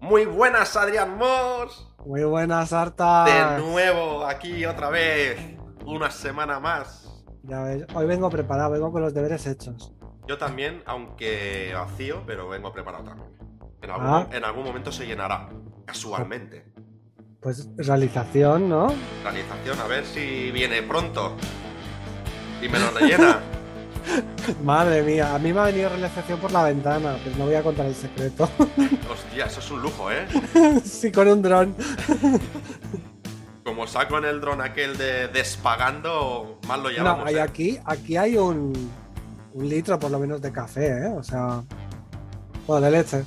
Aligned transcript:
Muy 0.00 0.24
buenas, 0.26 0.76
Adrián 0.76 1.16
Moss. 1.16 1.88
Muy 2.04 2.22
buenas, 2.24 2.72
Arta. 2.72 3.24
De 3.24 3.62
nuevo, 3.62 4.24
aquí 4.26 4.64
otra 4.64 4.90
vez. 4.90 5.38
Una 5.84 6.10
semana 6.10 6.60
más. 6.60 7.24
Ya 7.42 7.62
ves, 7.62 7.86
hoy 7.94 8.06
vengo 8.06 8.28
preparado, 8.30 8.70
vengo 8.72 8.92
con 8.92 9.02
los 9.02 9.14
deberes 9.14 9.46
hechos. 9.46 9.92
Yo 10.26 10.36
también, 10.38 10.82
aunque 10.86 11.72
vacío, 11.74 12.22
pero 12.26 12.48
vengo 12.48 12.72
preparado 12.72 13.04
también. 13.04 13.28
En 13.82 13.90
algún, 13.90 14.06
Ah. 14.08 14.28
en 14.32 14.44
algún 14.44 14.64
momento 14.64 14.90
se 14.90 15.06
llenará, 15.06 15.48
casualmente. 15.84 16.66
Pues 17.40 17.68
realización, 17.76 18.68
¿no? 18.68 18.88
Realización, 19.22 19.78
a 19.80 19.86
ver 19.86 20.04
si 20.04 20.50
viene 20.50 20.82
pronto. 20.82 21.36
Y 22.60 22.68
me 22.68 22.78
lo 22.80 22.90
rellena. 22.90 23.40
Madre 24.62 25.02
mía, 25.02 25.34
a 25.34 25.38
mí 25.38 25.52
me 25.52 25.60
ha 25.60 25.64
venido 25.64 25.88
realización 25.88 26.38
por 26.38 26.52
la 26.52 26.62
ventana, 26.64 27.16
pues 27.22 27.36
no 27.36 27.46
voy 27.46 27.54
a 27.56 27.62
contar 27.62 27.86
el 27.86 27.94
secreto. 27.94 28.48
Hostia, 29.10 29.46
eso 29.46 29.60
es 29.60 29.70
un 29.70 29.82
lujo, 29.82 30.10
¿eh? 30.10 30.26
sí, 30.84 31.10
con 31.10 31.26
un 31.28 31.42
dron. 31.42 31.74
Como 33.64 33.86
saco 33.88 34.18
en 34.18 34.24
el 34.26 34.40
dron 34.40 34.60
aquel 34.60 34.96
de 34.96 35.28
despagando, 35.28 36.58
más 36.68 36.78
lo 36.78 36.84
No, 36.90 36.96
llamamos. 36.96 37.26
hay 37.26 37.34
¿eh? 37.36 37.40
aquí, 37.40 37.78
aquí 37.84 38.16
hay 38.16 38.36
un, 38.36 38.72
un 39.54 39.68
litro 39.68 39.98
por 39.98 40.10
lo 40.10 40.20
menos 40.20 40.40
de 40.40 40.52
café, 40.52 40.86
¿eh? 40.86 41.08
O 41.08 41.22
sea, 41.24 41.62
bueno, 42.66 42.86
de 42.86 42.90
leche. 42.92 43.24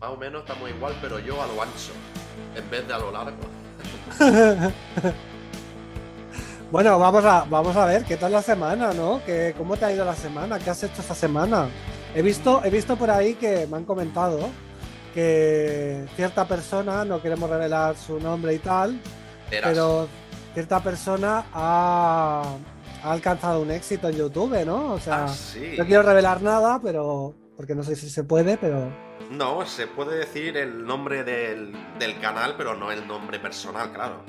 Más 0.00 0.10
o 0.10 0.16
menos 0.16 0.40
estamos 0.42 0.70
igual, 0.70 0.94
pero 1.02 1.18
yo 1.18 1.42
a 1.42 1.46
lo 1.46 1.62
ancho, 1.62 1.92
en 2.56 2.70
vez 2.70 2.88
de 2.88 2.94
a 2.94 2.98
lo 2.98 3.12
largo. 3.12 3.36
Bueno, 6.74 6.98
vamos 6.98 7.24
a, 7.24 7.44
vamos 7.48 7.76
a 7.76 7.86
ver 7.86 8.02
qué 8.04 8.16
tal 8.16 8.32
la 8.32 8.42
semana, 8.42 8.92
¿no? 8.92 9.22
¿Qué, 9.24 9.54
¿Cómo 9.56 9.76
te 9.76 9.84
ha 9.84 9.92
ido 9.92 10.04
la 10.04 10.16
semana? 10.16 10.58
¿Qué 10.58 10.70
has 10.70 10.82
hecho 10.82 11.02
esta 11.02 11.14
semana? 11.14 11.68
He 12.16 12.20
visto, 12.20 12.62
he 12.64 12.68
visto 12.70 12.96
por 12.96 13.12
ahí 13.12 13.34
que 13.34 13.68
me 13.70 13.76
han 13.76 13.84
comentado 13.84 14.40
que 15.14 16.04
cierta 16.16 16.44
persona, 16.48 17.04
no 17.04 17.22
queremos 17.22 17.48
revelar 17.48 17.94
su 17.96 18.18
nombre 18.18 18.54
y 18.54 18.58
tal, 18.58 18.98
Verás. 19.52 19.70
pero 19.70 20.08
cierta 20.52 20.80
persona 20.82 21.44
ha, 21.52 22.42
ha 23.04 23.12
alcanzado 23.12 23.60
un 23.60 23.70
éxito 23.70 24.08
en 24.08 24.16
YouTube, 24.16 24.64
¿no? 24.66 24.94
O 24.94 24.98
sea, 24.98 25.26
Ah, 25.26 25.28
sí. 25.28 25.76
no 25.78 25.84
quiero 25.86 26.02
revelar 26.02 26.42
nada, 26.42 26.80
pero 26.82 27.36
porque 27.56 27.76
no 27.76 27.84
sé 27.84 27.94
si 27.94 28.10
se 28.10 28.24
puede, 28.24 28.56
pero 28.58 28.88
No, 29.30 29.64
se 29.64 29.86
puede 29.86 30.16
decir 30.18 30.56
el 30.56 30.84
nombre 30.84 31.22
del, 31.22 31.72
del 32.00 32.18
canal, 32.18 32.56
pero 32.58 32.74
no 32.74 32.90
el 32.90 33.06
nombre 33.06 33.38
personal, 33.38 33.92
claro. 33.92 34.24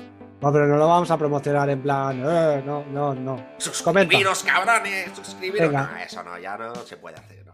No, 0.46 0.52
pero 0.52 0.66
no 0.66 0.76
lo 0.76 0.86
vamos 0.86 1.10
a 1.10 1.18
promocionar 1.18 1.68
en 1.70 1.82
plan, 1.82 2.22
eh, 2.24 2.62
no, 2.64 2.84
no, 2.84 3.14
no. 3.14 3.46
¡Suscribiros, 3.58 4.44
cabrones! 4.44 5.10
¡Suscribiros! 5.14 5.68
Venga. 5.68 5.90
No, 5.92 5.96
eso 5.98 6.22
no, 6.22 6.38
ya 6.38 6.56
no 6.56 6.74
se 6.74 6.96
puede 6.96 7.16
hacer. 7.16 7.44
¿no? 7.44 7.52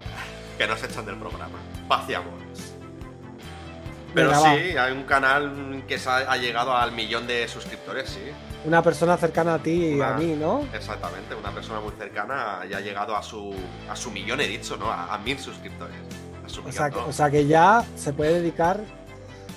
Que 0.59 0.67
nos 0.67 0.83
echan 0.83 1.07
del 1.07 1.17
programa. 1.17 1.59
Paz 1.89 2.05
y 2.09 2.15
amor. 2.15 2.35
Pero 4.15 4.29
Venga, 4.29 4.41
va. 4.43 4.55
sí, 4.55 4.77
hay 4.77 4.93
un 4.93 5.05
canal 5.05 5.85
que 5.89 5.99
se 5.99 6.11
ha, 6.11 6.37
llegado 6.37 6.77
al 6.77 6.93
millón 6.93 7.27
de 7.27 7.49
suscriptores, 7.49 8.11
sí. 8.11 8.21
Una 8.67 8.83
persona 8.83 9.17
cercana 9.17 9.55
a 9.55 9.59
ti 9.59 9.97
y 9.97 10.01
a 10.03 10.13
mí, 10.13 10.37
¿no? 10.39 10.67
Exactamente, 10.75 11.35
una 11.35 11.51
persona 11.51 11.81
muy 11.81 11.93
cercana 11.99 12.61
ya 12.69 12.77
ha 12.77 12.81
llegado 12.81 13.17
a 13.17 13.23
su, 13.23 13.55
a 13.89 13.97
su 13.97 14.11
millón, 14.11 14.43
he 14.43 14.47
dicho, 14.47 14.77
¿no? 14.77 14.91
A, 14.91 15.15
a 15.15 15.19
mil 15.19 15.39
suscriptores. 15.39 15.97
A 16.45 16.49
su 16.49 16.61
O 16.61 16.65
millón, 16.65 16.75
sea, 16.75 16.91
que, 16.91 16.97
¿no? 16.97 17.07
o 17.07 17.13
sea 17.13 17.31
que 17.31 17.47
ya 17.47 17.83
se 17.97 18.13
puede 18.13 18.35
dedicar 18.35 18.81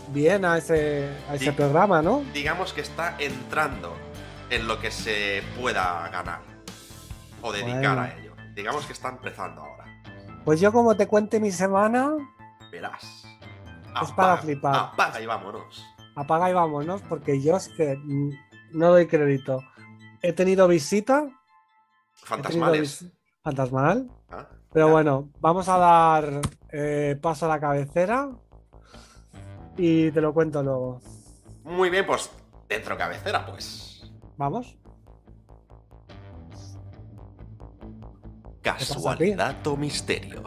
bien 0.10 0.46
a 0.46 0.58
ese, 0.58 1.10
a 1.30 1.36
ese 1.36 1.52
programa, 1.54 2.02
¿no? 2.02 2.24
digamos 2.34 2.74
que 2.74 2.82
está 2.82 3.16
entrando 3.20 3.96
en 4.50 4.68
lo 4.68 4.80
que 4.80 4.92
se 4.92 5.42
pueda 5.60 6.08
ganar 6.10 6.42
o 7.42 7.52
dedicar 7.52 7.96
Bueno. 7.96 8.02
a 8.02 8.14
ello. 8.14 8.34
Digamos 8.56 8.86
que 8.86 8.94
está 8.94 9.10
empezando 9.10 9.62
ahora. 9.62 9.86
Pues 10.46 10.60
yo 10.62 10.72
como 10.72 10.96
te 10.96 11.08
cuente 11.08 11.40
mi 11.40 11.52
semana, 11.52 12.14
Verás. 12.72 13.24
Es 14.02 14.12
para 14.12 14.38
flipar. 14.38 14.76
Apaga 14.76 15.22
y 15.22 15.26
vámonos. 15.26 15.86
apaga 16.16 16.50
y 16.50 16.54
vámonos, 16.54 17.02
porque 17.04 17.42
yo 17.42 17.56
es 17.58 17.70
que 17.70 17.96
mm, 17.96 18.30
no 18.74 18.90
doy 18.90 19.08
crédito. 19.08 19.64
He 20.22 20.34
tenido 20.34 20.68
visita, 20.68 21.20
tenido 21.22 21.36
Fantasmales. 22.26 22.82
vis- 23.04 23.12
fantasmal, 23.44 24.10
Ah, 24.30 24.48
pero 24.74 24.90
bueno, 24.90 25.30
vamos 25.40 25.70
a 25.70 25.78
dar 25.78 26.42
eh, 26.72 27.18
paso 27.22 27.46
a 27.46 27.50
la 27.50 27.60
cabecera 27.60 28.30
y 29.78 30.12
te 30.12 30.22
lo 30.22 30.34
cuento 30.34 30.62
luego. 30.64 31.02
Muy 31.64 31.90
bien, 31.90 32.06
pues 32.06 32.30
dentro 32.68 32.98
cabecera, 32.98 33.46
pues. 33.46 34.12
¿Vamos? 34.38 34.78
Casualidad 38.62 39.66
o 39.68 39.78
misterio. 39.78 40.44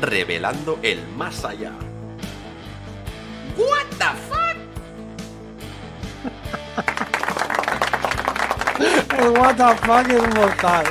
Revelando 0.00 0.78
el 0.82 1.06
más 1.16 1.44
allá. 1.44 1.72
What 3.56 3.86
the 3.98 4.04
fuck? 4.28 4.56
El 9.18 9.30
what 9.38 9.54
the 9.56 9.76
fuck 9.86 10.08
es 10.08 10.34
mortal. 10.34 10.84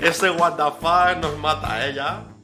Ese 0.00 0.30
what 0.30 0.56
the 0.56 0.70
fuck 0.80 1.16
nos 1.20 1.36
mata 1.38 1.74
a 1.74 1.86
ella. 1.86 2.35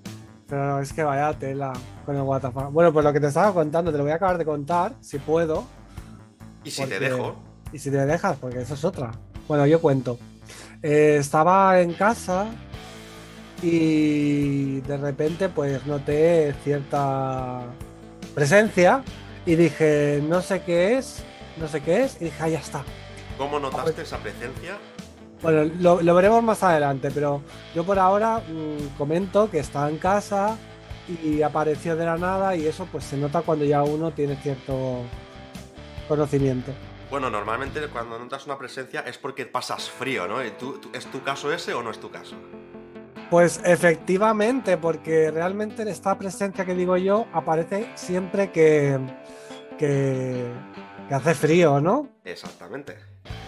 Pero 0.52 0.66
no, 0.66 0.80
es 0.80 0.92
que 0.92 1.02
vaya 1.02 1.32
tela 1.32 1.72
con 2.04 2.14
el 2.14 2.20
WTF. 2.20 2.70
Bueno, 2.72 2.92
pues 2.92 3.02
lo 3.02 3.10
que 3.10 3.20
te 3.20 3.28
estaba 3.28 3.54
contando, 3.54 3.90
te 3.90 3.96
lo 3.96 4.04
voy 4.04 4.12
a 4.12 4.16
acabar 4.16 4.36
de 4.36 4.44
contar, 4.44 4.92
si 5.00 5.18
puedo. 5.18 5.64
Y 6.62 6.70
si 6.70 6.84
te 6.84 7.00
dejo. 7.00 7.36
Y 7.72 7.78
si 7.78 7.90
te 7.90 8.04
dejas, 8.04 8.36
porque 8.36 8.60
eso 8.60 8.74
es 8.74 8.84
otra. 8.84 9.12
Bueno, 9.48 9.66
yo 9.66 9.80
cuento. 9.80 10.18
Eh, 10.82 11.16
estaba 11.18 11.80
en 11.80 11.94
casa 11.94 12.48
y 13.62 14.82
de 14.82 14.98
repente 14.98 15.48
pues 15.48 15.86
noté 15.86 16.54
cierta 16.64 17.62
presencia 18.34 19.02
y 19.46 19.54
dije, 19.54 20.22
no 20.28 20.42
sé 20.42 20.60
qué 20.60 20.98
es, 20.98 21.22
no 21.56 21.66
sé 21.66 21.80
qué 21.80 22.04
es, 22.04 22.20
y 22.20 22.26
dije, 22.26 22.36
ah, 22.40 22.48
ya 22.50 22.58
está. 22.58 22.84
¿Cómo 23.38 23.58
notaste 23.58 24.02
esa 24.02 24.18
presencia? 24.18 24.76
Bueno, 25.42 25.70
lo, 25.80 26.00
lo 26.02 26.14
veremos 26.14 26.42
más 26.42 26.62
adelante, 26.62 27.10
pero 27.12 27.42
yo 27.74 27.84
por 27.84 27.98
ahora 27.98 28.38
mm, 28.38 28.96
comento 28.96 29.50
que 29.50 29.58
estaba 29.58 29.88
en 29.90 29.98
casa 29.98 30.56
y 31.22 31.42
apareció 31.42 31.96
de 31.96 32.04
la 32.04 32.16
nada 32.16 32.54
y 32.54 32.66
eso 32.66 32.86
pues 32.90 33.04
se 33.04 33.16
nota 33.16 33.42
cuando 33.42 33.64
ya 33.64 33.82
uno 33.82 34.12
tiene 34.12 34.36
cierto 34.36 35.00
conocimiento. 36.08 36.72
Bueno, 37.10 37.28
normalmente 37.28 37.80
cuando 37.88 38.18
notas 38.18 38.46
una 38.46 38.56
presencia 38.56 39.00
es 39.00 39.18
porque 39.18 39.44
pasas 39.44 39.90
frío, 39.90 40.26
¿no? 40.28 40.44
¿Y 40.44 40.50
tú- 40.52 40.78
tú- 40.78 40.90
¿Es 40.94 41.06
tu 41.06 41.22
caso 41.22 41.52
ese 41.52 41.74
o 41.74 41.82
no 41.82 41.90
es 41.90 41.98
tu 41.98 42.10
caso? 42.10 42.36
Pues 43.28 43.60
efectivamente, 43.64 44.76
porque 44.76 45.30
realmente 45.30 45.88
esta 45.90 46.16
presencia 46.16 46.64
que 46.64 46.74
digo 46.74 46.96
yo 46.96 47.26
aparece 47.32 47.88
siempre 47.96 48.50
que, 48.52 48.98
que, 49.78 50.46
que 51.08 51.14
hace 51.14 51.34
frío, 51.34 51.80
¿no? 51.80 52.08
Exactamente. 52.24 52.96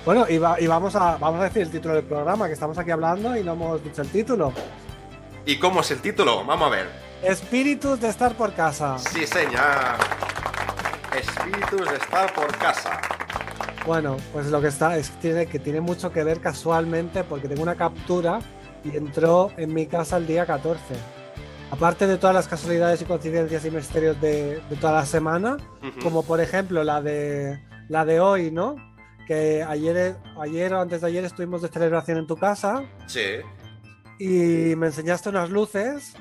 Bueno, 0.04 0.26
y, 0.28 0.38
va- 0.38 0.60
y 0.60 0.66
vamos, 0.66 0.94
a, 0.96 1.16
vamos 1.16 1.40
a 1.40 1.44
decir 1.44 1.62
el 1.62 1.70
título 1.70 1.94
del 1.94 2.04
programa, 2.04 2.46
que 2.46 2.52
estamos 2.52 2.76
aquí 2.78 2.90
hablando 2.90 3.36
y 3.36 3.42
no 3.42 3.52
hemos 3.52 3.82
dicho 3.82 4.02
el 4.02 4.08
título. 4.08 4.52
¿Y 5.46 5.58
cómo 5.58 5.80
es 5.80 5.90
el 5.90 6.00
título? 6.00 6.44
Vamos 6.44 6.66
a 6.68 6.70
ver. 6.70 6.88
Espíritus 7.22 8.00
de 8.00 8.08
estar 8.08 8.34
por 8.34 8.52
casa. 8.54 8.98
Sí, 8.98 9.26
señor. 9.26 9.62
Espíritus 11.16 11.88
de 11.90 11.96
estar 11.96 12.32
por 12.34 12.46
casa. 12.58 13.00
Bueno, 13.86 14.16
pues 14.32 14.46
lo 14.46 14.60
que 14.60 14.68
está 14.68 14.96
es 14.96 15.10
que 15.10 15.16
tiene, 15.20 15.46
que 15.46 15.58
tiene 15.58 15.80
mucho 15.80 16.10
que 16.12 16.24
ver 16.24 16.40
casualmente 16.40 17.24
porque 17.24 17.48
tengo 17.48 17.62
una 17.62 17.74
captura 17.76 18.40
y 18.82 18.96
entró 18.96 19.52
en 19.56 19.72
mi 19.72 19.86
casa 19.86 20.16
el 20.16 20.26
día 20.26 20.46
14. 20.46 20.80
Aparte 21.70 22.06
de 22.06 22.16
todas 22.18 22.34
las 22.34 22.46
casualidades 22.48 23.02
y 23.02 23.04
coincidencias 23.04 23.64
y 23.64 23.70
misterios 23.70 24.20
de, 24.20 24.60
de 24.68 24.76
toda 24.76 24.92
la 24.92 25.06
semana, 25.06 25.56
como 26.02 26.22
por 26.22 26.40
ejemplo 26.40 26.84
la 26.84 27.00
de 27.02 27.58
la 27.88 28.04
de 28.04 28.20
hoy, 28.20 28.50
¿no? 28.50 28.76
Que 29.26 29.62
ayer, 29.62 30.16
ayer 30.40 30.74
o 30.74 30.80
antes 30.80 31.00
de 31.00 31.06
ayer 31.06 31.24
estuvimos 31.24 31.62
de 31.62 31.68
celebración 31.68 32.18
en 32.18 32.26
tu 32.26 32.36
casa 32.36 32.84
Sí. 33.06 33.22
y 34.18 34.76
me 34.76 34.86
enseñaste 34.88 35.30
unas 35.30 35.50
luces 35.50 36.14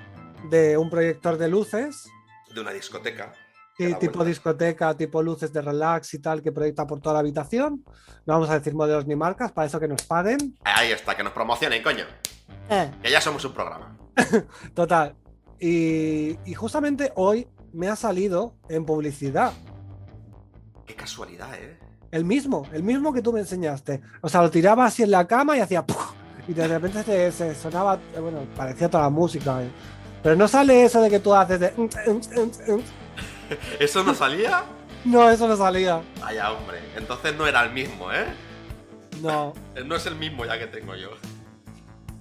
de 0.49 0.77
un 0.77 0.89
proyector 0.89 1.37
de 1.37 1.47
luces, 1.49 2.07
De 2.53 2.61
una 2.61 2.71
discoteca. 2.71 3.33
la 3.79 3.99
tipo 3.99 4.13
vuelta. 4.19 4.23
discoteca, 4.29 4.95
tipo 4.95 5.21
luces 5.21 5.51
de 5.51 5.61
relax 5.61 6.13
y 6.13 6.19
tal, 6.19 6.41
que 6.41 6.51
proyecta 6.51 6.85
por 6.87 7.01
toda 7.01 7.13
la 7.13 7.19
habitación. 7.19 7.83
No 8.25 8.33
vamos 8.33 8.49
a 8.49 8.57
decir 8.59 8.73
modelos 8.73 9.05
ni 9.05 9.15
marcas, 9.15 9.51
para 9.51 9.67
eso 9.67 9.79
que 9.79 9.87
nos 9.87 10.03
paguen. 10.03 10.57
Ahí 10.63 10.91
está, 10.91 11.15
que 11.17 11.23
nos 11.23 11.33
promocionen, 11.33 11.81
coño. 11.83 12.05
Que 13.01 13.09
ya 13.11 13.19
somos 13.19 13.43
un 13.45 13.53
programa. 13.53 13.97
Total. 14.73 15.15
Y, 15.59 16.37
y 16.45 16.53
justamente 16.53 17.11
hoy 17.15 17.47
me 17.73 17.89
ha 17.89 17.95
salido 17.95 18.55
en 18.69 18.85
publicidad 18.85 19.51
Qué 20.85 20.95
casualidad, 20.95 21.53
¿eh? 21.55 21.79
El 22.13 22.23
mismo, 22.25 22.67
el 22.71 22.83
mismo 22.83 23.11
que 23.11 23.21
tú 23.21 23.33
me 23.33 23.39
enseñaste. 23.41 24.01
O 24.21 24.29
sea, 24.29 24.41
lo 24.41 24.49
tiraba 24.51 24.85
así 24.85 25.03
en 25.03 25.11
la 25.11 25.25
cama 25.27 25.57
y 25.57 25.61
hacía 25.61 25.85
¡puf! 25.85 26.11
y 26.47 26.53
de 26.53 26.67
repente 26.67 27.03
se, 27.03 27.31
se 27.31 27.55
sonaba, 27.55 27.99
bueno, 28.19 28.45
parecía 28.55 28.89
toda 28.89 29.03
la 29.03 29.09
música. 29.09 29.63
eh. 29.63 29.69
Pero 30.21 30.35
no 30.35 30.47
sale 30.47 30.83
eso 30.85 31.01
de 31.01 31.09
que 31.09 31.19
tú 31.19 31.33
haces 31.33 31.59
de. 31.59 31.73
¿Eso 33.79 34.03
no 34.03 34.13
salía? 34.15 34.63
No, 35.05 35.29
eso 35.29 35.47
no 35.47 35.57
salía. 35.57 36.01
Vaya, 36.21 36.51
hombre. 36.51 36.79
Entonces 36.95 37.35
no 37.35 37.45
era 37.45 37.63
el 37.65 37.73
mismo, 37.73 38.11
¿eh? 38.11 38.25
No. 39.21 39.53
No 39.85 39.95
es 39.95 40.05
el 40.05 40.15
mismo 40.15 40.45
ya 40.45 40.57
que 40.59 40.67
tengo 40.67 40.95
yo. 40.95 41.09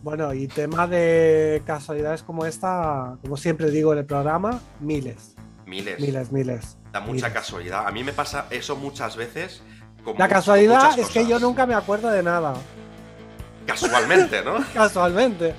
Bueno, 0.03 0.35
y 0.35 0.49
tema 0.49 0.87
de 0.89 1.63
casualidades 1.65 2.23
como 2.25 2.45
esta, 2.45 3.17
como 3.23 3.37
siempre 3.37 3.71
digo 3.71 3.93
en 3.93 4.01
el 4.01 4.05
programa, 4.05 4.61
miles. 4.81 5.37
Miles. 5.65 6.01
Miles, 6.01 6.33
miles. 6.33 6.77
Da 6.93 6.99
mucha 7.01 7.13
miles. 7.29 7.33
casualidad. 7.33 7.87
A 7.87 7.93
mí 7.93 8.03
me 8.03 8.13
pasa 8.13 8.47
eso 8.51 8.75
muchas 8.75 9.17
veces. 9.17 9.63
Con 10.05 10.17
La 10.19 10.29
casualidad 10.29 10.99
es 10.99 11.09
que 11.09 11.27
yo 11.27 11.39
nunca 11.39 11.67
me 11.67 11.75
acuerdo 11.75 12.11
de 12.11 12.23
nada. 12.23 12.55
Casualmente, 13.67 14.43
¿no? 14.43 14.57
Casualmente. 14.75 15.55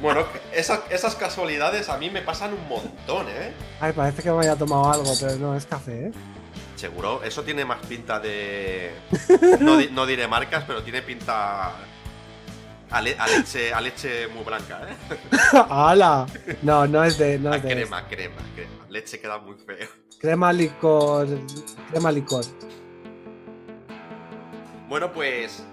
Bueno, 0.00 0.24
esas, 0.52 0.80
esas 0.90 1.14
casualidades 1.16 1.88
a 1.88 1.98
mí 1.98 2.10
me 2.10 2.22
pasan 2.22 2.54
un 2.54 2.68
montón, 2.68 3.26
¿eh? 3.28 3.52
Ay, 3.80 3.92
parece 3.92 4.22
que 4.22 4.30
me 4.30 4.40
haya 4.40 4.56
tomado 4.56 4.92
algo, 4.92 5.12
pero 5.20 5.36
no 5.36 5.56
es 5.56 5.66
café, 5.66 6.06
¿eh? 6.06 6.12
Seguro, 6.76 7.22
eso 7.24 7.42
tiene 7.42 7.64
más 7.64 7.84
pinta 7.86 8.20
de. 8.20 8.92
No 9.90 10.06
diré 10.06 10.28
marcas, 10.28 10.64
pero 10.66 10.82
tiene 10.82 11.02
pinta. 11.02 11.72
A, 12.90 13.02
le- 13.02 13.18
a 13.18 13.26
leche, 13.26 13.72
a 13.74 13.80
leche 13.80 14.28
muy 14.28 14.42
blanca, 14.44 14.80
¿eh? 14.88 14.96
¡Hala! 15.68 16.26
No, 16.62 16.86
no 16.86 17.04
es 17.04 17.18
de. 17.18 17.38
No 17.38 17.52
es 17.54 17.62
de 17.62 17.68
crema, 17.74 18.06
crema, 18.08 18.36
crema. 18.54 18.86
Leche 18.88 19.20
queda 19.20 19.38
muy 19.38 19.56
feo. 19.58 19.88
Crema 20.18 20.52
licor. 20.52 21.26
Crema 21.90 22.10
licor. 22.10 22.44
Bueno, 24.88 25.12
pues. 25.12 25.64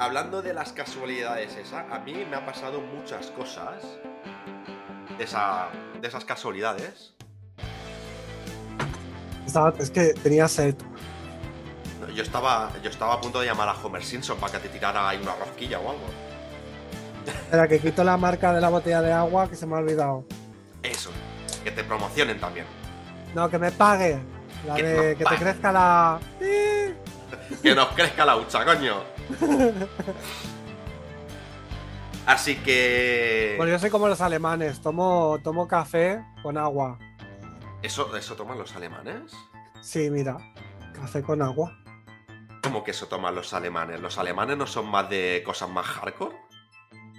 Hablando 0.00 0.42
de 0.42 0.54
las 0.54 0.72
casualidades 0.72 1.56
esas, 1.56 1.84
a 1.92 1.98
mí 1.98 2.24
me 2.30 2.36
ha 2.36 2.46
pasado 2.46 2.80
muchas 2.80 3.26
cosas. 3.32 3.82
De, 5.18 5.24
esa, 5.24 5.68
de 6.00 6.06
esas 6.08 6.24
casualidades. 6.24 7.14
Estaba- 9.46 9.74
es 9.78 9.90
que 9.90 10.14
tenía 10.14 10.46
sed. 10.48 10.76
Yo 12.14 12.22
estaba, 12.22 12.70
yo 12.82 12.88
estaba 12.90 13.14
a 13.14 13.20
punto 13.20 13.40
de 13.40 13.46
llamar 13.46 13.68
a 13.68 13.72
Homer 13.72 14.02
Simpson 14.04 14.38
para 14.38 14.52
que 14.52 14.60
te 14.60 14.68
tirara 14.70 15.08
ahí 15.08 15.18
una 15.20 15.34
rosquilla 15.34 15.78
o 15.80 15.90
algo. 15.90 16.04
Espera, 17.26 17.68
que 17.68 17.78
quito 17.80 18.04
la 18.04 18.16
marca 18.16 18.52
de 18.52 18.60
la 18.60 18.68
botella 18.68 19.02
de 19.02 19.12
agua 19.12 19.48
que 19.48 19.56
se 19.56 19.66
me 19.66 19.74
ha 19.74 19.78
olvidado. 19.78 20.24
Eso, 20.82 21.10
que 21.64 21.70
te 21.70 21.84
promocionen 21.84 22.38
también. 22.40 22.66
No, 23.34 23.48
que 23.48 23.58
me 23.58 23.70
pague. 23.72 24.18
La 24.66 24.74
Que 24.74 24.82
de 24.82 25.16
que 25.16 25.24
te 25.24 25.36
crezca 25.36 25.72
la. 25.72 26.20
Que 27.62 27.74
nos 27.74 27.88
crezca 27.88 28.24
la 28.26 28.36
hucha, 28.36 28.64
coño. 28.64 28.96
Así 32.26 32.56
que. 32.56 33.54
Bueno, 33.56 33.72
yo 33.72 33.78
soy 33.78 33.88
como 33.88 34.06
los 34.06 34.20
alemanes. 34.20 34.80
Tomo, 34.80 35.38
tomo 35.42 35.66
café 35.66 36.22
con 36.42 36.58
agua. 36.58 36.98
¿Eso, 37.82 38.14
¿Eso 38.14 38.34
toman 38.36 38.58
los 38.58 38.76
alemanes? 38.76 39.32
Sí, 39.80 40.10
mira. 40.10 40.36
Café 40.92 41.22
con 41.22 41.40
agua. 41.40 41.72
¿Cómo 42.62 42.84
que 42.84 42.90
eso 42.90 43.06
toman 43.06 43.34
los 43.34 43.54
alemanes? 43.54 44.00
¿Los 44.00 44.18
alemanes 44.18 44.58
no 44.58 44.66
son 44.66 44.90
más 44.90 45.08
de 45.08 45.42
cosas 45.44 45.70
más 45.70 45.86
hardcore? 45.86 46.36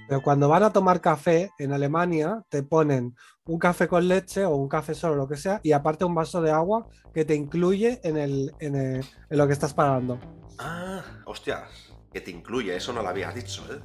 Pero 0.09 0.23
cuando 0.23 0.49
van 0.49 0.63
a 0.63 0.73
tomar 0.73 1.01
café 1.01 1.51
en 1.59 1.71
Alemania, 1.71 2.43
te 2.49 2.63
ponen 2.63 3.15
un 3.45 3.59
café 3.59 3.87
con 3.87 4.07
leche 4.07 4.43
o 4.43 4.55
un 4.55 4.67
café 4.67 4.95
solo, 4.95 5.13
lo 5.15 5.27
que 5.27 5.37
sea, 5.37 5.59
y 5.61 5.71
aparte 5.71 6.03
un 6.03 6.15
vaso 6.15 6.41
de 6.41 6.49
agua 6.49 6.87
que 7.13 7.25
te 7.25 7.35
incluye 7.35 8.01
en, 8.03 8.17
el, 8.17 8.51
en, 8.59 8.75
el- 8.75 9.05
en 9.29 9.37
lo 9.37 9.45
que 9.45 9.53
estás 9.53 9.75
pagando. 9.75 10.19
Ah, 10.57 11.03
hostias. 11.25 11.69
Que 12.11 12.21
te 12.21 12.31
incluye, 12.31 12.75
eso 12.75 12.91
no 12.91 13.03
lo 13.03 13.09
habías 13.09 13.35
dicho, 13.35 13.63
¿eh? 13.71 13.79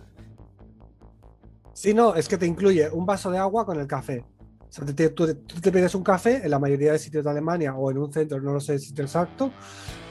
Si 1.74 1.92
no, 1.92 2.14
es 2.14 2.26
que 2.26 2.38
te 2.38 2.46
incluye 2.46 2.88
un 2.88 3.04
vaso 3.04 3.30
de 3.30 3.36
agua 3.36 3.66
con 3.66 3.78
el 3.78 3.86
café. 3.86 4.24
O 4.60 4.66
sea, 4.72 4.86
te- 4.86 4.94
te- 4.94 5.10
tú, 5.10 5.26
tú 5.34 5.60
te 5.60 5.70
pides 5.70 5.94
un 5.94 6.02
café 6.02 6.42
en 6.42 6.50
la 6.50 6.58
mayoría 6.58 6.92
de 6.92 6.98
sitios 6.98 7.22
de 7.24 7.30
Alemania 7.30 7.74
o 7.74 7.90
en 7.90 7.98
un 7.98 8.10
centro, 8.10 8.40
no 8.40 8.54
lo 8.54 8.60
sé 8.60 8.72
el 8.74 8.80
sitio 8.80 9.04
exacto, 9.04 9.52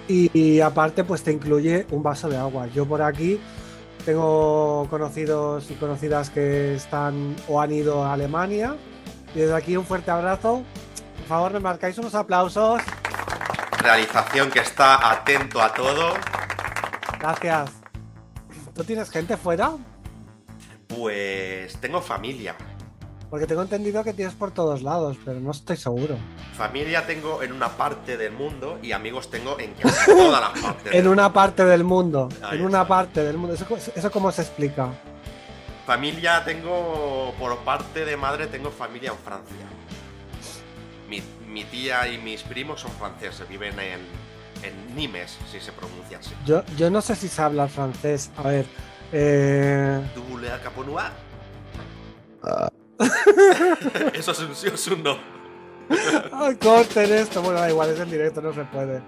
y, 0.08 0.30
y 0.38 0.60
aparte 0.62 1.04
pues 1.06 1.24
te 1.24 1.32
incluye 1.32 1.88
un 1.90 2.04
vaso 2.04 2.30
de 2.30 2.38
agua. 2.38 2.68
Yo 2.68 2.86
por 2.86 3.02
aquí 3.02 3.40
tengo 4.06 4.88
conocidos 4.90 5.70
y 5.72 5.76
conocidas 5.76 6.30
que 6.30 6.76
están 6.76 7.36
o 7.48 7.62
han 7.62 7.72
ido 7.72 8.04
a 8.04 8.14
Alemania 8.14 8.76
y 9.34 9.40
desde 9.40 9.56
aquí 9.56 9.78
un 9.78 9.86
fuerte 9.86 10.12
abrazo. 10.12 10.64
Por 11.18 11.28
favor, 11.28 11.54
me 11.54 11.60
marcáis 11.60 11.98
unos 11.98 12.16
aplausos. 12.16 12.82
Realización 13.80 14.52
que 14.52 14.60
está 14.60 15.12
atento 15.12 15.62
a 15.62 15.74
todo. 15.74 16.14
Gracias. 17.20 17.72
¿Tú 18.76 18.84
tienes 18.84 19.10
gente 19.10 19.38
fuera? 19.38 19.72
Pues 20.88 21.78
tengo 21.78 22.02
familia. 22.02 22.56
Porque 23.34 23.48
tengo 23.48 23.64
entendido 23.64 24.04
que 24.04 24.14
tienes 24.14 24.36
por 24.36 24.52
todos 24.52 24.84
lados, 24.84 25.18
pero 25.26 25.40
no 25.40 25.50
estoy 25.50 25.76
seguro. 25.76 26.18
Familia 26.56 27.08
tengo 27.08 27.42
en 27.42 27.52
una 27.52 27.68
parte 27.70 28.16
del 28.16 28.32
mundo 28.32 28.78
y 28.84 28.92
amigos 28.92 29.32
tengo 29.32 29.58
en 29.60 29.74
casi 29.82 30.12
todas 30.12 30.40
las 30.40 30.62
partes. 30.62 30.94
En 30.94 31.00
del 31.00 31.08
una 31.08 31.34
parte 31.34 31.66
del 31.66 31.84
mundo. 31.84 32.30
Ahí 32.44 32.60
en 32.60 32.66
una 32.66 32.88
parte 32.88 33.24
del 33.24 33.38
mundo. 33.40 33.56
¿Eso, 33.56 33.66
co- 33.66 33.78
¿Eso 33.78 34.12
cómo 34.12 34.32
se 34.32 34.44
explica? 34.44 34.90
Familia 35.88 36.46
tengo, 36.46 37.34
por 37.40 37.58
parte 37.64 38.06
de 38.06 38.16
madre, 38.18 38.46
tengo 38.46 38.70
familia 38.70 39.10
en 39.10 39.18
Francia. 39.18 39.66
Mi, 41.10 41.24
mi 41.52 41.64
tía 41.64 42.08
y 42.10 42.20
mis 42.20 42.44
primos 42.44 42.82
son 42.82 42.92
franceses, 42.92 43.50
viven 43.50 43.74
en, 43.80 44.00
en 44.62 44.96
Nimes, 44.96 45.40
si 45.52 45.60
se 45.60 45.72
pronuncia 45.72 46.20
así. 46.20 46.36
Yo, 46.46 46.62
yo 46.78 46.92
no 46.92 47.02
sé 47.02 47.16
si 47.16 47.28
se 47.28 47.42
habla 47.42 47.68
francés. 47.68 48.30
A 48.38 48.44
ver. 48.44 48.68
Eh... 49.12 50.02
¿Tú 50.14 50.38
le? 50.38 50.52
Ah. 52.44 52.70
Eso 54.14 54.32
es 54.32 54.40
un 54.40 54.56
sí 54.56 54.68
o 54.68 54.74
es 54.74 54.88
un 54.88 55.04
no. 55.04 55.18
Ay, 56.32 56.56
corten 56.56 57.12
esto. 57.14 57.42
Bueno, 57.42 57.60
da 57.60 57.70
igual, 57.70 57.90
es 57.90 58.00
en 58.00 58.10
directo, 58.10 58.42
no 58.42 58.54
se 58.54 58.64
puede. 58.66 59.02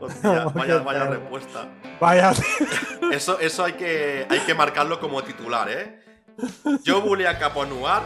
Hostia, 0.00 0.44
vaya, 0.54 0.78
Qué 0.78 0.84
vaya 0.84 1.00
perro. 1.00 1.10
respuesta. 1.12 1.68
Vaya. 2.00 2.32
Eso, 3.12 3.38
eso 3.40 3.64
hay, 3.64 3.72
que, 3.74 4.26
hay 4.28 4.40
que 4.40 4.54
marcarlo 4.54 5.00
como 5.00 5.22
titular, 5.22 5.68
¿eh? 5.70 6.00
Yo 6.84 7.00
voulais 7.00 7.36
caponoir. 7.38 8.02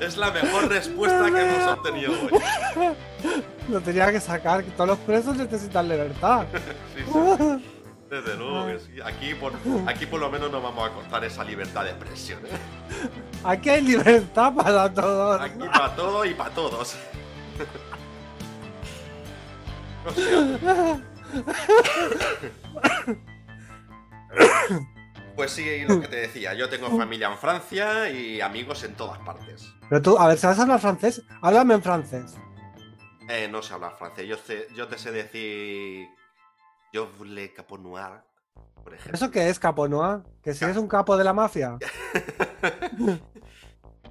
Es 0.00 0.16
la 0.16 0.30
mejor 0.30 0.68
respuesta 0.68 1.30
que 1.30 1.40
hemos 1.40 1.72
obtenido 1.78 2.12
hoy. 2.12 2.40
Lo 3.68 3.80
tenía 3.80 4.10
que 4.10 4.20
sacar. 4.20 4.64
que 4.64 4.70
Todos 4.72 4.88
los 4.90 4.98
presos 5.00 5.36
necesitan 5.36 5.88
libertad. 5.88 6.46
Sí, 6.96 7.02
sí. 7.04 7.64
Desde 8.22 8.36
luego 8.36 8.66
que 8.66 8.78
sí. 8.78 9.00
Aquí 9.04 9.34
por, 9.34 9.52
aquí 9.88 10.06
por 10.06 10.20
lo 10.20 10.30
menos 10.30 10.50
no 10.50 10.60
vamos 10.62 10.88
a 10.88 10.92
cortar 10.92 11.24
esa 11.24 11.42
libertad 11.42 11.82
de 11.84 11.90
expresión. 11.90 12.38
¿eh? 12.46 12.58
Aquí 13.42 13.70
hay 13.70 13.80
libertad 13.82 14.54
para 14.54 14.92
todos. 14.92 15.40
Aquí 15.40 15.58
para 15.58 15.96
todo 15.96 16.24
y 16.24 16.34
para 16.34 16.50
todos. 16.50 16.96
Pues 25.36 25.50
sí, 25.50 25.84
lo 25.88 26.00
que 26.00 26.06
te 26.08 26.16
decía, 26.16 26.54
yo 26.54 26.68
tengo 26.68 26.96
familia 26.96 27.28
en 27.28 27.38
Francia 27.38 28.08
y 28.08 28.40
amigos 28.40 28.84
en 28.84 28.94
todas 28.94 29.18
partes. 29.18 29.68
Pero 29.88 30.00
tú, 30.00 30.16
a 30.18 30.28
ver, 30.28 30.38
¿sabes 30.38 30.60
hablar 30.60 30.78
francés? 30.80 31.22
Háblame 31.42 31.74
en 31.74 31.82
francés. 31.82 32.34
Eh, 33.28 33.48
no 33.50 33.60
sé 33.62 33.74
hablar 33.74 33.96
francés, 33.98 34.26
yo, 34.28 34.36
sé- 34.36 34.68
yo 34.76 34.86
te 34.86 34.96
sé 34.96 35.10
decir... 35.10 36.06
Yo 36.94 37.08
voulais 37.18 37.50
caponoir, 37.50 38.22
por 38.84 38.94
ejemplo. 38.94 39.14
¿Eso 39.14 39.28
qué 39.32 39.48
es, 39.48 39.58
capo 39.58 39.88
noir? 39.88 40.20
¿Que 40.44 40.54
si 40.54 40.62
eres 40.64 40.76
un 40.76 40.86
capo 40.86 41.16
de 41.16 41.24
la 41.24 41.32
mafia? 41.32 41.76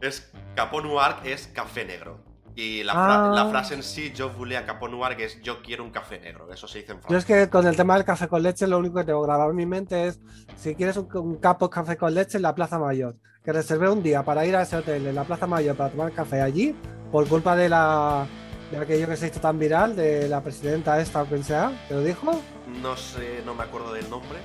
Es 0.01 0.29
Capó 0.53 0.81
Noir 0.81 1.15
es 1.23 1.47
café 1.47 1.85
negro. 1.85 2.19
Y 2.55 2.83
la, 2.83 2.91
fra- 2.91 3.25
Ah. 3.27 3.31
la 3.33 3.49
frase 3.49 3.73
en 3.73 3.83
sí, 3.83 4.11
yo 4.13 4.29
voulais 4.31 4.63
Capó 4.65 4.89
Noir, 4.89 5.15
que 5.15 5.23
es 5.23 5.41
yo 5.41 5.61
quiero 5.61 5.85
un 5.85 5.91
café 5.91 6.19
negro. 6.19 6.51
Eso 6.51 6.67
se 6.67 6.79
dice 6.79 6.91
en 6.91 6.97
Yo 6.97 7.01
es 7.17 7.23
francés. 7.23 7.45
que 7.45 7.49
con 7.49 7.65
el 7.65 7.77
tema 7.77 7.95
del 7.95 8.03
café 8.03 8.27
con 8.27 8.43
leche, 8.43 8.67
lo 8.67 8.79
único 8.79 8.95
que 8.95 9.05
tengo 9.05 9.21
grabado 9.21 9.51
en 9.51 9.55
mi 9.55 9.65
mente 9.65 10.07
es 10.07 10.19
si 10.57 10.75
quieres 10.75 10.97
un, 10.97 11.07
un 11.15 11.37
capo 11.37 11.69
café 11.69 11.95
con 11.95 12.13
leche 12.13 12.35
en 12.37 12.41
la 12.41 12.53
Plaza 12.53 12.77
Mayor. 12.79 13.15
Que 13.45 13.53
reservé 13.53 13.89
un 13.89 14.03
día 14.03 14.23
para 14.23 14.45
ir 14.45 14.57
a 14.57 14.63
ese 14.63 14.75
hotel 14.75 15.07
en 15.07 15.15
la 15.15 15.23
Plaza 15.23 15.47
Mayor 15.47 15.77
para 15.77 15.89
tomar 15.89 16.11
café 16.11 16.41
allí, 16.41 16.75
por 17.13 17.25
culpa 17.29 17.55
de 17.55 17.69
la 17.69 18.27
de 18.71 18.77
aquello 18.79 19.07
que 19.07 19.15
se 19.15 19.27
hizo 19.27 19.39
tan 19.39 19.57
viral, 19.57 19.95
de 19.95 20.27
la 20.27 20.41
presidenta 20.41 20.99
esta 20.99 21.21
o 21.21 21.25
quien 21.27 21.45
sea, 21.45 21.71
que 21.87 21.93
lo 21.93 22.01
dijo. 22.01 22.41
No 22.81 22.95
sé, 22.95 23.41
no 23.45 23.53
me 23.53 23.63
acuerdo 23.63 23.93
del 23.93 24.09
nombre. 24.09 24.39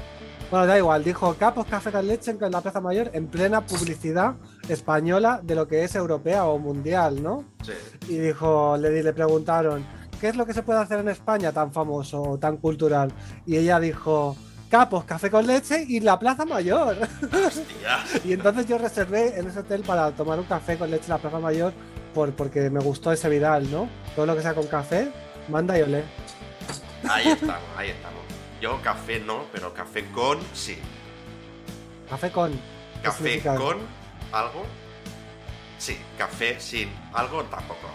Bueno, 0.50 0.66
da 0.66 0.78
igual, 0.78 1.04
dijo 1.04 1.34
capos 1.34 1.66
café 1.66 1.92
con 1.92 2.06
leche 2.06 2.30
en 2.30 2.50
la 2.50 2.60
Plaza 2.60 2.80
Mayor 2.80 3.10
en 3.12 3.26
plena 3.26 3.60
publicidad 3.60 4.34
española 4.68 5.40
de 5.42 5.54
lo 5.54 5.68
que 5.68 5.84
es 5.84 5.94
europea 5.94 6.46
o 6.46 6.58
mundial, 6.58 7.22
¿no? 7.22 7.44
Sí. 7.62 7.72
y 8.08 8.18
dijo, 8.18 8.76
le, 8.78 9.02
le 9.02 9.12
preguntaron, 9.12 9.84
¿qué 10.20 10.28
es 10.28 10.36
lo 10.36 10.46
que 10.46 10.54
se 10.54 10.62
puede 10.62 10.80
hacer 10.80 11.00
en 11.00 11.08
España 11.08 11.52
tan 11.52 11.72
famoso 11.72 12.22
o 12.22 12.38
tan 12.38 12.56
cultural? 12.56 13.12
Y 13.44 13.56
ella 13.56 13.78
dijo, 13.78 14.36
capos, 14.70 15.04
café 15.04 15.30
con 15.30 15.46
leche 15.46 15.84
y 15.86 16.00
la 16.00 16.18
Plaza 16.18 16.44
Mayor. 16.44 16.96
Hostia. 17.46 17.98
y 18.24 18.32
entonces 18.32 18.66
yo 18.66 18.78
reservé 18.78 19.38
en 19.38 19.48
ese 19.48 19.60
hotel 19.60 19.82
para 19.82 20.10
tomar 20.12 20.38
un 20.38 20.46
café 20.46 20.76
con 20.76 20.90
leche 20.90 21.04
en 21.04 21.10
la 21.10 21.18
Plaza 21.18 21.38
Mayor 21.38 21.72
por, 22.14 22.32
porque 22.32 22.70
me 22.70 22.80
gustó 22.80 23.12
ese 23.12 23.28
viral, 23.28 23.70
¿no? 23.70 23.88
Todo 24.16 24.26
lo 24.26 24.34
que 24.34 24.42
sea 24.42 24.54
con 24.54 24.66
café, 24.66 25.10
manda 25.48 25.78
y 25.78 25.82
olé. 25.82 26.04
Ahí 27.08 27.28
estamos, 27.28 27.62
ahí 27.76 27.90
estamos. 27.90 28.20
Yo 28.60 28.80
café 28.82 29.20
no, 29.20 29.44
pero 29.52 29.72
café 29.72 30.04
con 30.12 30.38
sí. 30.52 30.78
Café 32.08 32.30
con... 32.30 32.52
¿qué 32.52 33.02
Café 33.02 33.40
con 33.42 33.76
algo. 34.32 34.64
Sí, 35.78 35.96
café 36.16 36.58
sin 36.58 36.90
algo 37.14 37.44
tampoco. 37.44 37.86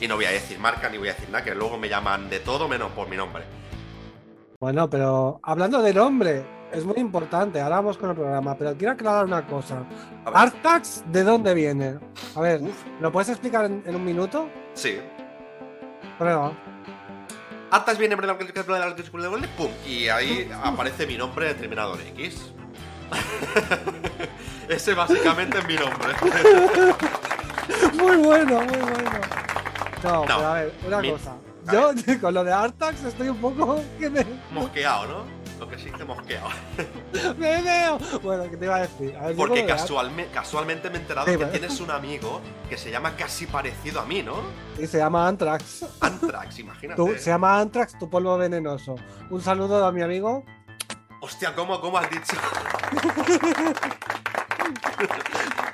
Y 0.00 0.06
no 0.06 0.14
voy 0.16 0.26
a 0.26 0.30
decir 0.30 0.58
marca 0.58 0.88
ni 0.88 0.98
voy 0.98 1.08
a 1.08 1.14
decir 1.14 1.28
nada, 1.30 1.42
que 1.44 1.54
luego 1.54 1.76
me 1.78 1.88
llaman 1.88 2.28
de 2.30 2.40
todo 2.40 2.68
menos 2.68 2.92
por 2.92 3.08
mi 3.08 3.16
nombre. 3.16 3.44
Bueno, 4.60 4.88
pero 4.88 5.40
hablando 5.42 5.82
del 5.82 5.98
hombre, 5.98 6.44
es 6.72 6.84
muy 6.84 6.96
importante. 6.98 7.60
Ahora 7.60 7.76
vamos 7.76 7.96
con 7.98 8.10
el 8.10 8.16
programa, 8.16 8.56
pero 8.56 8.76
quiero 8.76 8.92
aclarar 8.92 9.24
una 9.24 9.46
cosa. 9.46 9.84
¿Artax 10.24 11.04
de 11.10 11.24
dónde 11.24 11.52
viene? 11.54 11.98
A 12.34 12.40
ver, 12.40 12.62
Uf, 12.62 12.84
¿lo 13.00 13.10
puedes 13.10 13.28
explicar 13.30 13.64
en, 13.64 13.82
en 13.86 13.96
un 13.96 14.04
minuto? 14.04 14.48
sí. 14.74 14.98
Prueba. 16.18 16.52
Artax 17.70 17.98
viene 17.98 18.16
pum, 19.48 19.70
y 19.86 20.08
ahí 20.08 20.50
aparece 20.62 21.06
mi 21.06 21.16
nombre 21.16 21.48
de 21.48 21.54
Terminador 21.54 22.00
X. 22.00 22.52
Ese 24.68 24.94
básicamente 24.94 25.58
es 25.58 25.66
mi 25.66 25.74
nombre. 25.76 26.08
Muy 27.94 28.16
bueno, 28.16 28.60
muy 28.62 28.76
bueno. 28.78 29.10
No, 30.04 30.22
pero 30.26 30.46
a 30.46 30.54
ver, 30.54 30.72
una 30.86 31.00
mi- 31.00 31.10
cosa. 31.10 31.34
a 31.66 31.72
Yo 31.72 31.92
con 32.20 32.34
lo 32.34 32.44
de 32.44 32.52
Artax 32.52 33.02
estoy 33.04 33.28
un 33.28 33.38
poco 33.38 33.82
que 33.98 34.08
me, 34.08 34.24
Mosqueado, 34.52 35.06
¿no? 35.06 35.35
Lo 35.58 35.68
que 35.68 35.78
se 35.78 35.90
dice 35.90 36.04
mosqueado. 36.04 36.48
me 37.38 37.62
veo. 37.62 37.98
Bueno, 38.22 38.44
¿qué 38.50 38.56
te 38.56 38.64
iba 38.66 38.76
a 38.76 38.80
decir? 38.80 39.16
A 39.16 39.28
ver, 39.28 39.36
Porque 39.36 39.66
casualme- 39.66 40.28
casualmente 40.30 40.90
me 40.90 40.98
he 40.98 41.00
enterado 41.00 41.26
Sí, 41.32 41.38
que 41.38 41.46
tienes 41.46 41.80
un 41.80 41.90
amigo 41.90 42.40
que 42.68 42.76
se 42.76 42.90
llama 42.90 43.16
casi 43.16 43.46
parecido 43.46 44.00
a 44.00 44.04
mí, 44.04 44.22
¿no? 44.22 44.34
Y 44.78 44.86
se 44.86 44.98
llama 44.98 45.26
Antrax. 45.26 45.86
Antrax, 46.00 46.58
imagínate. 46.58 46.96
Tú- 47.02 47.14
se 47.18 47.30
llama 47.30 47.58
Antrax, 47.58 47.98
tu 47.98 48.10
polvo 48.10 48.36
venenoso. 48.36 48.96
Un 49.30 49.40
saludo 49.40 49.84
a 49.86 49.92
mi 49.92 50.02
amigo. 50.02 50.44
Hostia, 51.22 51.54
¿cómo, 51.54 51.80
¿cómo 51.80 51.96
has 51.98 52.10
dicho? 52.10 52.36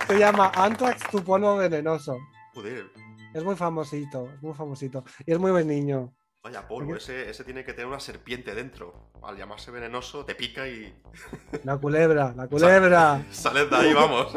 Se 0.07 0.19
llama 0.19 0.53
Antrax, 0.55 1.11
tu 1.11 1.23
polvo 1.23 1.57
venenoso. 1.57 2.17
Joder, 2.55 2.87
Es 3.35 3.43
muy 3.43 3.57
famosito, 3.57 4.29
es 4.35 4.43
muy 4.43 4.55
famosito. 4.55 5.05
Y 5.27 5.33
es 5.33 5.39
muy 5.39 5.51
buen 5.51 5.67
niño. 5.67 6.13
Vaya 6.43 6.67
polvo, 6.67 6.97
ese, 6.97 7.31
ese 7.31 7.45
tiene 7.45 7.65
que 7.65 7.73
tener 7.73 7.87
una 7.87 8.01
serpiente 8.01 8.55
dentro. 8.55 9.11
Al 9.23 9.37
llamarse 9.37 9.71
venenoso, 9.71 10.25
te 10.25 10.35
pica 10.35 10.67
y 10.67 10.93
La 11.65 11.77
culebra, 11.77 12.33
la 12.37 12.49
culebra. 12.49 13.25
sales 13.31 13.71
de 13.71 13.77
ahí, 13.77 13.93
vamos. 13.95 14.33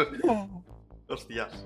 Hostias. 1.07 1.65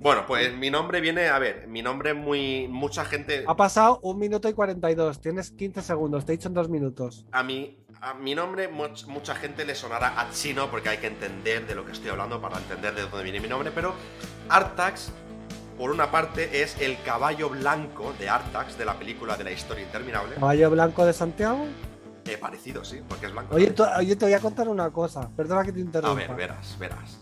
Bueno, 0.00 0.26
pues 0.26 0.54
mi 0.54 0.70
nombre 0.70 1.00
viene, 1.00 1.28
a 1.28 1.38
ver, 1.38 1.66
mi 1.68 1.80
nombre 1.82 2.10
es 2.10 2.16
muy. 2.16 2.66
Mucha 2.68 3.04
gente. 3.06 3.44
Ha 3.46 3.56
pasado 3.56 4.00
un 4.02 4.18
minuto 4.18 4.48
y 4.48 4.52
42. 4.52 5.20
Tienes 5.20 5.50
15 5.52 5.80
segundos. 5.82 6.26
Te 6.26 6.32
he 6.32 6.36
dicho 6.36 6.48
en 6.48 6.54
dos 6.54 6.68
minutos. 6.68 7.24
A 7.32 7.42
mi, 7.42 7.78
a 8.02 8.12
mi 8.12 8.34
nombre, 8.34 8.68
much- 8.70 9.06
mucha 9.06 9.34
gente 9.34 9.64
le 9.64 9.74
sonará 9.74 10.20
a 10.20 10.30
chino 10.30 10.68
porque 10.70 10.90
hay 10.90 10.98
que 10.98 11.06
entender 11.06 11.66
de 11.66 11.74
lo 11.74 11.86
que 11.86 11.92
estoy 11.92 12.10
hablando 12.10 12.38
para 12.40 12.58
entender 12.58 12.94
de 12.94 13.02
dónde 13.02 13.22
viene 13.22 13.40
mi 13.40 13.48
nombre. 13.48 13.70
Pero 13.74 13.94
Artax, 14.50 15.10
por 15.78 15.90
una 15.90 16.10
parte, 16.10 16.62
es 16.62 16.80
el 16.80 17.00
caballo 17.02 17.50
blanco 17.50 18.12
de 18.18 18.28
Artax 18.28 18.78
de 18.78 18.84
la 18.84 18.94
película 18.98 19.36
de 19.36 19.44
la 19.44 19.50
historia 19.52 19.84
interminable. 19.84 20.34
Caballo 20.36 20.70
blanco 20.70 21.04
de 21.04 21.12
Santiago. 21.12 21.66
He 22.26 22.38
parecido, 22.38 22.84
sí, 22.84 23.00
porque 23.08 23.26
es 23.26 23.32
blanco. 23.32 23.54
Oye, 23.56 23.70
te 23.70 24.24
voy 24.24 24.32
a 24.32 24.40
contar 24.40 24.68
una 24.68 24.90
cosa. 24.90 25.28
Perdona 25.36 25.62
que 25.64 25.72
te 25.72 25.80
a 25.80 25.82
interrumpa. 25.82 26.14
ver, 26.14 26.34
verás, 26.34 26.76
verás. 26.78 27.18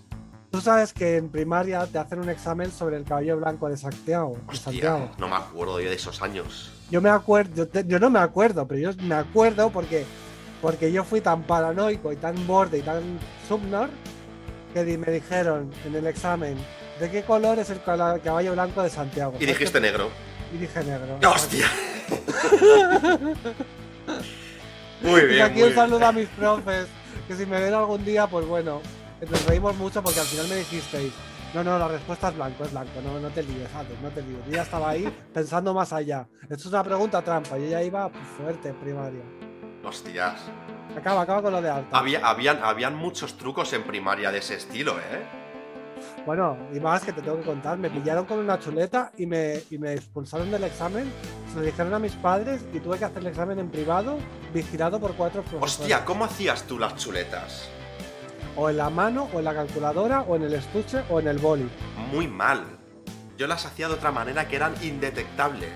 Tú 0.50 0.60
sabes 0.60 0.92
que 0.92 1.16
en 1.16 1.30
primaria 1.30 1.86
te 1.86 1.98
hacen 1.98 2.18
un 2.20 2.28
examen 2.28 2.70
sobre 2.70 2.98
el 2.98 3.04
caballo 3.04 3.38
blanco 3.38 3.68
de 3.70 3.76
Santiago. 3.78 4.34
de 4.34 4.40
Hostia, 4.52 4.58
Santiago. 4.64 5.10
no 5.18 5.28
me 5.28 5.36
acuerdo 5.36 5.80
yo 5.80 5.88
de 5.88 5.96
esos 5.96 6.20
años. 6.22 6.70
Yo 6.90 7.00
me 7.00 7.08
acuerdo, 7.08 7.54
yo, 7.54 7.68
te- 7.68 7.86
yo 7.86 7.98
no 7.98 8.10
me 8.10 8.18
acuerdo, 8.18 8.68
pero 8.68 8.78
yo 8.78 8.90
me 9.02 9.14
acuerdo 9.14 9.70
porque, 9.70 10.04
porque 10.60 10.92
yo 10.92 11.04
fui 11.04 11.22
tan 11.22 11.42
paranoico 11.44 12.12
y 12.12 12.16
tan 12.16 12.46
borde 12.46 12.78
y 12.78 12.82
tan 12.82 13.02
subnor 13.48 13.88
que 14.74 14.84
me 14.98 15.10
dijeron 15.10 15.70
en 15.86 15.94
el 15.94 16.06
examen 16.06 16.56
de 17.00 17.10
qué 17.10 17.22
color 17.22 17.58
es 17.58 17.70
el 17.70 17.80
caballo 17.82 18.52
blanco 18.52 18.82
de 18.82 18.90
Santiago. 18.90 19.34
Y 19.40 19.46
dijiste 19.46 19.80
negro. 19.80 20.10
Y 20.54 20.58
dije 20.58 20.82
negro. 20.84 21.18
¡Hostia! 21.28 21.66
muy 25.02 25.20
Y 25.20 25.26
bien, 25.26 25.42
aquí 25.42 25.54
muy 25.54 25.62
un 25.62 25.68
bien. 25.68 25.74
saludo 25.74 26.06
a 26.06 26.12
mis 26.12 26.28
profes, 26.28 26.86
que 27.26 27.34
si 27.34 27.46
me 27.46 27.60
ven 27.60 27.74
algún 27.74 28.04
día, 28.04 28.26
pues 28.26 28.46
bueno, 28.46 28.80
nos 29.28 29.46
reímos 29.46 29.76
mucho 29.76 30.02
porque 30.02 30.20
al 30.20 30.26
final 30.26 30.48
me 30.48 30.56
dijisteis, 30.56 31.12
no, 31.54 31.62
no, 31.64 31.78
la 31.78 31.88
respuesta 31.88 32.28
es 32.28 32.34
blanco, 32.36 32.64
es 32.64 32.70
blanco, 32.72 33.00
no, 33.02 33.18
no 33.20 33.28
te 33.30 33.42
líes, 33.42 33.68
Alex, 33.74 34.00
no 34.02 34.08
te 34.10 34.22
líes. 34.22 34.38
Yo 34.46 34.52
ya 34.52 34.62
estaba 34.62 34.90
ahí 34.90 35.12
pensando 35.34 35.74
más 35.74 35.92
allá. 35.92 36.26
Esto 36.42 36.54
es 36.54 36.66
una 36.66 36.82
pregunta 36.84 37.22
trampa, 37.22 37.58
yo 37.58 37.66
ya 37.66 37.82
iba 37.82 38.10
fuerte 38.36 38.68
en 38.68 38.76
primaria. 38.76 39.22
Hostias. 39.84 40.40
Acaba, 40.96 41.22
acaba 41.22 41.42
con 41.42 41.52
lo 41.52 41.60
de 41.62 41.70
alta. 41.70 41.98
Había, 41.98 42.26
habían, 42.26 42.62
habían 42.62 42.94
muchos 42.94 43.36
trucos 43.36 43.72
en 43.72 43.82
primaria 43.82 44.30
de 44.30 44.38
ese 44.38 44.54
estilo, 44.54 44.98
¿eh? 44.98 45.41
Bueno, 46.24 46.56
y 46.72 46.78
más 46.78 47.02
que 47.02 47.12
te 47.12 47.20
tengo 47.20 47.38
que 47.38 47.44
contar, 47.44 47.78
me 47.78 47.90
pillaron 47.90 48.26
con 48.26 48.38
una 48.38 48.58
chuleta 48.58 49.10
y 49.18 49.26
me, 49.26 49.60
y 49.70 49.78
me 49.78 49.94
expulsaron 49.94 50.52
del 50.52 50.62
examen, 50.62 51.12
se 51.50 51.56
lo 51.58 51.62
dijeron 51.62 51.92
a 51.94 51.98
mis 51.98 52.12
padres 52.12 52.64
y 52.72 52.78
tuve 52.78 52.98
que 52.98 53.06
hacer 53.06 53.22
el 53.22 53.26
examen 53.26 53.58
en 53.58 53.68
privado, 53.68 54.18
vigilado 54.54 55.00
por 55.00 55.14
cuatro 55.14 55.42
profesores. 55.42 55.80
Hostia, 55.80 56.04
¿cómo 56.04 56.24
hacías 56.24 56.62
tú 56.62 56.78
las 56.78 56.94
chuletas? 56.94 57.68
O 58.56 58.70
en 58.70 58.76
la 58.76 58.88
mano, 58.88 59.28
o 59.32 59.38
en 59.40 59.44
la 59.46 59.54
calculadora, 59.54 60.20
o 60.20 60.36
en 60.36 60.44
el 60.44 60.54
estuche, 60.54 61.02
o 61.10 61.18
en 61.18 61.26
el 61.26 61.38
boli. 61.38 61.68
Muy 62.12 62.28
mal. 62.28 62.62
Yo 63.36 63.48
las 63.48 63.66
hacía 63.66 63.88
de 63.88 63.94
otra 63.94 64.12
manera 64.12 64.46
que 64.46 64.56
eran 64.56 64.74
indetectables. 64.82 65.70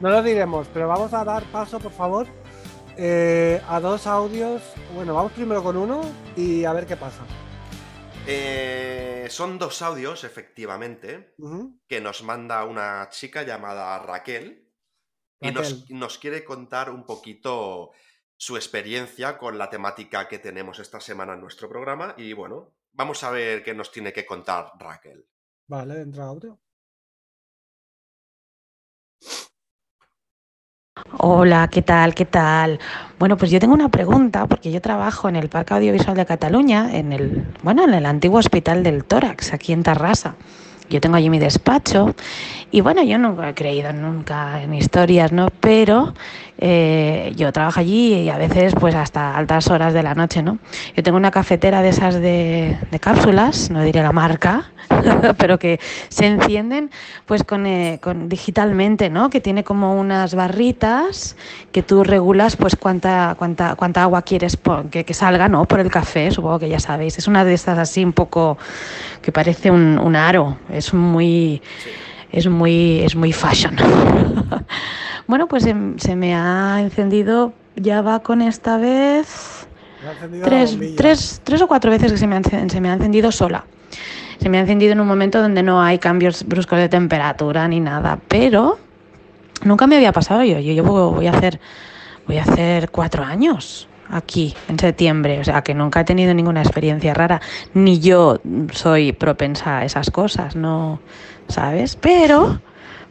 No 0.00 0.08
lo 0.08 0.22
diremos, 0.22 0.66
pero 0.72 0.88
vamos 0.88 1.12
a 1.12 1.24
dar 1.24 1.42
paso, 1.44 1.78
por 1.78 1.92
favor, 1.92 2.26
eh, 2.96 3.60
a 3.68 3.80
dos 3.80 4.06
audios. 4.06 4.62
Bueno, 4.94 5.12
vamos 5.12 5.32
primero 5.32 5.62
con 5.62 5.76
uno 5.76 6.00
y 6.36 6.64
a 6.64 6.72
ver 6.72 6.86
qué 6.86 6.96
pasa. 6.96 7.20
Eh, 8.26 9.26
son 9.28 9.58
dos 9.58 9.82
audios, 9.82 10.24
efectivamente, 10.24 11.34
que 11.86 12.00
nos 12.00 12.22
manda 12.22 12.64
una 12.64 13.08
chica 13.10 13.42
llamada 13.42 13.98
Raquel 13.98 14.72
y 15.40 15.50
nos, 15.50 15.90
nos 15.90 16.18
quiere 16.18 16.44
contar 16.44 16.90
un 16.90 17.04
poquito 17.04 17.92
su 18.36 18.56
experiencia 18.56 19.36
con 19.36 19.58
la 19.58 19.68
temática 19.68 20.26
que 20.26 20.38
tenemos 20.38 20.78
esta 20.78 21.00
semana 21.00 21.34
en 21.34 21.40
nuestro 21.40 21.68
programa. 21.68 22.14
Y 22.16 22.32
bueno, 22.32 22.74
vamos 22.92 23.22
a 23.24 23.30
ver 23.30 23.62
qué 23.62 23.74
nos 23.74 23.92
tiene 23.92 24.12
que 24.12 24.24
contar 24.24 24.72
Raquel. 24.78 25.26
Vale, 25.66 26.00
entra 26.00 26.24
audio. 26.24 26.60
Hola, 31.12 31.68
¿qué 31.68 31.82
tal? 31.82 32.14
¿Qué 32.14 32.24
tal? 32.24 32.80
Bueno, 33.18 33.36
pues 33.36 33.50
yo 33.50 33.60
tengo 33.60 33.74
una 33.74 33.90
pregunta 33.90 34.46
porque 34.46 34.72
yo 34.72 34.80
trabajo 34.80 35.28
en 35.28 35.36
el 35.36 35.48
Parque 35.48 35.74
Audiovisual 35.74 36.16
de 36.16 36.26
Cataluña, 36.26 36.96
en 36.96 37.12
el, 37.12 37.46
bueno, 37.62 37.84
en 37.84 37.94
el 37.94 38.06
antiguo 38.06 38.38
Hospital 38.38 38.82
del 38.82 39.04
Tórax, 39.04 39.52
aquí 39.52 39.72
en 39.72 39.82
Tarrasa. 39.82 40.34
Yo 40.90 41.00
tengo 41.00 41.16
allí 41.16 41.30
mi 41.30 41.38
despacho 41.38 42.14
y 42.70 42.80
bueno, 42.80 43.02
yo 43.02 43.18
nunca 43.18 43.48
he 43.48 43.54
creído 43.54 43.92
nunca 43.92 44.62
en 44.62 44.74
historias, 44.74 45.32
¿no? 45.32 45.48
Pero 45.60 46.12
eh, 46.58 47.32
yo 47.36 47.52
trabajo 47.52 47.80
allí 47.80 48.14
y 48.14 48.28
a 48.30 48.36
veces 48.38 48.74
pues 48.78 48.94
hasta 48.94 49.36
altas 49.36 49.68
horas 49.70 49.94
de 49.94 50.02
la 50.02 50.14
noche, 50.14 50.42
¿no? 50.42 50.58
Yo 50.96 51.02
tengo 51.02 51.16
una 51.16 51.30
cafetera 51.30 51.82
de 51.82 51.88
esas 51.88 52.14
de, 52.14 52.76
de 52.90 53.00
cápsulas, 53.00 53.70
no 53.70 53.82
diré 53.82 54.02
la 54.02 54.12
marca, 54.12 54.70
pero 55.38 55.58
que 55.58 55.80
se 56.08 56.26
encienden 56.26 56.90
pues 57.26 57.44
con, 57.44 57.66
eh, 57.66 57.98
con 58.02 58.28
digitalmente, 58.28 59.08
¿no? 59.08 59.30
Que 59.30 59.40
tiene 59.40 59.64
como 59.64 59.94
unas 59.98 60.34
barritas 60.34 61.36
que 61.72 61.82
tú 61.82 62.04
regulas 62.04 62.56
pues 62.56 62.76
cuánta, 62.76 63.34
cuánta, 63.38 63.74
cuánta 63.76 64.02
agua 64.02 64.22
quieres 64.22 64.56
po- 64.56 64.84
que, 64.90 65.04
que 65.04 65.14
salga, 65.14 65.48
¿no? 65.48 65.64
Por 65.64 65.80
el 65.80 65.90
café, 65.90 66.30
supongo 66.30 66.58
que 66.58 66.68
ya 66.68 66.78
sabéis. 66.80 67.18
Es 67.18 67.26
una 67.28 67.44
de 67.44 67.54
estas 67.54 67.78
así 67.78 68.04
un 68.04 68.12
poco 68.12 68.58
que 69.22 69.32
parece 69.32 69.70
un, 69.70 69.98
un 69.98 70.16
aro. 70.16 70.58
Es 70.74 70.92
muy 70.94 71.62
Sí. 71.82 71.90
es 72.32 72.48
muy, 72.48 73.00
es 73.00 73.14
muy 73.14 73.32
fashion. 73.32 73.76
bueno, 75.26 75.46
pues 75.46 75.66
em- 75.66 75.98
se 75.98 76.16
me 76.16 76.34
ha 76.34 76.80
encendido, 76.80 77.52
ya 77.76 78.02
va 78.02 78.20
con 78.20 78.42
esta 78.42 78.76
vez 78.76 79.66
tres, 80.42 80.76
tres, 80.96 81.40
tres 81.44 81.62
o 81.62 81.68
cuatro 81.68 81.90
veces 81.90 82.12
que 82.12 82.18
se 82.18 82.26
me, 82.26 82.36
ha, 82.36 82.42
se 82.42 82.80
me 82.80 82.90
ha 82.90 82.94
encendido 82.94 83.30
sola. 83.32 83.64
Se 84.40 84.48
me 84.48 84.58
ha 84.58 84.60
encendido 84.62 84.92
en 84.92 85.00
un 85.00 85.06
momento 85.06 85.40
donde 85.40 85.62
no 85.62 85.80
hay 85.80 85.98
cambios 85.98 86.44
bruscos 86.44 86.78
de 86.78 86.88
temperatura 86.88 87.66
ni 87.68 87.80
nada, 87.80 88.18
pero 88.28 88.78
nunca 89.62 89.86
me 89.86 89.96
había 89.96 90.12
pasado 90.12 90.42
yo. 90.42 90.58
Yo 90.58 90.72
llevo, 90.72 91.12
voy 91.12 91.28
a 91.28 91.30
hacer, 91.32 91.60
voy 92.26 92.38
a 92.38 92.42
hacer 92.42 92.90
cuatro 92.90 93.22
años 93.22 93.88
aquí 94.08 94.54
en 94.68 94.78
septiembre, 94.78 95.40
o 95.40 95.44
sea 95.44 95.62
que 95.62 95.74
nunca 95.74 96.00
he 96.00 96.04
tenido 96.04 96.34
ninguna 96.34 96.62
experiencia 96.62 97.14
rara, 97.14 97.40
ni 97.74 98.00
yo 98.00 98.40
soy 98.72 99.12
propensa 99.12 99.78
a 99.78 99.84
esas 99.84 100.10
cosas, 100.10 100.56
no, 100.56 101.00
¿sabes? 101.48 101.96
Pero 101.96 102.60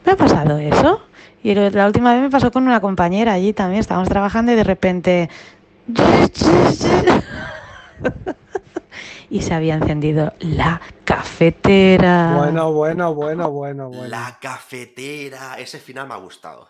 me 0.05 0.11
ha 0.11 0.17
pasado 0.17 0.57
eso. 0.57 1.01
Y 1.41 1.55
la 1.55 1.87
última 1.87 2.13
vez 2.13 2.21
me 2.21 2.29
pasó 2.29 2.51
con 2.51 2.65
una 2.65 2.79
compañera 2.79 3.33
allí 3.33 3.51
también, 3.51 3.81
estábamos 3.81 4.07
trabajando 4.07 4.53
y 4.53 4.55
de 4.55 4.63
repente 4.63 5.29
y 9.29 9.41
se 9.41 9.53
había 9.53 9.75
encendido 9.75 10.31
la 10.39 10.79
cafetera. 11.03 12.35
Bueno, 12.37 12.71
bueno, 12.71 13.13
bueno, 13.13 13.51
bueno, 13.51 13.89
bueno. 13.89 14.07
La 14.07 14.37
cafetera. 14.39 15.59
Ese 15.59 15.79
final 15.79 16.07
me 16.07 16.13
ha 16.13 16.17
gustado. 16.17 16.69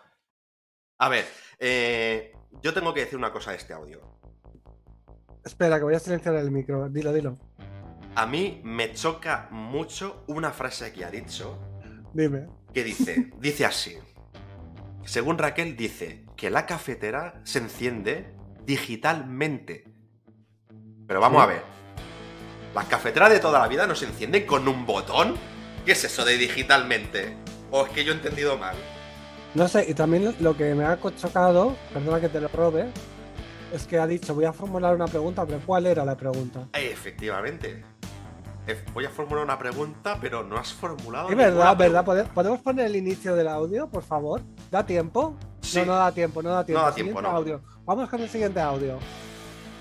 A 0.98 1.08
ver, 1.08 1.26
eh, 1.58 2.32
yo 2.62 2.72
tengo 2.72 2.94
que 2.94 3.00
decir 3.00 3.18
una 3.18 3.32
cosa 3.32 3.50
de 3.50 3.58
este 3.58 3.74
audio. 3.74 4.13
Espera, 5.44 5.78
que 5.78 5.84
voy 5.84 5.94
a 5.94 5.98
silenciar 5.98 6.34
el 6.36 6.50
micro. 6.50 6.88
Dilo, 6.88 7.12
dilo. 7.12 7.36
A 8.16 8.26
mí 8.26 8.60
me 8.64 8.92
choca 8.92 9.48
mucho 9.50 10.24
una 10.28 10.50
frase 10.52 10.92
que 10.92 11.04
ha 11.04 11.10
dicho 11.10 11.58
Dime. 12.12 12.46
que 12.72 12.84
dice, 12.84 13.30
dice 13.40 13.66
así. 13.66 13.96
Según 15.04 15.36
Raquel 15.36 15.76
dice 15.76 16.24
que 16.36 16.48
la 16.50 16.64
cafetera 16.64 17.40
se 17.44 17.58
enciende 17.58 18.32
digitalmente. 18.64 19.84
Pero 21.06 21.20
vamos 21.20 21.42
Sí. 21.42 21.44
a 21.44 21.46
ver. 21.52 21.62
¿Las 22.74 22.86
cafeteras 22.86 23.30
de 23.30 23.38
toda 23.40 23.58
la 23.60 23.68
vida 23.68 23.86
no 23.86 23.94
se 23.94 24.06
encienden 24.06 24.46
con 24.46 24.66
un 24.66 24.86
botón? 24.86 25.34
¿Qué 25.84 25.92
es 25.92 26.04
eso 26.04 26.24
de 26.24 26.38
digitalmente? 26.38 27.36
¿O 27.70 27.84
es 27.86 27.92
que 27.92 28.04
yo 28.04 28.12
he 28.12 28.16
entendido 28.16 28.56
mal? 28.56 28.74
No 29.54 29.68
sé, 29.68 29.84
y 29.88 29.94
también 29.94 30.34
lo- 30.40 30.56
que 30.56 30.74
me 30.74 30.84
ha 30.84 30.98
chocado, 31.16 31.76
perdona 31.92 32.20
que 32.20 32.28
te 32.28 32.40
lo 32.40 32.48
robe, 32.48 32.86
es 33.74 33.86
que 33.86 33.98
ha 33.98 34.06
dicho, 34.06 34.34
voy 34.34 34.44
a 34.44 34.52
formular 34.52 34.94
una 34.94 35.06
pregunta, 35.06 35.44
pero 35.44 35.60
¿cuál 35.64 35.86
era 35.86 36.04
la 36.04 36.16
pregunta? 36.16 36.68
Efectivamente. 36.72 37.84
Voy 38.94 39.04
a 39.04 39.10
formular 39.10 39.44
una 39.44 39.58
pregunta, 39.58 40.16
pero 40.20 40.42
no 40.42 40.56
has 40.56 40.72
formulado. 40.72 41.28
Es 41.28 41.36
verdad, 41.36 41.76
verdad. 41.76 42.02
pregunta. 42.02 42.04
¿Pode- 42.04 42.24
¿Podemos 42.34 42.60
poner 42.60 42.86
el 42.86 42.96
inicio 42.96 43.34
del 43.36 43.48
audio, 43.48 43.88
por 43.88 44.02
favor? 44.02 44.40
¿Da 44.70 44.86
tiempo? 44.86 45.36
Sí. 45.60 45.80
No, 45.80 45.86
no 45.86 45.94
da 45.96 46.12
tiempo, 46.12 46.42
no 46.42 46.48
da 46.50 46.64
tiempo. 46.64 46.82
da 46.82 46.92
Siguiente 46.92 47.12
tiempo, 47.20 47.30
no. 47.30 47.36
audio. 47.36 47.60
Vamos 47.84 48.08
con 48.08 48.22
el 48.22 48.28
siguiente 48.30 48.60
audio. 48.60 48.98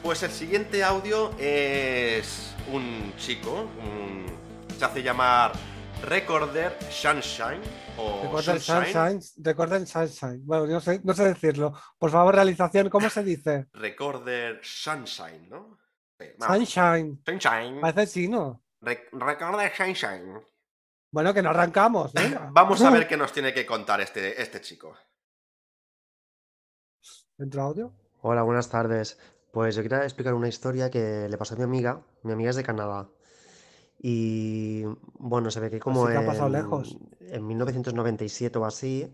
Pues 0.03 0.21
el 0.23 0.31
siguiente 0.31 0.83
audio 0.83 1.31
es 1.39 2.53
un 2.73 3.13
chico, 3.17 3.67
un- 3.81 4.25
se 4.77 4.83
hace 4.83 5.01
llamar 5.01 5.53
Recorder 6.03 6.77
Sunshine 6.91 7.61
o 7.97 8.23
Recuerden 8.23 8.59
Sunshine. 8.59 9.21
Sunshine. 9.87 10.41
Bueno, 10.45 10.67
no 10.67 10.79
sé, 10.81 10.99
no 11.03 11.13
sé 11.13 11.23
decirlo. 11.25 11.73
Por 11.97 12.11
favor, 12.11 12.35
realización, 12.35 12.89
¿cómo 12.89 13.09
se 13.09 13.23
dice? 13.23 13.67
Recorder 13.73 14.59
Sunshine, 14.61 15.49
¿no? 15.49 15.79
Sí. 16.19 16.25
Sunshine. 16.39 17.21
Sunshine. 17.25 17.79
Parece 17.81 18.07
chino. 18.07 18.61
Re- 18.81 19.07
Recorder 19.13 19.71
Sunshine. 19.75 20.41
Bueno, 21.11 21.33
que 21.33 21.41
no 21.41 21.51
arrancamos. 21.51 22.11
venga. 22.13 22.49
Vamos 22.51 22.81
a 22.81 22.89
ver 22.89 23.07
qué 23.07 23.15
nos 23.15 23.31
tiene 23.31 23.53
que 23.53 23.65
contar 23.65 24.01
este, 24.01 24.41
este 24.41 24.59
chico. 24.61 24.95
¿Dentro 27.37 27.61
audio? 27.63 27.93
Hola, 28.21 28.43
buenas 28.43 28.69
tardes. 28.69 29.17
Pues 29.51 29.75
yo 29.75 29.83
quería 29.83 30.03
explicar 30.03 30.33
una 30.33 30.47
historia 30.47 30.89
que 30.89 31.27
le 31.29 31.37
pasó 31.37 31.53
a 31.55 31.57
mi 31.57 31.63
amiga. 31.63 32.01
Mi 32.23 32.33
amiga 32.33 32.49
es 32.49 32.55
de 32.55 32.63
Canadá. 32.63 33.07
Y 34.05 34.83
bueno, 35.17 35.49
se 35.49 35.61
ve 35.61 35.69
que 35.69 35.79
como 35.79 36.05
que 36.07 36.17
ha 36.17 36.25
pasado 36.25 36.47
en, 36.47 36.51
lejos. 36.53 36.97
en 37.21 37.47
1997 37.47 38.59
o 38.59 38.65
así, 38.65 39.09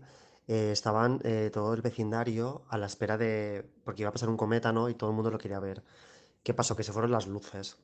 eh, 0.48 0.72
estaban 0.72 1.20
eh, 1.22 1.48
todo 1.52 1.72
el 1.74 1.80
vecindario 1.80 2.62
a 2.68 2.76
la 2.76 2.86
espera 2.86 3.16
de... 3.16 3.70
porque 3.84 4.02
iba 4.02 4.08
a 4.08 4.12
pasar 4.12 4.28
un 4.28 4.36
cometa, 4.36 4.72
¿no? 4.72 4.88
Y 4.88 4.94
todo 4.94 5.10
el 5.10 5.14
mundo 5.14 5.30
lo 5.30 5.38
quería 5.38 5.60
ver. 5.60 5.84
¿Qué 6.42 6.54
pasó? 6.54 6.74
Que 6.74 6.82
se 6.82 6.90
fueron 6.92 7.12
las 7.12 7.28
luces. 7.28 7.76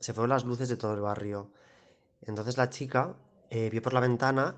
Se 0.00 0.14
fueron 0.14 0.30
las 0.30 0.46
luces 0.46 0.70
de 0.70 0.78
todo 0.78 0.94
el 0.94 1.00
barrio. 1.02 1.50
Entonces 2.22 2.56
la 2.56 2.70
chica 2.70 3.14
eh, 3.50 3.68
vio 3.68 3.82
por 3.82 3.92
la 3.92 4.00
ventana 4.00 4.56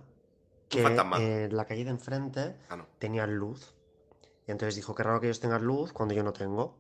que 0.69 0.83
en 0.85 1.57
la 1.57 1.65
calle 1.65 1.83
de 1.83 1.91
enfrente 1.91 2.55
Ah, 2.69 2.77
no. 2.77 2.87
tenían 3.01 3.35
luz. 3.35 3.75
Y 4.47 4.53
entonces 4.53 4.77
dijo, 4.77 4.95
qué 4.95 5.03
raro 5.03 5.19
que 5.21 5.27
ellos 5.27 5.41
tengan 5.41 5.65
luz 5.65 5.93
cuando 5.93 6.15
yo 6.15 6.23
no 6.23 6.33
tengo. 6.33 6.77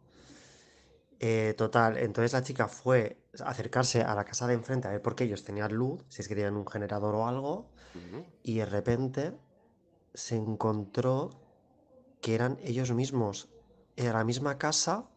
Eh, 1.20 1.54
total, 1.56 1.98
entonces 1.98 2.32
la 2.32 2.42
chica 2.42 2.68
fue 2.68 3.18
a 3.40 3.50
acercarse 3.50 4.02
a 4.02 4.14
la 4.14 4.24
casa 4.24 4.46
de 4.46 4.54
enfrente 4.54 4.86
a 4.86 4.92
ver 4.92 5.02
por 5.02 5.16
qué 5.16 5.24
ellos 5.24 5.42
tenían 5.42 5.72
luz, 5.72 6.04
si 6.08 6.22
es 6.22 6.28
que 6.28 6.34
tenían 6.36 6.56
un 6.56 6.66
generador 6.66 7.14
o 7.16 7.26
algo, 7.26 7.70
y 8.44 8.58
de 8.58 8.66
repente 8.66 9.32
se 10.14 10.36
encontró 10.36 11.30
que 12.20 12.34
eran 12.34 12.58
ellos 12.62 12.92
mismos. 12.92 13.48
Era 13.96 14.12
la 14.12 14.24
misma 14.24 14.58
casa 14.58 15.08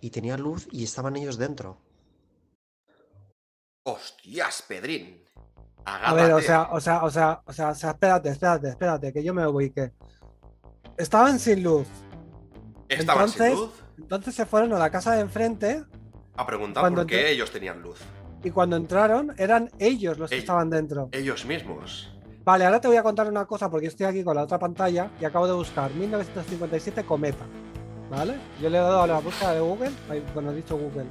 y 0.00 0.10
tenía 0.10 0.36
luz 0.36 0.66
y 0.72 0.82
estaban 0.82 1.14
ellos 1.16 1.38
dentro. 1.38 1.78
¡Hostias, 3.84 4.62
Pedrín! 4.66 5.24
A 5.84 6.14
ver, 6.14 6.32
o 6.32 6.40
sea, 6.40 6.68
o 6.70 6.80
sea, 6.80 7.02
o 7.04 7.10
sea, 7.10 7.42
o 7.44 7.52
sea, 7.52 7.70
o 7.70 7.74
sea, 7.74 7.90
espérate, 7.90 8.28
espérate, 8.28 8.68
espérate, 8.68 9.12
que 9.12 9.22
yo 9.22 9.34
me 9.34 9.46
ubique. 9.46 9.92
Estaban 10.96 11.38
sin 11.38 11.62
luz. 11.62 11.88
Estaban 12.88 13.28
sin 13.28 13.54
luz. 13.54 13.81
Entonces 14.02 14.34
se 14.34 14.46
fueron 14.46 14.72
a 14.74 14.78
la 14.78 14.90
casa 14.90 15.12
de 15.14 15.20
enfrente 15.20 15.82
A 16.36 16.46
preguntar 16.46 16.82
cuando 16.82 17.02
por 17.02 17.06
qué 17.10 17.30
ellos 17.30 17.50
tenían 17.50 17.80
luz. 17.82 17.98
y 18.44 18.50
cuando 18.50 18.76
entraron 18.76 19.32
eran 19.38 19.70
ellos 19.78 20.18
los 20.18 20.28
que 20.28 20.36
Ellos. 20.36 20.44
estaban 20.44 20.68
dentro. 20.70 21.08
Ellos 21.12 21.44
mismos. 21.46 22.08
Vale, 22.44 22.64
ahora 22.64 22.80
te 22.80 22.88
voy 22.88 22.96
a 22.96 23.02
contar 23.04 23.28
una 23.28 23.46
cosa 23.46 23.70
porque 23.70 23.86
estoy 23.86 24.06
aquí 24.06 24.24
con 24.24 24.34
la 24.36 24.42
otra 24.42 24.58
pantalla 24.58 25.10
y 25.20 25.24
acabo 25.24 25.46
de 25.46 25.52
buscar 25.52 25.92
1957 25.94 27.04
cometa. 27.04 27.44
¿Vale? 28.10 28.34
Yo 28.60 28.68
le 28.68 28.76
he 28.78 28.80
dado 28.80 29.02
a 29.02 29.06
la 29.06 29.20
búsqueda 29.20 29.54
de 29.54 29.60
Google. 29.60 29.90
Bueno, 30.34 30.50
he 30.50 30.56
dicho 30.56 30.76
Google. 30.76 31.06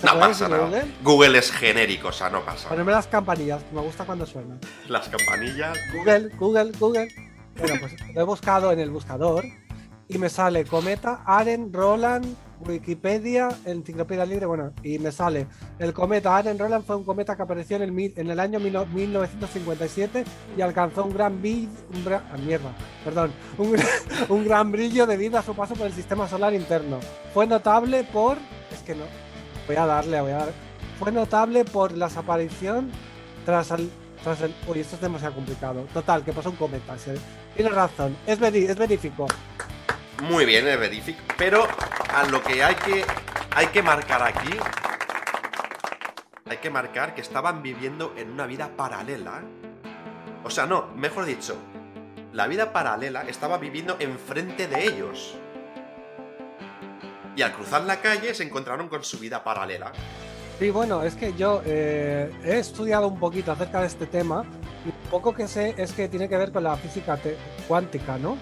¿Se 0.00 0.06
No 0.06 0.20
pasa 0.20 0.48
nada. 0.48 0.64
Google? 0.66 0.84
Google 1.02 1.38
es 1.38 1.50
genérico, 1.50 2.08
o 2.08 2.12
sea, 2.12 2.28
no 2.28 2.44
pasa. 2.44 2.68
Ponerme 2.68 2.92
las 2.92 3.06
campanillas, 3.06 3.62
que 3.64 3.74
me 3.74 3.80
gusta 3.80 4.04
cuando 4.04 4.26
suenan. 4.26 4.60
Las 4.88 5.08
campanillas. 5.08 5.76
Google, 5.94 6.28
Google, 6.38 6.72
Google. 6.78 7.08
Bueno, 7.58 7.74
pues 7.80 7.94
lo 8.14 8.20
he 8.20 8.24
buscado 8.24 8.70
en 8.72 8.80
el 8.80 8.90
buscador 8.90 9.44
y 10.08 10.18
me 10.18 10.28
sale 10.28 10.64
Cometa, 10.64 11.22
Aren, 11.26 11.72
Roland, 11.72 12.26
Wikipedia, 12.66 13.48
Enciclopedia 13.64 14.24
Libre, 14.24 14.46
bueno, 14.46 14.72
y 14.82 14.98
me 14.98 15.12
sale 15.12 15.46
el 15.78 15.92
cometa 15.92 16.36
Aren 16.36 16.58
Roland 16.58 16.84
fue 16.86 16.96
un 16.96 17.04
cometa 17.04 17.36
que 17.36 17.42
apareció 17.42 17.76
en 17.76 17.82
el, 17.82 18.12
en 18.16 18.30
el 18.30 18.40
año 18.40 18.58
mil- 18.58 18.86
1957 18.86 20.24
y 20.56 20.60
alcanzó 20.62 21.04
un 21.04 21.12
gran 21.12 21.40
brillo, 21.40 21.68
un 21.92 22.04
gra- 22.04 22.22
ah, 22.32 22.36
mierda, 22.38 22.72
perdón, 23.04 23.32
un, 23.58 23.72
gran- 23.72 23.86
un 24.30 24.44
gran 24.44 24.72
brillo 24.72 25.06
debido 25.06 25.38
a 25.38 25.42
su 25.42 25.54
paso 25.54 25.74
por 25.74 25.86
el 25.86 25.92
sistema 25.92 26.26
solar 26.28 26.54
interno. 26.54 26.98
Fue 27.34 27.46
notable 27.46 28.04
por, 28.04 28.38
es 28.72 28.80
que 28.80 28.94
no, 28.94 29.04
voy 29.66 29.76
a 29.76 29.84
darle, 29.86 30.20
voy 30.20 30.30
a 30.32 30.36
dar, 30.38 30.52
fue 30.98 31.12
notable 31.12 31.64
por 31.64 31.92
la 31.92 32.06
aparición 32.06 32.90
tras 33.44 33.70
el, 33.72 33.90
tras 34.24 34.40
el, 34.40 34.54
uy, 34.66 34.80
esto 34.80 34.94
es 34.96 35.02
demasiado 35.02 35.34
complicado. 35.34 35.86
Total, 35.92 36.24
que 36.24 36.32
pasó 36.32 36.50
un 36.50 36.56
cometa. 36.56 36.96
sí. 36.96 37.10
Tienes 37.54 37.74
razón, 37.74 38.16
es, 38.26 38.40
veri- 38.40 38.68
es 38.68 38.76
verífico. 38.76 39.26
Muy 40.22 40.44
bien, 40.44 40.64
verific. 40.64 41.16
Pero 41.36 41.66
a 42.14 42.24
lo 42.24 42.42
que 42.42 42.62
hay 42.62 42.74
que 42.74 43.04
hay 43.54 43.68
que 43.68 43.82
marcar 43.82 44.22
aquí. 44.22 44.50
Hay 46.48 46.58
que 46.58 46.70
marcar 46.70 47.14
que 47.14 47.22
estaban 47.22 47.62
viviendo 47.62 48.12
en 48.16 48.30
una 48.30 48.46
vida 48.46 48.70
paralela. 48.76 49.42
O 50.44 50.50
sea, 50.50 50.66
no, 50.66 50.88
mejor 50.94 51.24
dicho, 51.24 51.56
la 52.32 52.46
vida 52.46 52.72
paralela 52.72 53.22
estaba 53.22 53.58
viviendo 53.58 53.96
enfrente 53.98 54.68
de 54.68 54.84
ellos. 54.84 55.36
Y 57.34 57.42
al 57.42 57.54
cruzar 57.54 57.84
la 57.84 58.00
calle 58.00 58.34
se 58.34 58.44
encontraron 58.44 58.88
con 58.88 59.02
su 59.02 59.18
vida 59.18 59.42
paralela. 59.42 59.92
Sí, 60.58 60.70
bueno, 60.70 61.02
es 61.02 61.14
que 61.14 61.32
yo 61.34 61.62
eh, 61.64 62.30
he 62.44 62.58
estudiado 62.58 63.08
un 63.08 63.18
poquito 63.18 63.52
acerca 63.52 63.80
de 63.80 63.86
este 63.86 64.06
tema 64.06 64.44
y 64.86 65.10
poco 65.10 65.34
que 65.34 65.48
sé 65.48 65.74
es 65.76 65.92
que 65.92 66.08
tiene 66.08 66.28
que 66.28 66.36
ver 66.36 66.52
con 66.52 66.62
la 66.62 66.76
física 66.76 67.18
cuántica, 67.66 68.18
¿no? 68.18 68.36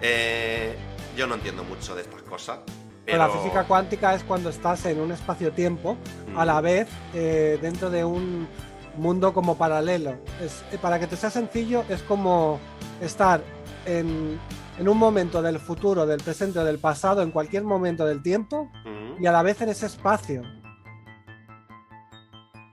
Eh, 0.00 0.76
yo 1.16 1.26
no 1.26 1.34
entiendo 1.34 1.64
mucho 1.64 1.94
de 1.94 2.02
estas 2.02 2.22
cosas. 2.22 2.58
Con 2.58 2.74
Pero... 3.04 3.18
La 3.18 3.28
física 3.28 3.64
cuántica 3.64 4.14
es 4.14 4.22
cuando 4.24 4.50
estás 4.50 4.84
en 4.86 5.00
un 5.00 5.12
espacio-tiempo 5.12 5.96
a 6.36 6.44
la 6.44 6.60
Mm, 6.60 6.64
vez 6.64 6.88
eh, 7.14 7.58
dentro 7.60 7.90
de 7.90 8.04
un 8.04 8.46
mundo 8.96 9.32
como 9.32 9.56
paralelo. 9.56 10.18
Es, 10.40 10.62
eh, 10.72 10.78
para 10.80 10.98
que 10.98 11.06
te 11.06 11.16
sea 11.16 11.30
sencillo, 11.30 11.84
es 11.88 12.02
como 12.02 12.58
estar 13.00 13.40
en, 13.86 14.38
en 14.78 14.88
un 14.88 14.98
momento 14.98 15.40
del 15.40 15.58
futuro, 15.58 16.04
del 16.06 16.20
presente 16.22 16.58
o 16.58 16.64
del 16.64 16.78
pasado, 16.78 17.22
en 17.22 17.30
cualquier 17.30 17.64
momento 17.64 18.04
del 18.04 18.22
tiempo 18.22 18.70
mm. 18.84 19.22
y 19.22 19.26
a 19.26 19.32
la 19.32 19.42
vez 19.42 19.60
en 19.62 19.70
ese 19.70 19.86
espacio. 19.86 20.42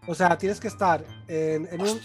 O 0.07 0.13
sea, 0.13 0.37
tienes 0.37 0.59
que 0.59 0.67
estar 0.67 1.03
en, 1.27 1.67
en 1.71 1.81
un 1.81 1.99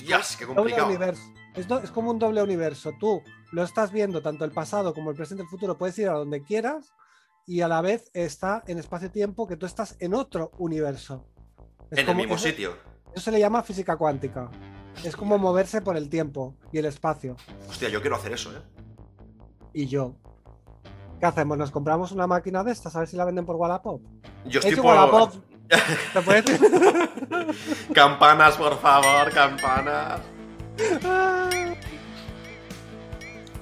doble 0.55 0.83
universo. 0.83 1.23
Es, 1.55 1.69
do- 1.69 1.81
es 1.81 1.91
como 1.91 2.11
un 2.11 2.19
doble 2.19 2.43
universo. 2.43 2.93
Tú 2.99 3.23
lo 3.53 3.63
estás 3.63 3.93
viendo 3.93 4.23
tanto 4.23 4.45
el 4.45 4.53
pasado 4.53 4.95
como 4.95 5.11
el 5.11 5.17
presente 5.17 5.43
el 5.43 5.49
futuro. 5.49 5.77
Puedes 5.79 5.99
ir 5.99 6.09
a 6.09 6.13
donde 6.13 6.43
quieras 6.43 6.93
y 7.47 7.61
a 7.63 7.69
la 7.69 7.81
vez 7.81 8.11
está 8.15 8.63
en 8.67 8.79
espacio-tiempo 8.79 9.47
que 9.47 9.57
tú 9.57 9.67
estás 9.67 9.97
en 9.99 10.15
otro 10.15 10.53
universo. 10.59 11.27
Es 11.91 11.93
En 11.93 11.99
el 12.01 12.07
como- 12.07 12.19
mismo 12.19 12.35
eso- 12.37 12.47
sitio. 12.47 12.77
Eso 13.13 13.25
se 13.25 13.33
le 13.33 13.41
llama 13.41 13.63
física 13.63 13.97
cuántica. 13.97 14.49
Es 15.05 15.17
como 15.17 15.37
moverse 15.39 15.81
por 15.83 15.97
el 15.97 16.09
tiempo 16.09 16.55
y 16.73 16.79
el 16.79 16.85
espacio. 16.85 17.37
Hostia, 17.69 17.89
yo 17.89 18.01
quiero 18.01 18.17
hacer 18.17 18.33
eso, 18.33 18.53
¿eh? 18.53 18.63
Y 19.73 19.87
yo. 19.87 20.15
¿Qué 21.19 21.27
hacemos? 21.27 21.59
¿Nos 21.59 21.71
compramos 21.71 22.13
una 22.13 22.27
máquina 22.27 22.63
de 22.65 22.73
estas? 22.73 22.95
A 22.97 23.01
ver 23.01 23.09
si 23.09 23.17
la 23.17 23.25
venden 23.25 23.45
por 23.47 23.57
Wallapop. 23.57 24.01
Yo 24.47 24.61
Es 24.61 24.67
estoy 24.67 24.83
por... 24.83 25.11
Pop. 25.11 25.33
¿Te 26.13 26.23
puedes 26.23 26.45
Campanas, 27.95 28.57
por 28.57 28.79
favor, 28.81 29.31
campanas. 29.33 30.21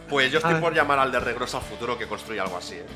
Pues 0.08 0.30
yo 0.32 0.38
estoy 0.38 0.54
Ah. 0.54 0.60
por 0.60 0.74
llamar 0.74 0.98
al 0.98 1.12
de 1.12 1.20
Regreso 1.20 1.58
al 1.58 1.62
Futuro 1.64 1.98
que 1.98 2.06
construye 2.06 2.40
algo 2.40 2.56
así, 2.56 2.74
¿eh? 2.76 2.86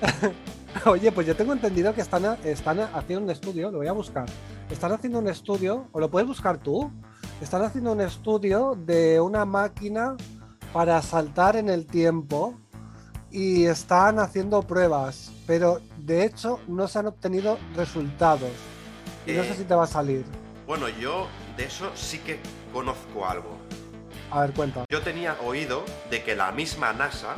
Oye, 0.86 1.12
pues 1.12 1.26
yo 1.26 1.34
tengo 1.36 1.52
entendido 1.52 1.94
que 1.94 2.00
están, 2.00 2.38
están 2.44 2.80
haciendo 2.80 3.24
un 3.24 3.30
estudio, 3.30 3.70
lo 3.70 3.78
voy 3.78 3.88
a 3.88 3.92
buscar. 3.92 4.26
Están 4.70 4.92
haciendo 4.92 5.18
un 5.18 5.28
estudio, 5.28 5.88
o 5.92 6.00
lo 6.00 6.10
puedes 6.10 6.28
buscar 6.28 6.58
tú. 6.58 6.90
Están 7.42 7.62
haciendo 7.62 7.92
un 7.92 8.00
estudio 8.00 8.76
de 8.78 9.20
una 9.20 9.44
máquina 9.44 10.16
para 10.72 11.02
saltar 11.02 11.56
en 11.56 11.68
el 11.68 11.86
tiempo 11.86 12.54
y 13.32 13.64
están 13.66 14.18
haciendo 14.20 14.62
pruebas, 14.62 15.32
pero 15.46 15.80
de 15.98 16.24
hecho 16.24 16.60
no 16.68 16.86
se 16.86 17.00
han 17.00 17.08
obtenido 17.08 17.58
resultados. 17.76 18.50
Y 19.26 19.32
no 19.32 19.42
sé 19.42 19.50
Eh. 19.50 19.54
si 19.58 19.64
te 19.64 19.74
va 19.74 19.84
a 19.84 19.88
salir. 19.88 20.24
Bueno, 20.66 20.88
yo 20.88 21.26
de 21.56 21.64
eso 21.64 21.90
sí 21.96 22.18
que 22.18 22.38
conozco 22.72 23.26
algo. 23.26 23.58
A 24.30 24.40
ver, 24.42 24.52
cuenta. 24.52 24.84
Yo 24.88 25.00
tenía 25.02 25.36
oído 25.44 25.84
de 26.10 26.22
que 26.22 26.36
la 26.36 26.52
misma 26.52 26.92
NASA 26.92 27.34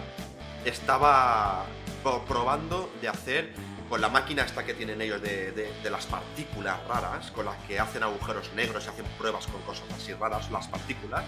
estaba 0.65 1.65
pro- 2.03 2.25
probando 2.25 2.91
de 3.01 3.09
hacer 3.09 3.53
con 3.89 4.01
la 4.01 4.09
máquina 4.09 4.43
esta 4.43 4.65
que 4.65 4.75
tienen 4.75 5.01
ellos 5.03 5.21
de, 5.21 5.53
de- 5.53 5.73
de 5.83 5.91
las 5.91 6.07
partículas 6.07 6.79
raras, 6.87 7.31
con 7.31 7.45
las 7.47 7.57
que 7.69 7.79
hacen 7.79 8.03
agujeros 8.03 8.51
negros 8.55 8.87
y 8.87 8.89
hacen 8.89 9.05
pruebas 9.19 9.47
con 9.47 9.61
cosas 9.63 9.85
así 9.97 10.13
raras, 10.15 10.51
las 10.51 10.67
partículas, 10.69 11.25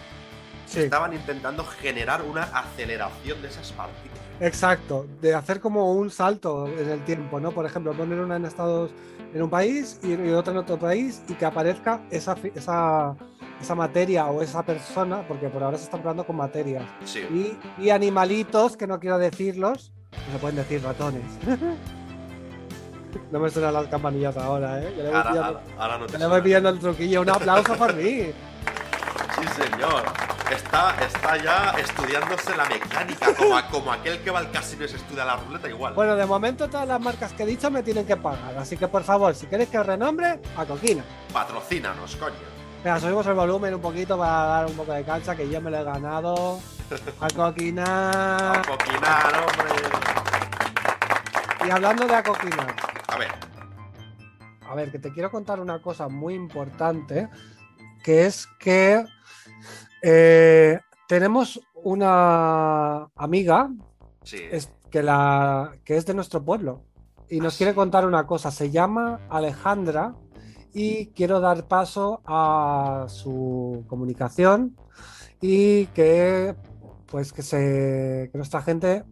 Sí, 0.66 0.80
estaban 0.80 1.12
intentando 1.12 1.62
generar 1.66 2.22
una 2.22 2.44
aceleración 2.44 3.42
de 3.42 3.48
esas 3.48 3.70
partículas. 3.72 4.23
Exacto. 4.40 5.06
De 5.20 5.34
hacer 5.34 5.60
como 5.60 5.92
un 5.92 6.10
salto 6.10 6.66
en 6.68 6.88
el 6.88 7.04
tiempo, 7.04 7.40
¿no? 7.40 7.50
Por 7.52 7.66
ejemplo, 7.66 7.92
poner 7.92 8.18
una 8.20 8.36
en 8.36 8.44
Estados 8.44 8.90
en 9.32 9.42
un 9.42 9.50
país 9.50 9.98
y, 10.02 10.12
y 10.14 10.30
otra 10.32 10.52
en 10.52 10.58
otro 10.58 10.78
país 10.78 11.22
y 11.28 11.34
que 11.34 11.44
aparezca 11.44 12.00
esa, 12.10 12.36
esa, 12.54 13.16
esa 13.60 13.74
materia 13.74 14.26
o 14.26 14.42
esa 14.42 14.64
persona, 14.64 15.26
porque 15.26 15.48
por 15.48 15.62
ahora 15.62 15.76
se 15.76 15.84
están 15.84 16.00
probando 16.02 16.24
con 16.24 16.36
materias. 16.36 16.84
Sí. 17.04 17.20
Y, 17.78 17.82
y 17.82 17.90
animalitos, 17.90 18.76
que 18.76 18.86
no 18.86 19.00
quiero 19.00 19.18
decirlos, 19.18 19.92
no 20.28 20.32
se 20.34 20.38
pueden 20.38 20.56
decir 20.56 20.82
ratones. 20.84 21.22
no 23.32 23.38
me 23.40 23.50
suenan 23.50 23.74
las 23.74 23.86
campanillas 23.88 24.36
ahora, 24.36 24.80
¿eh? 24.82 24.94
Ya 24.96 25.02
le 25.02 25.08
voy 25.10 25.16
Ahora, 25.18 25.30
pillando, 25.30 25.58
ahora- 25.58 25.62
ahora 25.78 25.98
no 25.98 26.06
te 26.06 26.12
ya 26.12 26.18
le 26.18 26.26
voy 26.26 26.40
pillando 26.42 26.68
el 26.68 26.78
truquillo. 26.78 27.20
Un 27.22 27.30
aplauso 27.30 27.74
por 27.76 27.94
mí. 27.94 28.20
Señor. 29.54 30.02
Está, 30.50 30.94
está 31.04 31.36
ya 31.42 31.70
estudiándose 31.78 32.54
la 32.56 32.64
mecánica, 32.66 33.34
como, 33.34 33.56
a- 33.56 33.66
como 33.68 33.92
aquel 33.92 34.20
que 34.22 34.30
va 34.30 34.40
al 34.40 34.50
casino 34.50 34.84
y 34.84 34.88
se 34.88 34.96
estudia 34.96 35.24
la 35.24 35.36
ruleta 35.36 35.68
igual. 35.68 35.94
Bueno, 35.94 36.16
de 36.16 36.26
momento 36.26 36.68
todas 36.68 36.86
las 36.86 37.00
marcas 37.00 37.32
que 37.32 37.44
he 37.44 37.46
dicho 37.46 37.70
me 37.70 37.82
tienen 37.82 38.06
que 38.06 38.16
pagar. 38.16 38.56
Así 38.58 38.76
que 38.76 38.86
por 38.88 39.02
favor, 39.04 39.34
si 39.34 39.46
queréis 39.46 39.70
que 39.70 39.78
os 39.78 39.86
renombre, 39.86 40.40
a 40.56 40.64
Coquina. 40.66 41.02
Patrocínanos, 41.32 42.16
coño. 42.16 42.34
Venga, 42.84 43.00
subimos 43.00 43.26
el 43.26 43.34
volumen 43.34 43.74
un 43.74 43.80
poquito 43.80 44.18
para 44.18 44.30
dar 44.46 44.66
un 44.66 44.74
poco 44.76 44.92
de 44.92 45.02
cancha, 45.04 45.34
que 45.34 45.48
yo 45.48 45.60
me 45.60 45.70
lo 45.70 45.78
he 45.78 45.84
ganado. 45.84 46.60
A 47.20 47.28
Coquina. 47.34 48.50
A 48.58 48.62
poquinar, 48.62 49.32
hombre. 49.38 49.74
Y 51.66 51.70
hablando 51.70 52.06
de 52.06 52.14
Acoquina, 52.14 52.66
A 53.08 53.16
ver, 53.16 53.30
a 54.68 54.74
ver, 54.74 54.90
que 54.92 54.98
te 54.98 55.10
quiero 55.12 55.30
contar 55.30 55.60
una 55.60 55.80
cosa 55.80 56.08
muy 56.08 56.34
importante, 56.34 57.28
que 58.02 58.26
es 58.26 58.46
que 58.58 59.02
eh, 60.02 60.78
tenemos 61.08 61.60
una 61.82 63.08
amiga 63.16 63.70
sí. 64.22 64.38
es, 64.50 64.70
que, 64.90 65.02
la, 65.02 65.72
que 65.84 65.96
es 65.96 66.06
de 66.06 66.14
nuestro 66.14 66.44
pueblo 66.44 66.82
y 67.28 67.40
nos 67.40 67.54
Ah, 67.54 67.58
quiere 67.58 67.74
contar 67.74 68.06
una 68.06 68.26
cosa. 68.26 68.50
Se 68.50 68.70
llama 68.70 69.20
Alejandra 69.28 70.14
y 70.72 71.06
quiero 71.08 71.40
dar 71.40 71.66
paso 71.66 72.20
a 72.26 73.06
su 73.08 73.84
comunicación 73.86 74.76
y 75.40 75.86
que 75.86 76.54
pues 77.06 77.32
que 77.32 77.42
se 77.42 78.28
que 78.32 78.38
nuestra 78.38 78.62
gente 78.62 79.04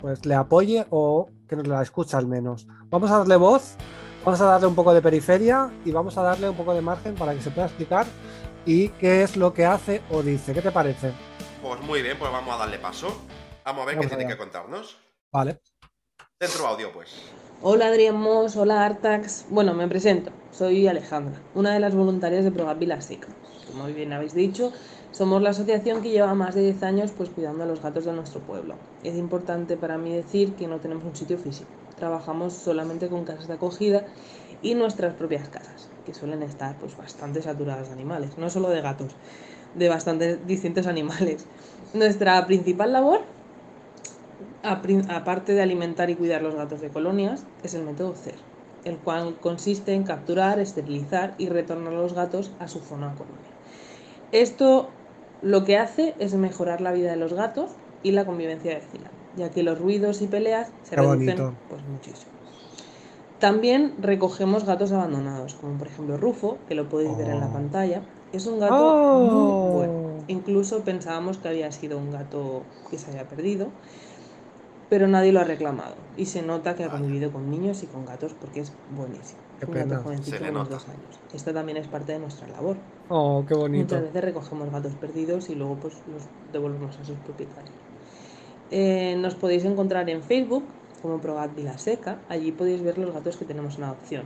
pues 0.00 0.24
le 0.24 0.34
apoye 0.34 0.86
o 0.90 1.28
que 1.48 1.56
nos 1.56 1.66
la 1.66 1.82
escuche 1.82 2.16
al 2.16 2.26
menos. 2.26 2.66
Vamos 2.90 3.10
a 3.10 3.18
darle 3.18 3.36
voz, 3.36 3.76
vamos 4.24 4.40
a 4.40 4.44
darle 4.44 4.66
un 4.66 4.74
poco 4.74 4.94
de 4.94 5.02
periferia 5.02 5.70
y 5.84 5.90
vamos 5.90 6.16
a 6.16 6.22
darle 6.22 6.48
un 6.48 6.56
poco 6.56 6.74
de 6.74 6.80
margen 6.80 7.14
para 7.14 7.34
que 7.34 7.40
se 7.40 7.50
pueda 7.50 7.66
explicar 7.66 8.06
y 8.66 8.88
qué 8.90 9.22
es 9.22 9.36
lo 9.36 9.52
que 9.52 9.66
hace 9.66 10.02
o 10.10 10.22
dice. 10.22 10.52
¿Qué 10.52 10.62
te 10.62 10.70
parece? 10.70 11.12
Pues 11.62 11.80
muy 11.82 12.02
bien, 12.02 12.18
pues 12.18 12.30
vamos 12.30 12.54
a 12.54 12.58
darle 12.58 12.78
paso. 12.78 13.08
Vamos 13.64 13.82
a 13.82 13.86
ver 13.86 13.96
Vamos 13.96 14.10
qué 14.10 14.16
tiene 14.16 14.30
que 14.30 14.38
contarnos. 14.38 14.98
Vale. 15.32 15.60
Dentro 16.38 16.66
audio, 16.66 16.92
pues. 16.92 17.14
Hola 17.62 17.88
Adrián 17.88 18.16
Moss, 18.16 18.56
hola 18.56 18.84
Artax. 18.84 19.46
Bueno, 19.50 19.74
me 19.74 19.86
presento. 19.86 20.32
Soy 20.50 20.88
Alejandra, 20.88 21.40
una 21.54 21.74
de 21.74 21.80
las 21.80 21.94
voluntarias 21.94 22.44
de 22.44 22.50
Vilaseca. 22.50 23.28
Como 23.70 23.84
bien 23.86 24.12
habéis 24.12 24.34
dicho, 24.34 24.72
somos 25.12 25.42
la 25.42 25.50
asociación 25.50 26.02
que 26.02 26.10
lleva 26.10 26.34
más 26.34 26.54
de 26.54 26.62
10 26.62 26.82
años 26.82 27.12
pues, 27.16 27.30
cuidando 27.30 27.64
a 27.64 27.66
los 27.66 27.82
gatos 27.82 28.04
de 28.04 28.12
nuestro 28.12 28.40
pueblo. 28.40 28.76
Es 29.04 29.16
importante 29.16 29.76
para 29.76 29.98
mí 29.98 30.14
decir 30.14 30.54
que 30.54 30.66
no 30.66 30.80
tenemos 30.80 31.04
un 31.04 31.14
sitio 31.14 31.38
físico. 31.38 31.70
Trabajamos 31.96 32.54
solamente 32.54 33.08
con 33.08 33.24
casas 33.24 33.46
de 33.46 33.54
acogida 33.54 34.06
y 34.62 34.74
nuestras 34.74 35.14
propias 35.14 35.48
casas, 35.48 35.79
que 36.10 36.18
suelen 36.18 36.42
estar 36.42 36.76
pues, 36.78 36.96
bastante 36.96 37.42
saturadas 37.42 37.88
de 37.88 37.94
animales, 37.94 38.36
no 38.38 38.50
solo 38.50 38.68
de 38.70 38.80
gatos, 38.80 39.16
de 39.74 39.88
bastantes 39.88 40.46
distintos 40.46 40.86
animales. 40.86 41.46
Nuestra 41.94 42.44
principal 42.46 42.92
labor 42.92 43.20
aparte 44.62 45.52
de 45.54 45.62
alimentar 45.62 46.10
y 46.10 46.16
cuidar 46.16 46.42
los 46.42 46.54
gatos 46.54 46.80
de 46.80 46.90
colonias, 46.90 47.44
es 47.62 47.74
el 47.74 47.82
método 47.84 48.14
CER, 48.14 48.38
el 48.84 48.98
cual 48.98 49.36
consiste 49.40 49.92
en 49.92 50.04
capturar, 50.04 50.58
esterilizar 50.58 51.34
y 51.38 51.48
retornar 51.48 51.92
a 51.92 51.96
los 51.96 52.14
gatos 52.14 52.52
a 52.58 52.68
su 52.68 52.80
zona 52.80 53.14
colonia. 53.14 53.50
Esto 54.32 54.88
lo 55.42 55.64
que 55.64 55.76
hace 55.76 56.14
es 56.18 56.34
mejorar 56.34 56.80
la 56.80 56.92
vida 56.92 57.10
de 57.10 57.16
los 57.16 57.34
gatos 57.34 57.70
y 58.02 58.12
la 58.12 58.24
convivencia 58.24 58.74
vecinal, 58.74 59.12
ya 59.34 59.50
que 59.50 59.62
los 59.62 59.78
ruidos 59.78 60.22
y 60.22 60.26
peleas 60.26 60.72
se 60.82 60.96
Qué 60.96 61.00
reducen 61.00 61.36
bonito. 61.36 61.54
pues, 61.68 61.84
muchísimo. 61.84 62.39
También 63.40 63.94
recogemos 63.98 64.64
gatos 64.64 64.92
abandonados, 64.92 65.54
como 65.54 65.78
por 65.78 65.86
ejemplo 65.88 66.16
Rufo, 66.18 66.58
que 66.68 66.74
lo 66.74 66.88
podéis 66.88 67.16
ver 67.16 67.28
en 67.30 67.40
la 67.40 67.46
Oh. 67.48 67.52
pantalla. 67.52 68.02
Es 68.32 68.46
un 68.46 68.60
gato 68.60 68.74
Oh. 68.76 69.18
muy 69.30 69.86
bueno. 69.86 70.24
Incluso 70.28 70.84
pensábamos 70.84 71.38
que 71.38 71.48
había 71.48 71.72
sido 71.72 71.98
un 71.98 72.10
gato 72.10 72.62
que 72.90 72.98
se 72.98 73.10
había 73.10 73.26
perdido, 73.26 73.68
pero 74.90 75.08
nadie 75.08 75.32
lo 75.32 75.40
ha 75.40 75.44
reclamado. 75.44 75.94
Y 76.16 76.26
se 76.26 76.42
nota 76.42 76.74
que 76.74 76.84
ha 76.84 76.90
convivido 76.90 77.32
con 77.32 77.50
niños 77.50 77.82
y 77.82 77.86
con 77.86 78.04
gatos 78.04 78.34
porque 78.34 78.60
es 78.60 78.72
buenísimo. 78.90 79.40
Qué 79.58 79.64
Es 79.64 79.68
un 79.68 79.74
pena. 79.74 79.86
gato 79.86 80.02
jovencito 80.04 80.44
de 80.44 80.50
unos 80.50 80.68
dos 80.68 80.86
años. 80.88 81.18
Esto 81.32 81.52
también 81.54 81.78
es 81.78 81.88
parte 81.88 82.12
de 82.12 82.18
nuestra 82.18 82.46
labor. 82.48 82.76
Oh, 83.08 83.44
qué 83.48 83.54
bonito. 83.54 83.94
Muchas 83.94 84.02
veces 84.02 84.22
recogemos 84.24 84.70
gatos 84.70 84.94
perdidos 84.96 85.48
y 85.48 85.54
luego 85.54 85.76
pues 85.80 85.94
los 86.06 86.28
devolvemos 86.52 86.98
a 86.98 87.04
sus 87.04 87.16
propietarios. 87.18 87.74
Eh, 88.70 89.16
nos 89.18 89.34
podéis 89.34 89.64
encontrar 89.64 90.08
en 90.10 90.22
Facebook 90.22 90.64
como 91.02 91.20
Progat 91.20 91.54
Vilaseca. 91.54 92.18
Allí 92.28 92.52
podéis 92.52 92.82
ver 92.82 92.98
los 92.98 93.12
gatos 93.12 93.36
que 93.36 93.44
tenemos 93.44 93.78
en 93.78 93.84
adopción. 93.84 94.24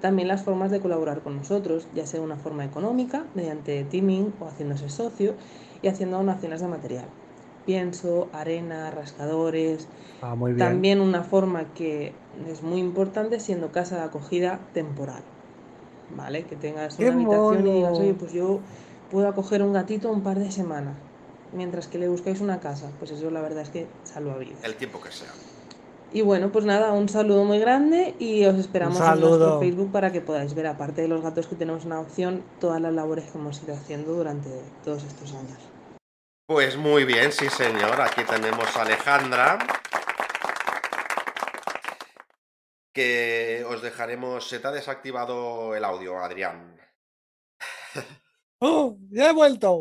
También 0.00 0.28
las 0.28 0.42
formas 0.42 0.70
de 0.70 0.80
colaborar 0.80 1.20
con 1.20 1.36
nosotros, 1.36 1.86
ya 1.94 2.06
sea 2.06 2.20
de 2.20 2.26
una 2.26 2.36
forma 2.36 2.64
económica, 2.64 3.24
mediante 3.34 3.84
teaming 3.84 4.32
o 4.40 4.46
haciéndose 4.46 4.88
socio 4.88 5.34
y 5.82 5.88
haciendo 5.88 6.16
donaciones 6.16 6.60
de 6.62 6.68
material. 6.68 7.04
Pienso, 7.66 8.28
arena, 8.32 8.90
rascadores, 8.90 9.86
Ah, 10.22 10.34
muy 10.34 10.52
bien. 10.52 10.66
también 10.66 11.00
una 11.00 11.22
forma 11.22 11.64
que 11.74 12.14
es 12.48 12.62
muy 12.62 12.80
importante 12.80 13.40
siendo 13.40 13.70
casa 13.72 13.96
de 13.96 14.02
acogida 14.04 14.60
temporal. 14.72 15.22
¿Vale? 16.16 16.44
Que 16.44 16.56
tengas 16.56 16.96
¡Qué 16.96 17.10
una 17.10 17.14
habitación 17.16 17.66
y 17.68 17.72
digas, 17.72 17.92
mono! 17.92 18.02
oye, 18.04 18.14
pues 18.14 18.32
yo 18.32 18.60
puedo 19.10 19.28
acoger 19.28 19.62
un 19.62 19.72
gatito 19.72 20.10
un 20.10 20.22
par 20.22 20.38
de 20.38 20.50
semanas. 20.50 20.94
Mientras 21.52 21.88
que 21.88 21.98
le 21.98 22.08
buscáis 22.08 22.40
una 22.40 22.58
casa. 22.60 22.90
Pues 22.98 23.10
eso 23.10 23.30
la 23.30 23.40
verdad 23.40 23.62
es 23.62 23.68
que 23.70 23.86
salva 24.04 24.36
vidas. 24.38 24.62
El 24.64 24.74
tiempo 24.76 25.00
que 25.00 25.10
sea. 25.12 25.28
Y 26.12 26.22
bueno, 26.22 26.50
pues 26.50 26.64
nada, 26.64 26.92
un 26.92 27.08
saludo 27.08 27.44
muy 27.44 27.58
grande 27.60 28.16
y 28.18 28.44
os 28.44 28.56
esperamos 28.56 28.98
en 28.98 29.20
nuestro 29.20 29.60
Facebook 29.60 29.92
para 29.92 30.10
que 30.10 30.20
podáis 30.20 30.54
ver, 30.54 30.66
aparte 30.66 31.02
de 31.02 31.08
los 31.08 31.22
gatos 31.22 31.46
que 31.46 31.54
tenemos 31.54 31.84
en 31.84 31.92
adopción, 31.92 32.44
todas 32.58 32.80
las 32.80 32.92
labores 32.92 33.30
que 33.30 33.38
hemos 33.38 33.62
ido 33.62 33.74
haciendo 33.74 34.12
durante 34.14 34.48
todos 34.84 35.04
estos 35.04 35.32
años. 35.34 35.58
Pues 36.48 36.76
muy 36.76 37.04
bien, 37.04 37.30
sí, 37.30 37.48
señor. 37.48 38.00
Aquí 38.00 38.22
tenemos 38.24 38.76
a 38.76 38.82
Alejandra. 38.82 39.58
Que 42.92 43.64
os 43.68 43.80
dejaremos. 43.82 44.48
Se 44.48 44.58
te 44.58 44.66
ha 44.66 44.72
desactivado 44.72 45.76
el 45.76 45.84
audio, 45.84 46.18
Adrián. 46.18 46.76
¡Oh! 48.60 48.96
¡Ya 49.10 49.30
he 49.30 49.32
vuelto! 49.32 49.80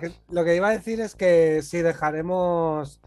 Que- 0.00 0.12
lo 0.28 0.44
que 0.44 0.54
iba 0.54 0.68
a 0.68 0.72
decir 0.72 1.00
es 1.00 1.14
que 1.14 1.62
sí 1.62 1.78
dejaremos 1.78 3.00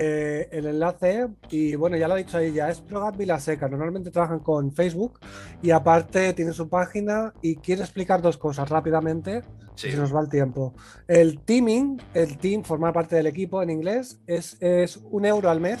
eh, 0.00 0.48
el 0.52 0.66
enlace 0.66 1.26
y 1.50 1.74
bueno, 1.74 1.96
ya 1.96 2.06
lo 2.08 2.14
ha 2.14 2.18
dicho 2.18 2.38
ella, 2.38 2.68
es 2.70 2.80
Progat 2.80 3.16
Vilaseca. 3.16 3.68
Normalmente 3.68 4.10
trabajan 4.10 4.38
con 4.40 4.72
Facebook 4.72 5.18
y 5.62 5.70
aparte 5.70 6.32
tiene 6.34 6.52
su 6.52 6.68
página 6.68 7.32
y 7.42 7.56
quiero 7.56 7.82
explicar 7.82 8.22
dos 8.22 8.38
cosas 8.38 8.68
rápidamente. 8.68 9.42
Sí. 9.74 9.90
Si 9.92 9.96
nos 9.96 10.14
va 10.14 10.20
el 10.20 10.28
tiempo. 10.28 10.74
El 11.06 11.40
teaming, 11.40 12.00
el 12.14 12.36
team, 12.38 12.62
formar 12.64 12.92
parte 12.92 13.14
del 13.16 13.26
equipo 13.28 13.62
en 13.62 13.70
inglés, 13.70 14.20
es, 14.26 14.56
es 14.60 14.96
un 15.10 15.24
euro 15.24 15.50
al 15.50 15.60
mes. 15.60 15.80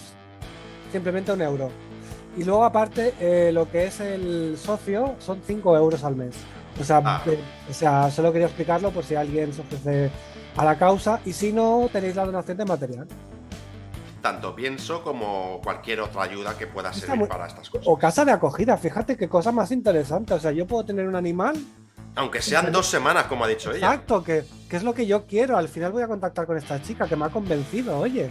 Simplemente 0.92 1.32
un 1.32 1.42
euro. 1.42 1.70
Y 2.36 2.44
luego, 2.44 2.64
aparte, 2.64 3.14
eh, 3.20 3.50
lo 3.52 3.68
que 3.70 3.86
es 3.86 3.98
el 4.00 4.56
socio 4.56 5.16
son 5.18 5.40
5 5.44 5.76
euros 5.76 6.04
al 6.04 6.14
mes. 6.14 6.34
O 6.80 6.84
sea, 6.84 7.02
Ah. 7.04 7.22
eh, 7.26 7.38
o 7.68 7.72
sea, 7.72 8.08
solo 8.10 8.30
quería 8.32 8.46
explicarlo 8.46 8.92
por 8.92 9.02
si 9.02 9.16
alguien 9.16 9.52
se 9.52 9.62
ofrece 9.62 10.10
a 10.56 10.64
la 10.64 10.78
causa. 10.78 11.20
Y 11.24 11.32
si 11.32 11.52
no, 11.52 11.88
tenéis 11.92 12.14
la 12.14 12.24
donación 12.24 12.56
de 12.56 12.64
material. 12.64 13.08
Tanto 14.22 14.54
pienso 14.54 15.02
como 15.02 15.60
cualquier 15.62 16.00
otra 16.00 16.22
ayuda 16.24 16.56
que 16.58 16.66
pueda 16.66 16.88
Está 16.90 17.00
servir 17.02 17.18
muy- 17.20 17.28
para 17.28 17.46
estas 17.46 17.70
cosas. 17.70 17.86
O 17.86 17.96
casa 17.96 18.24
de 18.24 18.32
acogida, 18.32 18.76
fíjate 18.76 19.16
qué 19.16 19.28
cosa 19.28 19.52
más 19.52 19.70
interesante. 19.70 20.34
O 20.34 20.40
sea, 20.40 20.50
yo 20.50 20.66
puedo 20.66 20.84
tener 20.84 21.06
un 21.06 21.14
animal. 21.14 21.56
Aunque 22.16 22.42
sean 22.42 22.72
dos 22.72 22.86
semanas, 22.86 23.26
como 23.26 23.44
ha 23.44 23.48
dicho 23.48 23.70
ella. 23.70 23.86
Exacto, 23.92 24.24
que, 24.24 24.44
que 24.68 24.76
es 24.76 24.82
lo 24.82 24.92
que 24.92 25.06
yo 25.06 25.24
quiero. 25.26 25.56
Al 25.56 25.68
final 25.68 25.92
voy 25.92 26.02
a 26.02 26.08
contactar 26.08 26.46
con 26.46 26.56
esta 26.58 26.82
chica 26.82 27.06
que 27.06 27.14
me 27.14 27.26
ha 27.26 27.28
convencido, 27.28 27.96
oye. 27.98 28.28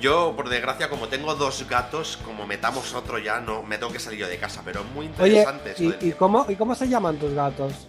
Yo, 0.00 0.32
por 0.34 0.48
desgracia, 0.48 0.88
como 0.88 1.06
tengo 1.08 1.34
dos 1.34 1.66
gatos, 1.68 2.18
como 2.24 2.46
metamos 2.46 2.94
otro 2.94 3.18
ya, 3.18 3.38
no 3.40 3.62
me 3.62 3.76
tengo 3.78 3.92
que 3.92 4.00
salir 4.00 4.20
yo 4.20 4.28
de 4.28 4.38
casa. 4.38 4.62
Pero 4.64 4.80
es 4.80 4.86
muy 4.94 5.06
Oye, 5.20 5.40
interesante 5.40 5.70
esto 5.72 6.06
¿y, 6.06 6.12
cómo, 6.12 6.46
¿y 6.48 6.56
cómo 6.56 6.74
se 6.74 6.88
llaman 6.88 7.18
tus 7.18 7.34
gatos? 7.34 7.86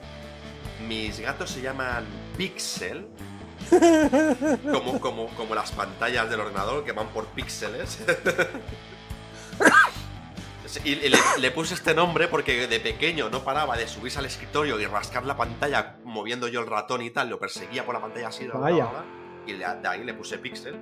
Mis 0.88 1.20
gatos 1.22 1.50
se 1.52 1.62
llaman 1.62 2.06
Pixel 2.38 3.08
Como, 4.72 5.00
como, 5.00 5.28
como 5.36 5.56
las 5.56 5.72
pantallas 5.72 6.30
del 6.30 6.40
ordenador 6.40 6.84
que 6.84 6.92
van 6.92 7.08
por 7.08 7.26
píxeles. 7.28 8.00
Y 10.84 10.96
le, 10.96 11.18
le 11.40 11.52
puse 11.52 11.76
este 11.76 11.94
nombre 11.94 12.28
porque 12.28 12.66
de 12.66 12.80
pequeño 12.80 13.30
no 13.30 13.44
paraba 13.44 13.78
de 13.78 13.88
subirse 13.88 14.18
al 14.18 14.26
escritorio 14.26 14.80
y 14.80 14.86
rascar 14.88 15.24
la 15.24 15.38
pantalla 15.38 15.98
moviendo 16.04 16.48
yo 16.48 16.62
el 16.62 16.68
ratón 16.68 17.04
y 17.04 17.12
tal, 17.12 17.30
lo 17.30 17.40
perseguía 17.40 17.86
por 17.86 17.94
la 17.94 18.02
pantalla 18.02 18.30
así. 18.30 18.48
Vaya. 18.48 18.88
bla, 18.88 19.06
y 19.46 19.54
de 19.54 19.60
de 19.60 19.88
ahí 19.88 20.04
le 20.04 20.14
puse 20.14 20.38
Pixel. 20.40 20.80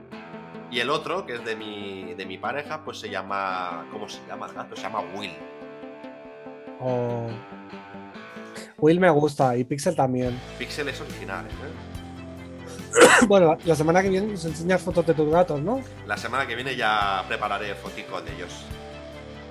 Y 0.69 0.79
el 0.79 0.89
otro, 0.89 1.25
que 1.25 1.33
es 1.33 1.43
de 1.43 1.55
mi, 1.55 2.13
de 2.13 2.25
mi 2.25 2.37
pareja, 2.37 2.83
pues 2.85 2.99
se 2.99 3.09
llama. 3.09 3.85
¿Cómo 3.91 4.07
se 4.07 4.25
llama 4.27 4.47
el 4.47 4.53
gato? 4.53 4.75
Se 4.75 4.83
llama 4.83 5.01
Will. 5.13 5.33
Oh. 6.79 7.27
Will 8.77 8.99
me 8.99 9.09
gusta 9.09 9.57
y 9.57 9.65
Pixel 9.65 9.95
también. 9.95 10.39
Pixel 10.57 10.87
es 10.87 11.01
original, 11.01 11.45
¿eh? 11.45 11.90
Bueno, 13.27 13.57
la 13.65 13.75
semana 13.75 14.01
que 14.01 14.09
viene 14.09 14.27
nos 14.27 14.43
enseñas 14.45 14.81
fotos 14.81 15.05
de 15.05 15.13
tus 15.13 15.29
gatos, 15.29 15.61
¿no? 15.61 15.81
La 16.07 16.17
semana 16.17 16.45
que 16.47 16.55
viene 16.55 16.75
ya 16.75 17.23
prepararé 17.27 17.75
foticos 17.75 18.23
de 18.25 18.33
ellos. 18.35 18.51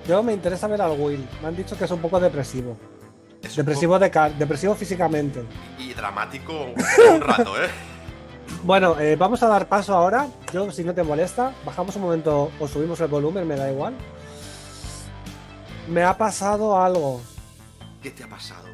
Yo 0.07 0.21
me 0.23 0.33
interesa 0.33 0.67
ver 0.67 0.81
al 0.81 0.99
Will. 0.99 1.25
Me 1.41 1.47
han 1.47 1.55
dicho 1.55 1.77
que 1.77 1.85
es 1.85 1.91
un 1.91 1.99
poco 2.01 2.19
depresivo. 2.19 2.77
Es 3.41 3.55
Depresivo, 3.55 3.97
de 3.97 4.11
ca- 4.11 4.29
depresivo 4.29 4.75
físicamente. 4.75 5.41
poco- 5.41 5.81
y 5.81 5.93
dramático 5.93 6.53
un 7.13 7.21
rato, 7.21 7.61
¿eh? 7.61 7.67
Bueno, 8.63 8.99
eh, 8.99 9.15
vamos 9.15 9.41
a 9.43 9.47
dar 9.47 9.67
paso 9.67 9.93
ahora. 9.95 10.27
Yo, 10.53 10.69
si 10.71 10.83
no 10.83 10.93
te 10.93 11.01
molesta, 11.03 11.53
bajamos 11.65 11.95
un 11.95 12.01
momento 12.03 12.51
o 12.59 12.67
subimos 12.67 12.99
el 12.99 13.07
volumen, 13.07 13.47
me 13.47 13.55
da 13.55 13.71
igual. 13.71 13.93
Me 15.87 16.03
ha 16.03 16.15
pasado 16.17 16.79
algo. 16.79 17.21
¿Qué 18.03 18.11
te 18.11 18.23
ha 18.23 18.27
pasado? 18.27 18.67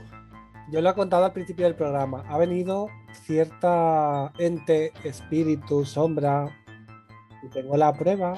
Yo 0.70 0.82
lo 0.82 0.90
he 0.90 0.94
contado 0.94 1.24
al 1.24 1.32
principio 1.32 1.66
del 1.66 1.76
programa. 1.76 2.26
Ha 2.28 2.38
venido 2.38 2.90
cierta 3.26 4.34
ente, 4.38 4.92
espíritu, 5.04 5.86
sombra. 5.86 6.50
Y 7.42 7.48
tengo 7.50 7.78
la 7.78 7.94
prueba. 7.94 8.34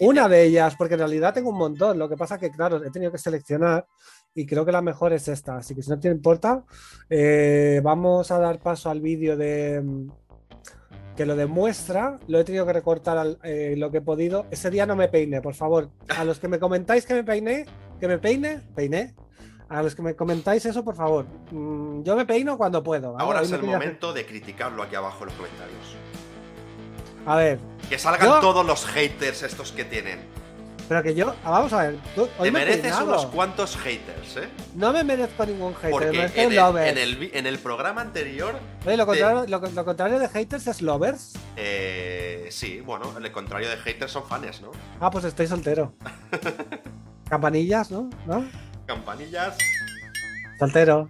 Una 0.00 0.28
de 0.28 0.44
ellas, 0.44 0.76
porque 0.76 0.94
en 0.94 1.00
realidad 1.00 1.32
tengo 1.32 1.50
un 1.50 1.58
montón. 1.58 1.98
Lo 1.98 2.08
que 2.08 2.16
pasa 2.16 2.38
que, 2.38 2.50
claro, 2.50 2.84
he 2.84 2.90
tenido 2.90 3.10
que 3.10 3.18
seleccionar 3.18 3.86
y 4.34 4.46
creo 4.46 4.64
que 4.64 4.72
la 4.72 4.82
mejor 4.82 5.12
es 5.12 5.26
esta. 5.28 5.56
Así 5.56 5.74
que 5.74 5.82
si 5.82 5.90
no 5.90 5.98
te 5.98 6.08
importa, 6.08 6.64
eh, 7.08 7.80
vamos 7.82 8.30
a 8.30 8.38
dar 8.38 8.60
paso 8.60 8.90
al 8.90 9.00
vídeo 9.00 9.36
de 9.36 9.80
mm, 9.82 10.10
que 11.16 11.24
lo 11.26 11.34
demuestra. 11.34 12.20
Lo 12.28 12.38
he 12.38 12.44
tenido 12.44 12.66
que 12.66 12.74
recortar 12.74 13.38
eh, 13.42 13.74
lo 13.76 13.90
que 13.90 13.98
he 13.98 14.02
podido. 14.02 14.46
Ese 14.50 14.70
día 14.70 14.84
no 14.84 14.96
me 14.96 15.08
peiné, 15.08 15.40
por 15.40 15.54
favor. 15.54 15.90
A 16.08 16.24
los 16.24 16.38
que 16.38 16.46
me 16.48 16.58
comentáis 16.58 17.06
que 17.06 17.14
me 17.14 17.24
peiné, 17.24 17.64
que 17.98 18.06
me 18.06 18.18
peine, 18.18 18.60
peiné. 18.76 19.14
A 19.68 19.82
los 19.82 19.94
que 19.94 20.00
me 20.02 20.14
comentáis 20.16 20.64
eso, 20.64 20.82
por 20.82 20.94
favor. 20.96 21.26
Mm, 21.50 22.02
yo 22.02 22.16
me 22.16 22.24
peino 22.24 22.56
cuando 22.56 22.82
puedo. 22.82 23.12
¿vale? 23.12 23.24
Ahora 23.24 23.40
Hoy 23.40 23.46
es 23.46 23.52
el 23.52 23.58
hacer- 23.60 23.70
momento 23.70 24.12
de 24.14 24.24
criticarlo 24.24 24.82
aquí 24.82 24.94
abajo 24.96 25.18
en 25.24 25.26
los 25.26 25.34
comentarios. 25.34 25.96
A 27.26 27.36
ver, 27.36 27.58
Que 27.90 27.98
salgan 27.98 28.28
Yo- 28.28 28.40
todos 28.40 28.64
los 28.66 28.86
haters 28.86 29.42
estos 29.42 29.72
que 29.72 29.84
tienen. 29.84 30.20
pero 30.88 31.02
que 31.02 31.14
yo. 31.14 31.34
ah, 31.44 31.50
Vamos 31.50 31.72
a 31.74 31.82
ver. 31.82 31.96
tú- 32.14 32.22
hoy 32.38 32.44
Te 32.44 32.50
me 32.50 32.60
mereces 32.60 32.80
peinado. 32.80 33.04
unos 33.06 33.26
cuantos 33.26 33.76
haters, 33.76 34.36
¿eh? 34.38 34.48
No 34.74 34.90
me 34.92 35.04
merezco 35.04 35.44
ningún 35.44 35.74
hater. 35.74 35.90
Porque 35.90 36.10
me 36.12 36.24
en 36.24 36.50
el, 36.52 36.56
lover. 36.56 36.88
en, 36.88 36.96
el, 36.98 37.16
vi- 37.16 37.30
en 37.34 37.46
el 37.46 37.58
programa 37.58 38.00
anterior, 38.00 38.54
Oye, 38.86 38.96
lo, 38.96 39.02
te- 39.04 39.06
contrario, 39.06 39.44
lo, 39.48 39.60
lo 39.70 39.84
contrario 39.84 40.18
de 40.18 40.28
haters 40.28 40.66
es 40.66 40.80
lovers. 40.80 41.34
eh, 41.56 42.48
sí, 42.50 42.80
bueno, 42.80 43.12
el 43.18 43.30
contrario 43.32 43.68
de 43.68 43.76
haters 43.76 44.12
son 44.12 44.24
fans, 44.26 44.62
¿no? 44.62 44.70
Ah, 44.98 45.10
pues 45.10 45.26
estoy 45.26 45.46
soltero. 45.46 45.92
Campanillas, 47.28 47.90
¿no? 47.90 48.08
¿No? 48.26 48.46
Campanillas. 48.88 49.54
Soltero. 50.58 51.08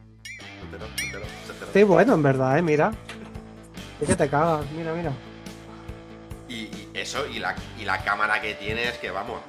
Soltero, 0.60 0.86
soltero, 0.98 1.24
soltero. 1.46 1.66
Estoy 1.66 1.82
bueno, 1.84 2.14
en 2.14 2.22
verdad, 2.24 2.58
¿eh? 2.58 2.62
Mira. 2.62 2.92
Es 4.00 4.08
que 4.08 4.16
te 4.16 4.28
cagas, 4.28 4.66
mira, 4.76 4.92
mira. 4.92 5.12
Y, 6.48 6.54
y 6.54 6.90
eso, 6.94 7.24
y 7.28 7.38
la, 7.38 7.54
y 7.80 7.84
la 7.84 8.02
cámara 8.02 8.40
que 8.42 8.54
tienes, 8.54 8.98
que 8.98 9.12
vamos. 9.12 9.40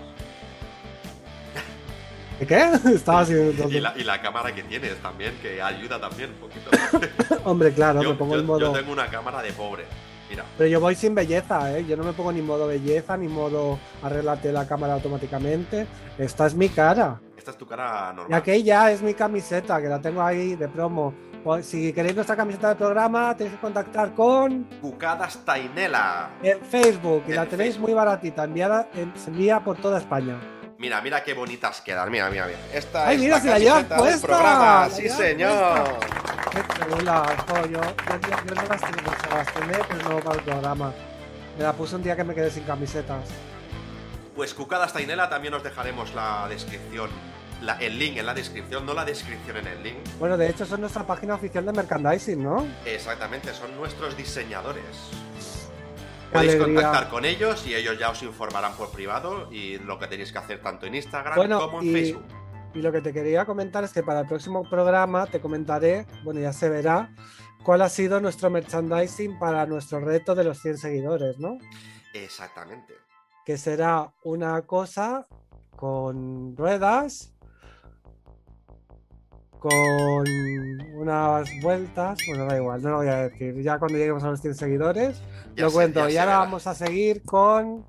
¿Y 2.39 2.45
¿Qué? 2.45 2.69
Estaba 2.93 3.21
haciendo 3.21 3.67
Y 3.69 3.79
la, 3.79 3.93
y 3.97 4.03
la 4.03 4.21
cámara 4.21 4.53
que 4.53 4.61
tienes 4.63 4.95
también, 5.01 5.33
que 5.41 5.59
ayuda 5.61 5.99
también 5.99 6.29
un 6.29 6.35
poquito. 6.37 6.69
Hombre, 7.49 7.73
claro, 7.73 8.03
yo, 8.03 8.11
me 8.11 8.15
pongo 8.15 8.35
yo- 8.35 8.39
en 8.41 8.45
modo. 8.45 8.59
yo 8.59 8.71
tengo 8.73 8.91
una 8.93 9.07
cámara 9.07 9.41
de 9.41 9.51
pobre. 9.53 9.85
Mira, 10.29 10.45
Pero 10.55 10.69
yo 10.69 10.79
voy 10.79 10.93
sin 10.93 11.15
belleza, 11.15 11.75
¿eh? 11.75 11.83
Yo 11.87 11.97
no 11.97 12.03
me 12.03 12.13
pongo 12.13 12.31
ni 12.31 12.43
modo 12.43 12.67
belleza, 12.67 13.17
ni 13.17 13.27
modo 13.27 13.79
arreglate 14.03 14.51
la 14.51 14.67
cámara 14.67 14.93
automáticamente. 14.93 15.87
Esta 16.19 16.45
es 16.45 16.53
mi 16.53 16.69
cara. 16.69 17.19
Esta 17.39 17.51
es 17.51 17.57
tu 17.57 17.65
cara 17.65 18.09
Y 18.11 18.15
normal. 18.17 18.39
aquella 18.39 18.91
es 18.91 19.01
mi 19.01 19.13
camiseta, 19.15 19.81
que 19.81 19.87
la 19.87 19.99
tengo 19.99 20.21
ahí 20.21 20.55
de 20.55 20.67
promo. 20.67 21.13
Pues, 21.43 21.65
si 21.65 21.93
queréis 21.93 22.13
nuestra 22.15 22.35
camiseta 22.35 22.67
del 22.69 22.77
programa, 22.77 23.35
tenéis 23.35 23.55
que 23.55 23.61
contactar 23.61 24.13
con 24.13 24.67
Bucadas 24.81 25.37
Tainela. 25.45 26.29
en 26.43 26.59
Facebook 26.61 27.23
y 27.27 27.31
En 27.31 27.35
la 27.37 27.45
tenéis 27.45 27.71
Facebook. 27.75 27.87
muy 27.89 27.93
baratita, 27.95 28.43
enviada, 28.43 28.89
en- 28.93 29.13
se 29.17 29.29
envía 29.29 29.59
por 29.61 29.77
toda 29.77 29.97
España. 29.99 30.35
Mira, 30.77 31.01
mira 31.01 31.23
qué 31.23 31.33
bonitas 31.33 31.81
quedan. 31.81 32.09
Mira, 32.11 32.29
mira, 32.29 32.45
mira. 32.45 32.59
Esta 32.73 33.07
Ay, 33.07 33.15
es 33.15 33.21
mira, 33.21 33.35
la 33.35 33.41
si 33.41 33.47
la 33.47 33.75
del 33.75 33.85
puesta, 33.97 34.27
programa. 34.27 34.81
la 34.87 34.89
Sí, 34.89 35.09
señor. 35.09 35.83
Qué 36.51 36.61
chula, 36.97 37.23
yo, 37.47 37.55
yo, 37.55 37.69
yo- 37.71 37.79
yo 38.45 38.55
no 38.55 38.61
las 38.69 38.81
tengo, 38.81 39.85
pero 39.87 40.09
no 40.09 40.19
para 40.23 40.35
el 40.37 40.43
programa. 40.43 40.93
Me 41.57 41.63
la 41.63 41.73
puse 41.73 41.95
un 41.95 42.03
día 42.03 42.15
que 42.15 42.23
me 42.23 42.33
quedé 42.33 42.49
sin 42.49 42.63
camisetas. 42.63 43.19
Pues 44.39 44.53
Cucadas 44.53 44.93
Tainela 44.93 45.27
también 45.27 45.53
os 45.53 45.61
dejaremos 45.63 46.13
la 46.13 46.47
descripción. 46.47 47.09
la- 47.61 47.75
el 47.81 47.99
link 47.99 48.15
en 48.15 48.25
la 48.25 48.33
descripción, 48.33 48.85
no 48.85 48.93
la 48.93 49.03
descripción 49.03 49.57
en 49.57 49.67
el 49.67 49.83
link. 49.83 49.97
Bueno, 50.17 50.37
de 50.37 50.49
hecho, 50.49 50.65
son 50.65 50.79
nuestra 50.79 51.05
página 51.05 51.35
oficial 51.35 51.65
de 51.65 51.73
merchandising, 51.73 52.41
¿no? 52.41 52.65
Exactamente, 52.85 53.53
son 53.53 53.75
nuestros 53.75 54.15
diseñadores. 54.15 54.81
Podéis 56.31 56.53
alegría. 56.53 56.63
contactar 56.63 57.09
con 57.09 57.25
ellos 57.25 57.67
y 57.67 57.75
ellos 57.75 57.99
ya 57.99 58.11
os 58.11 58.23
informarán 58.23 58.75
por 58.75 58.91
privado 58.91 59.51
y 59.51 59.77
lo 59.79 59.99
que 59.99 60.07
tenéis 60.07 60.31
que 60.31 60.37
hacer 60.37 60.61
tanto 60.61 60.85
en 60.85 60.95
Instagram 60.95 61.35
Bueno, 61.35 61.59
como 61.59 61.81
en 61.81 61.87
y- 61.89 61.91
Facebook. 61.91 62.23
Y 62.75 62.81
lo 62.81 62.93
que 62.93 63.01
te 63.01 63.11
quería 63.11 63.43
comentar 63.43 63.83
es 63.83 63.91
que 63.91 64.03
para 64.03 64.21
el 64.21 64.27
próximo 64.27 64.63
programa 64.69 65.25
te 65.27 65.41
comentaré, 65.41 66.05
bueno, 66.23 66.39
ya 66.39 66.53
se 66.53 66.69
verá, 66.69 67.09
cuál 67.61 67.81
ha 67.81 67.89
sido 67.89 68.21
nuestro 68.21 68.49
merchandising 68.49 69.37
para 69.37 69.65
nuestro 69.65 69.99
reto 69.99 70.33
de 70.33 70.45
los 70.45 70.61
100 70.61 70.77
seguidores, 70.77 71.37
¿no? 71.39 71.57
Exactamente. 72.13 72.93
Que 73.49 73.57
será 73.57 74.13
una 74.23 74.61
cosa 74.61 75.25
con 75.75 76.55
ruedas, 76.55 77.33
con 79.57 80.23
unas 80.93 81.49
vueltas, 81.63 82.19
bueno, 82.27 82.45
da 82.45 82.57
igual, 82.57 82.79
no 82.83 82.89
lo 82.91 82.97
voy 82.97 83.07
a 83.07 83.27
decir. 83.27 83.59
Ya 83.63 83.79
cuando 83.79 83.97
lleguemos 83.97 84.23
a 84.23 84.29
los 84.29 84.39
100 84.39 84.53
seguidores, 84.53 85.23
Ya 85.55 85.63
lo 85.65 85.71
cuento. 85.71 86.07
y 86.07 86.17
ahora 86.17 86.37
vamos 86.37 86.67
a 86.67 86.75
seguir 86.75 87.23
con 87.23 87.87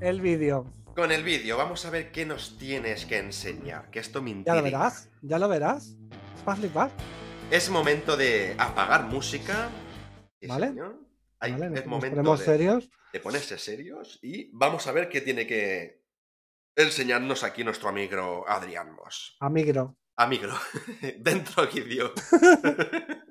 el 0.00 0.20
vídeo. 0.20 0.66
Con 0.96 1.12
el 1.12 1.22
vídeo, 1.22 1.56
vamos 1.56 1.86
a 1.86 1.90
ver 1.90 2.10
qué 2.10 2.26
nos 2.26 2.58
tienes 2.58 3.06
que 3.06 3.18
enseñar, 3.18 3.90
que 3.92 4.00
esto 4.00 4.20
me 4.20 4.42
Ya 4.42 4.56
lo 4.56 4.62
verás, 4.64 5.08
ya 5.22 5.38
lo 5.38 5.48
verás. 5.48 5.94
Es 6.34 6.42
para 6.44 6.56
flipar. 6.56 6.90
Es 7.48 7.70
momento 7.70 8.16
de 8.16 8.56
apagar 8.58 9.04
música. 9.04 9.68
Vale. 10.48 10.66
señor. 10.66 11.09
Ahí, 11.40 11.52
¿vale? 11.52 11.78
es 11.78 11.86
momento 11.86 12.36
de, 12.36 12.44
serios. 12.44 12.90
de 13.12 13.20
ponerse 13.20 13.58
serios 13.58 14.18
y 14.22 14.50
vamos 14.52 14.86
a 14.86 14.92
ver 14.92 15.08
qué 15.08 15.20
tiene 15.22 15.46
que 15.46 16.04
enseñarnos 16.76 17.44
aquí 17.44 17.64
nuestro 17.64 17.88
amigo 17.88 18.44
Adrián 18.46 18.92
Moss. 18.94 19.36
Amigro. 19.40 19.96
Amigo, 20.16 20.52
dentro 21.18 21.66
vídeo. 21.66 22.12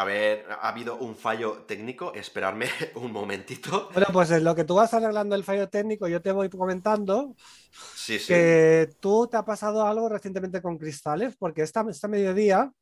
A 0.00 0.04
ver, 0.04 0.46
ha 0.50 0.68
habido 0.68 0.96
un 1.06 1.16
fallo 1.16 1.64
técnico. 1.70 2.12
Esperadme 2.14 2.66
un 2.96 3.10
momentito. 3.12 3.88
Bueno, 3.92 4.08
pues 4.12 4.30
en 4.30 4.44
lo 4.44 4.54
que 4.54 4.64
tú 4.64 4.74
vas 4.74 4.92
arreglando 4.94 5.34
el 5.34 5.44
fallo 5.44 5.68
técnico, 5.68 6.08
yo 6.08 6.20
te 6.20 6.32
voy 6.32 6.50
comentando 6.50 7.34
Sí, 7.94 8.18
sí. 8.18 8.34
que 8.34 8.96
tú 9.00 9.28
te 9.28 9.36
ha 9.36 9.44
pasado 9.44 9.86
algo 9.86 10.08
recientemente 10.08 10.62
con 10.62 10.78
cristales, 10.78 11.36
porque 11.38 11.62
esta, 11.62 11.84
esta 11.90 12.08
mediodía, 12.08 12.72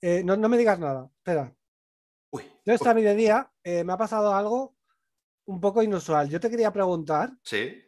eh, 0.00 0.22
no, 0.24 0.36
no 0.36 0.48
me 0.48 0.58
digas 0.58 0.78
nada, 0.80 1.08
espera, 1.18 1.54
Uy, 2.30 2.44
yo 2.64 2.74
esta 2.74 2.90
uy, 2.90 2.94
mediodía 2.94 3.50
eh, 3.64 3.84
me 3.84 3.92
ha 3.92 3.96
pasado 3.96 4.34
algo 4.34 4.76
un 5.46 5.60
poco 5.60 5.82
inusual. 5.82 6.28
Yo 6.30 6.40
te 6.40 6.50
quería 6.50 6.72
preguntar 6.72 7.32
sí. 7.42 7.84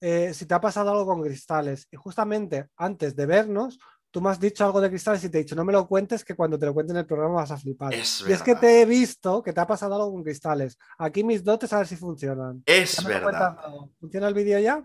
eh, 0.00 0.34
si 0.34 0.46
te 0.46 0.54
ha 0.54 0.60
pasado 0.60 0.90
algo 0.90 1.06
con 1.06 1.22
cristales, 1.22 1.88
y 1.90 1.96
justamente 1.96 2.68
antes 2.76 3.16
de 3.16 3.26
vernos, 3.26 3.78
tú 4.16 4.22
me 4.22 4.30
has 4.30 4.40
dicho 4.40 4.64
algo 4.64 4.80
de 4.80 4.88
cristales 4.88 5.22
y 5.24 5.28
te 5.28 5.36
he 5.36 5.42
dicho, 5.42 5.54
no 5.54 5.62
me 5.62 5.74
lo 5.74 5.86
cuentes, 5.86 6.24
que 6.24 6.34
cuando 6.34 6.58
te 6.58 6.64
lo 6.64 6.72
cuente 6.72 6.90
en 6.90 6.96
el 6.96 7.04
programa 7.04 7.34
vas 7.34 7.50
a 7.50 7.58
flipar. 7.58 7.92
Es 7.92 8.24
y 8.26 8.32
es 8.32 8.42
que 8.42 8.54
te 8.54 8.80
he 8.80 8.86
visto 8.86 9.42
que 9.42 9.52
te 9.52 9.60
ha 9.60 9.66
pasado 9.66 9.94
algo 9.94 10.10
con 10.10 10.22
cristales. 10.22 10.78
Aquí 10.96 11.22
mis 11.22 11.44
dotes 11.44 11.70
a 11.74 11.78
ver 11.80 11.86
si 11.86 11.96
funcionan. 11.96 12.62
Es 12.64 13.04
verdad. 13.04 13.58
¿Funciona 14.00 14.28
el 14.28 14.32
vídeo 14.32 14.58
ya? 14.58 14.82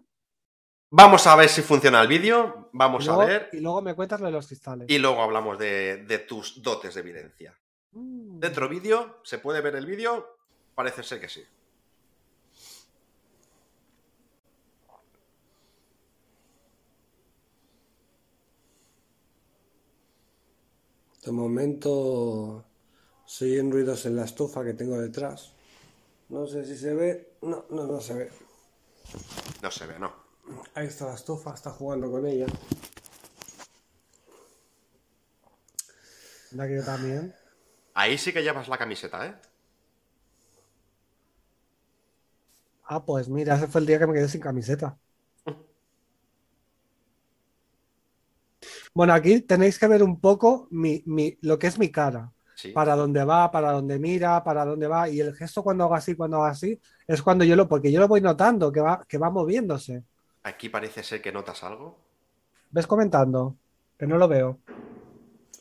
Vamos 0.90 1.26
a 1.28 1.38
ver 1.38 1.48
si 1.48 1.62
funciona 1.62 2.02
el 2.02 2.10
vídeo. 2.10 2.68
Vamos 2.74 3.08
a 3.08 3.16
ver. 3.16 3.50
y 3.54 3.62
luego 3.62 3.82
me 3.82 3.96
cuentas 3.96 4.20
lo 4.20 4.26
de 4.26 4.34
los 4.34 4.48
cristales. 4.48 4.90
Y 4.90 4.98
luego 4.98 5.22
hablamos 5.22 5.58
de, 5.58 6.04
de 6.06 6.20
tus 6.20 6.62
dotes 6.62 6.94
de 6.96 7.00
evidencia. 7.00 7.58
Mm. 7.94 8.38
Dentro 8.38 8.68
vídeo, 8.68 9.22
¿se 9.24 9.38
puede 9.38 9.62
ver 9.62 9.78
el 9.78 9.86
vídeo? 9.86 10.28
Parece 10.76 11.04
ser 11.04 11.22
que 11.22 11.30
sí. 11.30 11.42
De 21.24 21.32
momento 21.32 22.66
se 23.26 23.46
oyen 23.46 23.72
ruidos 23.72 24.06
en 24.06 24.16
la 24.16 24.26
estufa 24.26 24.64
que 24.64 24.74
tengo 24.74 25.00
detrás. 25.00 25.54
No 26.30 26.48
sé 26.48 26.66
si 26.66 26.78
se 26.78 26.94
ve. 26.94 27.34
No, 27.42 27.66
no, 27.70 27.86
no 27.86 28.02
se 28.02 28.14
ve. 28.14 28.32
No 29.62 29.70
se 29.70 29.86
ve, 29.86 30.00
no. 30.00 30.12
Ahí 30.74 30.88
está 30.88 31.06
la 31.06 31.16
estufa, 31.16 31.54
está 31.54 31.72
jugando 31.72 32.10
con 32.10 32.26
ella. 32.26 32.48
La 36.52 36.68
que 36.68 36.76
yo 36.76 36.84
también. 36.84 37.34
Ahí 37.94 38.18
sí 38.18 38.34
que 38.34 38.44
llevas 38.44 38.68
la 38.68 38.78
camiseta, 38.78 39.26
¿eh? 39.28 39.36
Ah, 42.84 43.04
pues 43.06 43.30
mira, 43.30 43.56
ese 43.56 43.68
fue 43.68 43.82
el 43.82 43.88
día 43.88 44.00
que 44.00 44.08
me 44.08 44.14
quedé 44.14 44.28
sin 44.28 44.42
camiseta. 44.42 44.98
Bueno, 48.94 49.14
aquí 49.14 49.42
tenéis 49.42 49.80
que 49.80 49.88
ver 49.88 50.04
un 50.04 50.20
poco 50.20 50.68
mi, 50.72 51.02
mi- 51.06 51.38
lo 51.42 51.58
que 51.58 51.68
es 51.68 51.80
mi 51.80 51.90
cara. 51.92 52.32
Sí. 52.56 52.72
Para 52.72 52.96
dónde 52.96 53.24
va, 53.24 53.50
para 53.50 53.72
dónde 53.72 53.98
mira, 53.98 54.44
para 54.44 54.66
dónde 54.66 54.88
va. 54.88 55.10
Y 55.10 55.20
el 55.20 55.34
gesto 55.34 55.64
cuando 55.64 55.86
hago 55.86 55.96
así, 55.96 56.16
cuando 56.16 56.38
hago 56.38 56.46
así, 56.46 56.80
es 57.08 57.22
cuando 57.22 57.44
yo 57.44 57.56
lo, 57.56 57.68
porque 57.68 57.92
yo 57.92 58.00
lo 58.00 58.08
voy 58.08 58.22
notando, 58.22 58.72
que 58.72 58.82
va, 58.82 59.04
que 59.08 59.18
va 59.18 59.30
moviéndose. 59.32 60.04
Aquí 60.44 60.70
parece 60.70 61.04
ser 61.04 61.22
que 61.22 61.32
notas 61.32 61.64
algo. 61.64 61.98
¿Ves 62.70 62.86
comentando? 62.88 63.56
Que 63.98 64.06
no 64.08 64.18
lo 64.18 64.28
veo. 64.28 64.60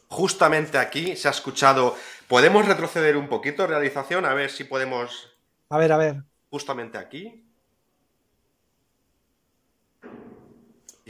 Justamente 0.08 0.76
aquí 0.78 1.16
se 1.16 1.28
ha 1.28 1.30
escuchado. 1.30 1.94
¿Podemos 2.28 2.66
retroceder 2.66 3.16
un 3.16 3.28
poquito, 3.28 3.66
realización? 3.66 4.24
A 4.24 4.34
ver 4.34 4.50
si 4.50 4.64
podemos. 4.64 5.30
A 5.68 5.78
ver, 5.78 5.92
a 5.92 5.96
ver. 5.96 6.24
Justamente 6.50 6.98
aquí. 6.98 7.46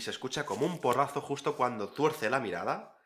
Y 0.01 0.03
se 0.03 0.13
escucha 0.13 0.47
como 0.47 0.65
un 0.65 0.79
porrazo 0.79 1.21
justo 1.21 1.55
cuando 1.59 1.91
tuerce 1.91 2.31
la 2.31 2.41
mirada. 2.41 2.97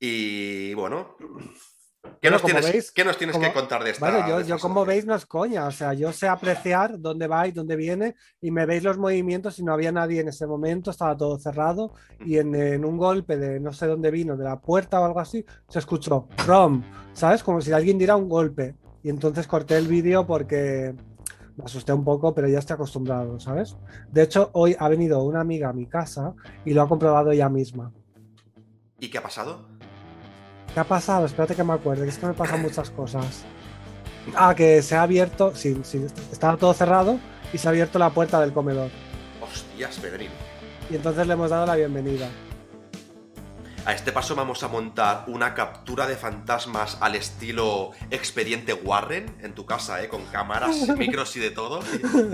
Y 0.00 0.72
bueno. 0.72 1.16
¿Qué, 1.18 2.30
Bueno, 2.30 2.36
nos, 2.38 2.42
tienes, 2.44 2.72
veis, 2.72 2.90
¿qué 2.92 3.04
nos 3.04 3.18
tienes 3.18 3.34
como- 3.36 3.46
que 3.46 3.52
contar 3.52 3.84
de 3.84 3.90
esta? 3.90 4.10
Bueno, 4.10 4.40
yo, 4.40 4.58
como 4.58 4.86
veis 4.86 5.04
no 5.04 5.14
es 5.14 5.26
coña, 5.26 5.66
o 5.66 5.70
sea, 5.70 5.92
yo 5.92 6.10
sé 6.14 6.28
apreciar 6.28 6.98
dónde 6.98 7.26
va 7.26 7.46
y 7.46 7.52
dónde 7.52 7.76
viene 7.76 8.14
y 8.40 8.50
me 8.50 8.64
veis 8.64 8.82
los 8.82 8.96
movimientos 8.96 9.58
y 9.58 9.64
no 9.64 9.74
había 9.74 9.92
nadie 9.92 10.20
en 10.22 10.28
ese 10.28 10.46
momento, 10.46 10.90
estaba 10.92 11.14
todo 11.14 11.38
cerrado 11.38 11.92
y 12.24 12.38
en, 12.38 12.54
en 12.54 12.86
un 12.86 12.96
golpe 12.96 13.36
de 13.36 13.60
no 13.60 13.74
sé 13.74 13.86
dónde 13.86 14.10
vino, 14.10 14.34
de 14.34 14.44
la 14.44 14.58
puerta 14.62 14.98
o 14.98 15.04
algo 15.04 15.20
así, 15.20 15.44
se 15.68 15.78
escuchó 15.78 16.26
rom, 16.46 16.82
¿sabes? 17.12 17.42
Como 17.42 17.60
si 17.60 17.70
alguien 17.72 17.98
diera 17.98 18.16
un 18.16 18.30
golpe 18.30 18.76
y 19.02 19.10
entonces 19.10 19.46
corté 19.46 19.76
el 19.76 19.88
vídeo 19.88 20.26
porque 20.26 20.94
me 21.56 21.64
asusté 21.64 21.92
un 21.92 22.04
poco, 22.04 22.34
pero 22.34 22.48
ya 22.48 22.58
estoy 22.58 22.74
acostumbrado, 22.74 23.38
¿sabes? 23.40 23.76
De 24.10 24.22
hecho, 24.22 24.50
hoy 24.52 24.76
ha 24.78 24.88
venido 24.88 25.22
una 25.22 25.40
amiga 25.40 25.68
a 25.68 25.72
mi 25.72 25.86
casa 25.86 26.34
y 26.64 26.72
lo 26.72 26.82
ha 26.82 26.88
comprobado 26.88 27.30
ella 27.30 27.48
misma. 27.48 27.92
¿Y 28.98 29.08
qué 29.10 29.18
ha 29.18 29.22
pasado? 29.22 29.66
¿Qué 30.72 30.80
ha 30.80 30.84
pasado? 30.84 31.26
Espérate 31.26 31.54
que 31.54 31.64
me 31.64 31.74
acuerde, 31.74 32.04
que 32.04 32.10
es 32.10 32.18
que 32.18 32.26
me 32.26 32.34
pasan 32.34 32.62
muchas 32.62 32.90
cosas. 32.90 33.44
Ah, 34.34 34.54
que 34.54 34.82
se 34.82 34.94
ha 34.94 35.02
abierto, 35.02 35.54
sí, 35.54 35.78
sí, 35.82 36.06
estaba 36.30 36.56
todo 36.56 36.72
cerrado 36.72 37.18
y 37.52 37.58
se 37.58 37.68
ha 37.68 37.70
abierto 37.70 37.98
la 37.98 38.10
puerta 38.10 38.40
del 38.40 38.52
comedor. 38.52 38.90
Hostias, 39.42 39.98
Pedrín. 39.98 40.30
Y 40.90 40.96
entonces 40.96 41.26
le 41.26 41.32
hemos 41.32 41.50
dado 41.50 41.66
la 41.66 41.74
bienvenida. 41.74 42.28
A 43.84 43.92
este 43.94 44.12
paso 44.12 44.36
vamos 44.36 44.62
a 44.62 44.68
montar 44.68 45.24
una 45.26 45.54
captura 45.54 46.06
de 46.06 46.14
fantasmas 46.16 46.98
al 47.00 47.16
estilo 47.16 47.90
expediente 48.12 48.74
Warren 48.74 49.34
en 49.42 49.54
tu 49.54 49.66
casa, 49.66 50.00
¿eh? 50.02 50.08
Con 50.08 50.22
cámaras, 50.26 50.88
micros 50.96 51.34
y 51.36 51.40
de 51.40 51.50
todo. 51.50 51.80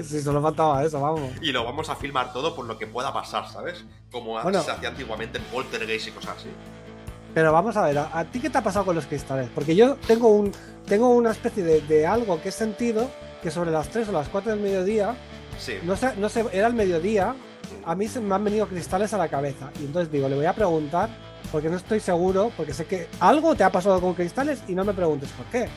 Sí, 0.05 0.21
solo 0.21 0.43
faltaba 0.43 0.85
eso, 0.85 1.01
vamos. 1.01 1.31
Y 1.41 1.53
lo 1.53 1.65
vamos 1.65 1.89
a 1.89 1.97
filmar 1.97 2.35
todo 2.35 2.55
por 2.55 2.67
lo 2.67 2.77
que 2.77 2.87
pueda 2.87 3.15
pasar, 3.15 3.49
¿sabes? 3.49 3.83
Como 4.13 4.41
Bueno. 4.43 4.63
se 4.63 4.71
hacía 4.71 4.91
antiguamente 4.91 5.39
en 5.39 5.45
Poltergeist 5.45 6.09
y 6.09 6.11
cosas 6.11 6.37
así. 6.37 6.49
Pero 7.33 7.51
vamos 7.51 7.77
a 7.79 7.83
ver, 7.87 7.97
¿a, 7.99 8.25
ti 8.25 8.41
qué 8.41 8.51
te 8.51 8.59
ha 8.59 8.63
pasado 8.63 8.85
con 8.85 8.95
los 8.95 9.07
cristales? 9.07 9.49
Porque 9.55 9.75
yo 9.75 9.95
tengo 10.07 10.29
un 10.29 10.53
tengo 10.87 11.09
una 11.11 11.31
especie 11.31 11.63
de, 11.63 11.81
de 11.83 12.07
algo 12.07 12.43
que 12.43 12.49
he 12.51 12.53
sentido 12.53 13.11
que 13.43 13.51
sobre 13.51 13.71
las 13.71 13.89
3 13.89 14.09
o 14.11 14.13
las 14.13 14.29
4 14.29 14.53
del 14.53 14.61
mediodía, 14.61 15.15
Sí. 15.59 15.75
no 15.83 15.97
sé, 15.97 16.15
no 16.17 16.29
sé, 16.29 16.45
era 16.53 16.67
el 16.67 16.75
mediodía, 16.75 17.35
a 17.85 17.95
mí 17.95 18.07
se 18.09 18.21
me 18.21 18.35
han 18.35 18.45
venido 18.45 18.67
cristales 18.69 19.13
a 19.15 19.19
la 19.19 19.29
cabeza. 19.29 19.71
Y 19.81 19.85
entonces 19.87 20.11
digo, 20.13 20.29
le 20.29 20.37
voy 20.37 20.47
a 20.47 20.53
preguntar, 20.55 21.09
porque 21.51 21.69
no 21.69 21.77
estoy 21.77 22.01
seguro, 22.01 22.53
porque 22.57 22.73
sé 22.75 22.87
que 22.87 23.09
algo 23.21 23.55
te 23.55 23.65
ha 23.65 23.71
pasado 23.73 24.01
con 24.01 24.15
cristales 24.15 24.63
y 24.69 24.75
no 24.75 24.85
me 24.85 24.93
preguntes 24.95 25.31
por 25.31 25.47
qué. 25.47 25.69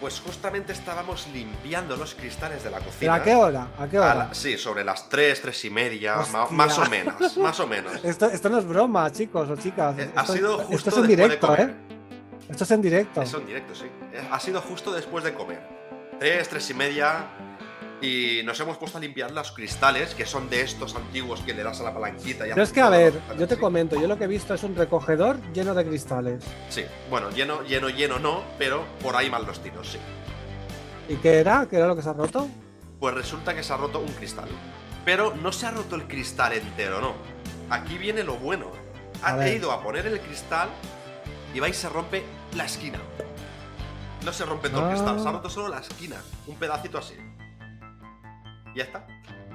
Pues 0.00 0.20
justamente 0.20 0.72
estábamos 0.72 1.26
limpiando 1.32 1.96
los 1.96 2.14
cristales 2.14 2.62
de 2.62 2.70
la 2.70 2.78
¿Pero 2.78 2.90
cocina. 2.90 3.14
a 3.14 3.22
qué 3.22 3.34
hora? 3.34 3.68
¿A 3.78 3.86
qué 3.86 3.96
A 3.96 4.00
hora? 4.00 4.14
la- 4.14 4.34
sí, 4.34 4.58
sobre 4.58 4.84
las 4.84 5.08
3, 5.08 5.40
3 5.40 5.64
y 5.64 5.70
media, 5.70 6.18
Hostia. 6.18 6.46
más 6.50 6.78
o 6.78 6.84
menos, 6.90 7.36
más 7.38 7.60
o 7.60 7.66
menos. 7.66 7.92
Esto, 8.04 8.26
esto 8.26 8.48
no 8.50 8.58
es 8.58 8.66
broma, 8.66 9.10
chicos 9.12 9.48
o 9.48 9.56
chicas. 9.56 9.98
Eh, 9.98 10.10
Ha 10.14 10.20
Esto, 10.22 10.32
sido 10.34 10.54
esto 10.60 10.66
justo 10.72 10.90
es 10.90 10.96
en 10.96 11.02
de 11.02 11.08
directo, 11.08 11.46
comer. 11.46 11.70
¿eh? 11.70 11.74
Esto 12.50 12.64
es 12.64 12.70
en 12.72 12.82
directo. 12.82 13.22
Eso 13.22 13.38
en 13.38 13.46
directo, 13.46 13.74
sí. 13.74 13.86
Eh, 14.12 14.28
Ha 14.30 14.38
sido 14.40 14.60
justo 14.60 14.92
después 14.92 15.24
de 15.24 15.32
comer. 15.32 15.60
3, 16.18 16.48
3 16.48 16.70
y 16.70 16.74
media. 16.74 17.24
Y 18.00 18.42
nos 18.44 18.58
hemos 18.60 18.76
puesto 18.76 18.98
a 18.98 19.00
limpiar 19.00 19.30
los 19.30 19.52
cristales, 19.52 20.14
que 20.14 20.26
son 20.26 20.50
de 20.50 20.60
estos 20.60 20.94
antiguos 20.94 21.40
que 21.40 21.54
le 21.54 21.62
das 21.62 21.80
a 21.80 21.84
la 21.84 21.94
palanquita 21.94 22.46
y 22.46 22.50
Pero 22.50 22.62
es 22.62 22.72
que, 22.72 22.80
a 22.80 22.90
ver, 22.90 23.14
yo 23.38 23.48
te 23.48 23.56
comento, 23.56 23.98
yo 23.98 24.06
lo 24.06 24.18
que 24.18 24.24
he 24.24 24.28
visto 24.28 24.52
es 24.52 24.62
un 24.62 24.74
recogedor 24.76 25.38
lleno 25.52 25.74
de 25.74 25.86
cristales. 25.86 26.44
Sí, 26.68 26.84
bueno, 27.08 27.30
lleno, 27.30 27.62
lleno, 27.62 27.88
lleno 27.88 28.18
no, 28.18 28.42
pero 28.58 28.84
por 29.02 29.16
ahí 29.16 29.30
mal 29.30 29.46
los 29.46 29.62
tiros, 29.62 29.88
sí. 29.92 29.98
¿Y 31.08 31.16
qué 31.16 31.38
era? 31.38 31.66
¿Qué 31.70 31.76
era 31.76 31.86
lo 31.86 31.96
que 31.96 32.02
se 32.02 32.10
ha 32.10 32.12
roto? 32.14 32.48
Pues 33.00 33.14
resulta 33.14 33.54
que 33.54 33.62
se 33.62 33.72
ha 33.72 33.76
roto 33.76 34.00
un 34.00 34.12
cristal. 34.12 34.48
Pero 35.04 35.34
no 35.36 35.52
se 35.52 35.66
ha 35.66 35.70
roto 35.70 35.96
el 35.96 36.06
cristal 36.06 36.52
entero, 36.52 37.00
no. 37.00 37.14
Aquí 37.70 37.96
viene 37.96 38.22
lo 38.22 38.36
bueno. 38.36 38.70
Ha 39.22 39.48
ido 39.48 39.72
a 39.72 39.82
poner 39.82 40.06
el 40.06 40.20
cristal 40.20 40.68
y 41.54 41.60
va 41.60 41.68
y 41.68 41.72
se 41.72 41.88
rompe 41.88 42.22
la 42.56 42.64
esquina. 42.66 42.98
No 44.24 44.32
se 44.32 44.44
rompe 44.44 44.68
todo 44.68 44.82
Ah. 44.82 44.90
el 44.90 44.96
cristal, 44.96 45.20
se 45.20 45.28
ha 45.28 45.32
roto 45.32 45.48
solo 45.48 45.68
la 45.68 45.78
esquina. 45.80 46.16
Un 46.46 46.56
pedacito 46.56 46.98
así. 46.98 47.14
Ya 48.74 48.84
está. 48.84 49.06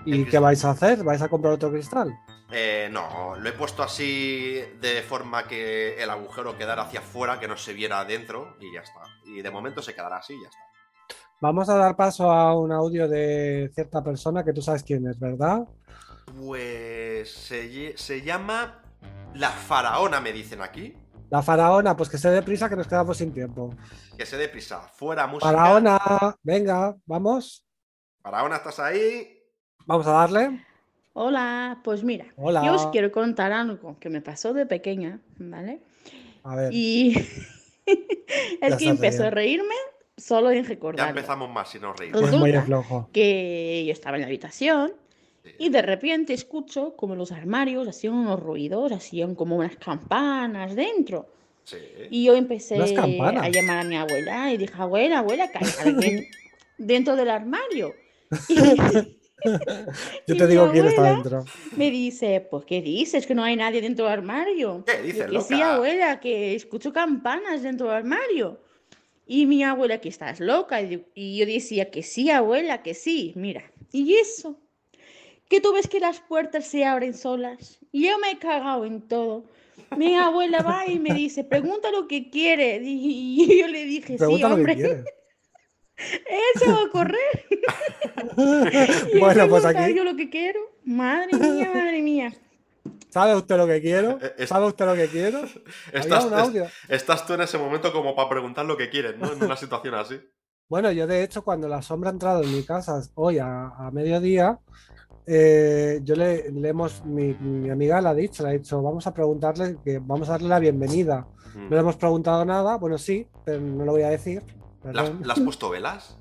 ¿Y 0.06 0.26
qué 0.26 0.40
vais 0.40 0.64
a 0.66 0.72
hacer? 0.72 1.04
¿Vais 1.04 1.22
a 1.22 1.28
comprar 1.28 1.54
otro 1.54 1.72
cristal? 1.72 2.18
Eh, 2.52 2.90
no, 2.92 3.36
lo 3.36 3.50
he 3.50 3.52
puesto 3.52 3.84
así 3.84 4.60
de 4.82 5.02
forma 5.04 5.48
que 5.48 6.02
el 6.02 6.10
agujero 6.10 6.58
quedara 6.58 6.84
hacia 6.84 7.00
afuera, 7.00 7.40
que 7.40 7.48
no 7.48 7.58
se 7.58 7.74
viera 7.74 8.00
adentro 8.00 8.56
y 8.60 8.74
ya 8.74 8.82
está. 8.82 9.02
Y 9.26 9.42
de 9.42 9.52
momento 9.52 9.82
se 9.82 9.94
quedará 9.94 10.18
así 10.18 10.34
y 10.34 10.42
ya 10.42 10.50
está. 10.50 10.60
Vamos 11.42 11.70
a 11.70 11.78
dar 11.78 11.96
paso 11.96 12.32
a 12.32 12.58
un 12.58 12.72
audio 12.72 13.08
de 13.08 13.72
cierta 13.74 14.04
persona 14.04 14.44
que 14.44 14.52
tú 14.52 14.62
sabes 14.62 14.84
quién 14.84 15.08
es, 15.08 15.20
¿verdad? 15.20 15.60
Pues 16.38 17.32
se, 17.32 17.98
se 17.98 18.22
llama 18.22 18.82
La 19.36 19.50
Faraona, 19.50 20.20
me 20.20 20.34
dicen 20.34 20.62
aquí. 20.62 20.96
La 21.30 21.44
faraona, 21.44 21.96
pues 21.96 22.10
que 22.10 22.18
se 22.18 22.30
dé 22.32 22.42
prisa 22.42 22.68
que 22.68 22.76
nos 22.76 22.88
quedamos 22.88 23.18
sin 23.18 23.32
tiempo. 23.32 23.70
Que 24.18 24.26
se 24.26 24.36
dé 24.36 24.50
prisa. 24.50 24.80
Fuera 24.80 25.28
música. 25.28 25.52
Faraona, 25.52 26.00
venga, 26.42 26.96
vamos. 27.06 27.64
Faraona, 28.30 28.58
¿estás 28.58 28.78
ahí? 28.78 29.40
Vamos 29.88 30.06
a 30.06 30.12
darle. 30.12 30.64
Hola, 31.14 31.80
pues 31.84 32.04
mira, 32.04 32.28
Hola. 32.36 32.64
yo 32.64 32.76
os 32.76 32.86
quiero 32.92 33.12
contar 33.12 33.52
algo 33.52 33.98
que 34.00 34.12
me 34.12 34.22
pasó 34.22 34.54
de 34.54 34.68
pequeña, 34.68 35.20
¿vale? 35.40 35.80
A 36.44 36.56
ver. 36.56 36.72
Y 36.72 37.14
Ya 38.62 38.68
es 38.68 38.76
que 38.76 38.88
empezó 38.88 39.24
a 39.24 39.32
reírme 39.32 39.74
solo 40.16 40.52
en 40.52 40.62
Ya 40.62 40.70
recordarlo. 40.70 41.10
empezamos 41.10 41.50
más 41.50 41.72
si 41.72 41.80
nos 41.80 41.98
reímos. 41.98 42.22
Pues 42.22 42.32
muy 42.34 42.54
flojo. 42.54 43.10
Que 43.12 43.84
yo 43.88 43.92
estaba 43.94 44.18
en 44.18 44.22
la 44.22 44.28
habitación 44.28 44.94
Sí. 45.44 45.52
y 45.58 45.70
de 45.70 45.82
repente 45.82 46.34
escucho 46.34 46.96
como 46.96 47.16
los 47.16 47.32
armarios 47.32 47.88
hacían 47.88 48.14
unos 48.14 48.40
ruidos, 48.40 48.92
hacían 48.92 49.34
como 49.34 49.56
unas 49.56 49.76
campanas 49.78 50.76
dentro. 50.76 51.26
Sí. 51.64 51.78
Y 52.12 52.26
yo 52.26 52.36
empecé 52.36 52.76
a 52.76 52.86
llamar 52.86 53.38
a 53.40 53.84
mi 53.86 53.96
abuela 53.98 54.54
y 54.54 54.58
dije, 54.58 54.74
abuela, 54.78 55.18
abuela, 55.20 55.50
que 55.52 55.58
hay 55.66 55.72
alguien 55.84 56.28
dentro 56.78 57.16
del 57.16 57.32
armario. 57.32 57.96
Yo 60.28 60.36
te 60.38 60.48
digo 60.48 60.70
quién 60.72 60.86
está 60.88 61.04
dentro. 61.04 61.46
me 61.78 61.90
dice, 61.92 62.46
pues, 62.52 62.66
¿qué 62.66 62.82
dices? 62.82 63.26
Que 63.26 63.34
no 63.34 63.44
hay 63.44 63.56
nadie 63.56 63.82
dentro 63.82 64.06
del 64.06 64.14
armario. 64.14 64.84
¿Qué 64.86 64.98
Yo, 64.98 65.04
dices, 65.04 65.26
que 65.32 65.42
sí, 65.42 65.62
abuela, 65.62 66.20
que 66.20 66.56
escucho 66.56 66.92
campanas 66.92 67.64
dentro 67.64 67.88
del 67.88 67.96
armario. 67.98 68.60
Y 69.26 69.46
mi 69.46 69.64
abuela, 69.64 70.02
que 70.02 70.10
estás 70.10 70.40
loca. 70.40 70.82
Y 70.82 70.90
yo- 70.90 71.00
yo 71.16 71.46
decía 71.46 71.90
que 71.90 72.04
sí, 72.04 72.30
abuela, 72.30 72.84
que 72.84 72.94
sí. 72.94 73.32
Mira, 73.36 73.64
y 73.92 74.16
eso, 74.16 74.60
que 75.48 75.62
tú 75.62 75.72
ves 75.74 75.88
que 75.88 76.00
las 76.00 76.20
puertas 76.20 76.66
se 76.66 76.84
abren 76.84 77.14
solas. 77.14 77.80
Y 77.92 78.08
yo 78.08 78.20
me 78.20 78.32
he 78.32 78.38
cagado 78.40 78.86
en 78.86 79.02
todo. 79.08 79.46
Mi 79.98 80.16
abuela 80.16 80.62
va 80.62 80.86
y 80.88 81.00
me 81.00 81.14
dice, 81.14 81.44
pregunta 81.46 81.92
lo 81.92 82.08
que 82.08 82.30
quiere. 82.30 82.82
Y 82.84 83.62
yo 83.62 83.68
le 83.68 83.86
dije, 83.86 84.14
sí, 84.14 84.18
Pregunta 84.18 84.50
lo 84.50 84.56
que 84.58 84.62
hombre, 84.62 85.04
se 86.56 86.72
va 86.72 86.82
a 86.84 86.90
correr. 86.92 87.46
Y 89.14 89.20
Bueno, 89.20 89.48
pues 89.50 89.64
preguntar 89.64 89.78
aquí, 89.84 89.96
yo 89.96 90.04
lo 90.04 90.16
que 90.16 90.30
quiero. 90.30 90.60
Madre 90.86 91.38
mía, 91.38 91.72
madre 91.74 92.02
mía. 92.02 92.34
¿sabe 93.10 93.36
usted 93.36 93.58
lo 93.58 93.66
que 93.68 93.82
quiero? 93.82 94.18
Eh, 94.22 94.34
es- 94.38 94.50
¿Sabe 94.50 94.68
usted 94.68 94.86
lo 94.86 94.96
que 94.96 95.08
quiero? 95.08 95.42
Estás, 95.94 96.26
un 96.26 96.34
audio. 96.34 96.66
estás 96.88 97.26
tú 97.26 97.34
en 97.34 97.42
ese 97.42 97.58
momento 97.58 97.92
como 97.92 98.16
para 98.16 98.30
preguntar 98.30 98.66
lo 98.66 98.78
que 98.78 98.90
quieres, 98.90 99.18
¿no? 99.18 99.32
En 99.34 99.44
una 99.44 99.56
situación 99.58 99.96
así. 99.96 100.20
Bueno, 100.70 100.92
yo 100.92 101.08
de 101.08 101.24
hecho 101.24 101.44
cuando 101.44 101.68
la 101.68 101.82
sombra 101.82 102.10
ha 102.12 102.14
entrado 102.14 102.44
en 102.44 102.54
mi 102.56 102.64
casa 102.64 103.02
hoy 103.16 103.40
a, 103.40 103.70
a 103.70 103.90
mediodía, 103.92 104.60
eh, 105.26 106.00
yo 106.04 106.16
le, 106.16 106.52
le 106.52 106.70
hemos, 106.70 107.04
mi, 107.06 107.34
mi 107.34 107.70
amiga 107.72 108.00
le 108.02 108.10
ha 108.10 108.14
dicho, 108.14 108.44
le 108.44 108.50
ha 108.50 108.54
dicho, 108.54 108.82
vamos 108.82 109.06
a 109.08 109.14
preguntarle, 109.14 109.78
que 109.84 110.00
vamos 110.00 110.30
a 110.30 110.34
darle 110.34 110.48
la 110.50 110.60
bienvenida. 110.60 111.28
Mm. 111.56 111.64
No 111.64 111.70
le 111.72 111.80
hemos 111.80 111.96
preguntado 111.98 112.46
nada, 112.46 112.78
bueno, 112.78 112.98
sí, 113.00 113.28
pero 113.44 113.60
no 113.60 113.84
lo 113.86 113.92
voy 113.94 114.04
a 114.04 114.10
decir. 114.10 114.44
¿Le 114.84 115.32
has, 115.32 115.40
puesto 115.40 115.70
velas? 115.70 116.18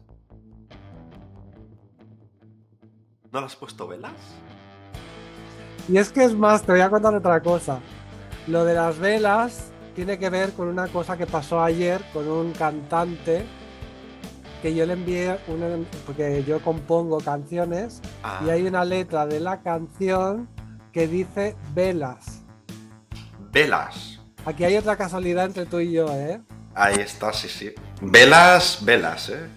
¿No 3.30 3.40
le 3.40 3.46
has 3.46 3.56
puesto 3.56 3.86
velas? 3.86 4.12
Y 5.88 5.96
es 5.96 6.10
que 6.10 6.24
es 6.24 6.34
más, 6.34 6.62
te 6.62 6.72
voy 6.72 6.80
a 6.80 6.90
contar 6.90 7.14
otra 7.14 7.40
cosa. 7.40 7.80
Lo 8.46 8.64
de 8.64 8.74
las 8.74 8.98
velas 8.98 9.70
tiene 9.94 10.18
que 10.18 10.28
ver 10.30 10.52
con 10.52 10.68
una 10.68 10.88
cosa 10.88 11.16
que 11.16 11.26
pasó 11.26 11.62
ayer 11.62 12.02
con 12.12 12.28
un 12.28 12.52
cantante 12.52 13.44
que 14.60 14.74
yo 14.74 14.84
le 14.86 14.94
envié, 14.94 15.38
una, 15.46 15.68
porque 16.04 16.42
yo 16.44 16.60
compongo 16.60 17.18
canciones 17.18 18.02
Ah, 18.22 18.42
y 18.44 18.50
hay 18.50 18.66
una 18.66 18.84
letra 18.84 19.26
de 19.26 19.40
la 19.40 19.60
canción 19.60 20.48
que 20.92 21.06
dice 21.06 21.56
velas. 21.74 22.42
Velas. 23.52 24.20
Aquí 24.44 24.64
hay 24.64 24.76
otra 24.76 24.96
casualidad 24.96 25.46
entre 25.46 25.66
tú 25.66 25.78
y 25.78 25.92
yo, 25.92 26.08
¿eh? 26.08 26.40
Ahí 26.74 26.96
está, 26.96 27.32
sí, 27.32 27.48
sí. 27.48 27.74
Velas, 28.00 28.84
velas, 28.84 29.30
¿eh? 29.30 29.48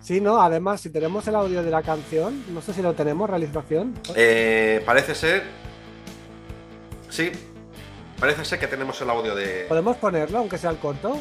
Sí, 0.00 0.20
no, 0.20 0.40
además, 0.40 0.82
si 0.82 0.90
tenemos 0.90 1.26
el 1.28 1.34
audio 1.34 1.62
de 1.62 1.70
la 1.70 1.82
canción, 1.82 2.44
no 2.52 2.60
sé 2.60 2.74
si 2.74 2.82
lo 2.82 2.92
tenemos, 2.92 3.28
realización. 3.28 3.94
Eh, 4.14 4.82
parece 4.84 5.14
ser. 5.14 5.44
Sí. 7.08 7.32
Parece 8.20 8.44
ser 8.44 8.58
que 8.58 8.66
tenemos 8.66 9.00
el 9.00 9.08
audio 9.10 9.34
de. 9.34 9.64
¿Podemos 9.66 9.96
ponerlo, 9.96 10.38
aunque 10.38 10.58
sea 10.58 10.70
el 10.70 10.78
corto? 10.78 11.18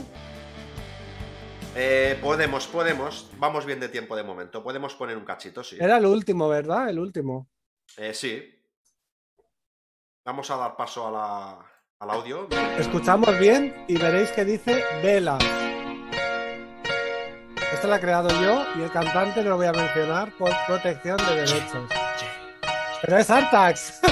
Eh, 1.75 2.19
podemos, 2.21 2.67
podemos. 2.67 3.29
Vamos 3.37 3.65
bien 3.65 3.79
de 3.79 3.89
tiempo 3.89 4.15
de 4.15 4.23
momento. 4.23 4.61
Podemos 4.61 4.93
poner 4.95 5.17
un 5.17 5.25
cachito, 5.25 5.63
sí. 5.63 5.77
Era 5.79 5.97
el 5.97 6.05
último, 6.05 6.47
¿verdad? 6.49 6.89
El 6.89 6.99
último. 6.99 7.47
Eh, 7.97 8.13
sí. 8.13 8.53
Vamos 10.25 10.49
a 10.51 10.57
dar 10.57 10.75
paso 10.75 11.07
a 11.07 11.11
la, 11.11 11.72
al 12.03 12.09
audio. 12.11 12.47
Escuchamos 12.77 13.37
bien 13.39 13.73
y 13.87 13.97
veréis 13.97 14.29
que 14.31 14.43
dice 14.45 14.83
velas. 15.01 15.41
Esto 17.73 17.87
lo 17.87 17.95
he 17.95 17.99
creado 17.99 18.29
yo 18.41 18.65
y 18.77 18.83
el 18.83 18.91
cantante 18.91 19.41
no 19.43 19.51
lo 19.51 19.57
voy 19.57 19.67
a 19.67 19.71
mencionar 19.73 20.31
por 20.37 20.51
protección 20.67 21.17
de 21.17 21.35
derechos. 21.35 21.89
Pero 23.01 23.17
es 23.17 23.29
Artax. 23.29 24.01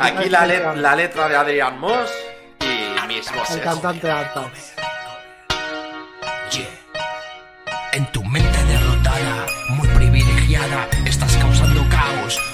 Aquí 0.00 0.28
la, 0.28 0.46
le- 0.46 0.76
la 0.76 0.94
letra 0.94 1.28
de 1.28 1.36
Adrián 1.36 1.78
Moss 1.80 2.10
y 2.60 3.06
mis 3.08 3.28
El 3.30 3.36
voces. 3.38 3.56
cantante 3.58 4.08
Artax. 4.10 4.74
Yeah. 6.52 6.66
En 7.92 8.06
tu 8.12 8.22
mente 8.24 8.47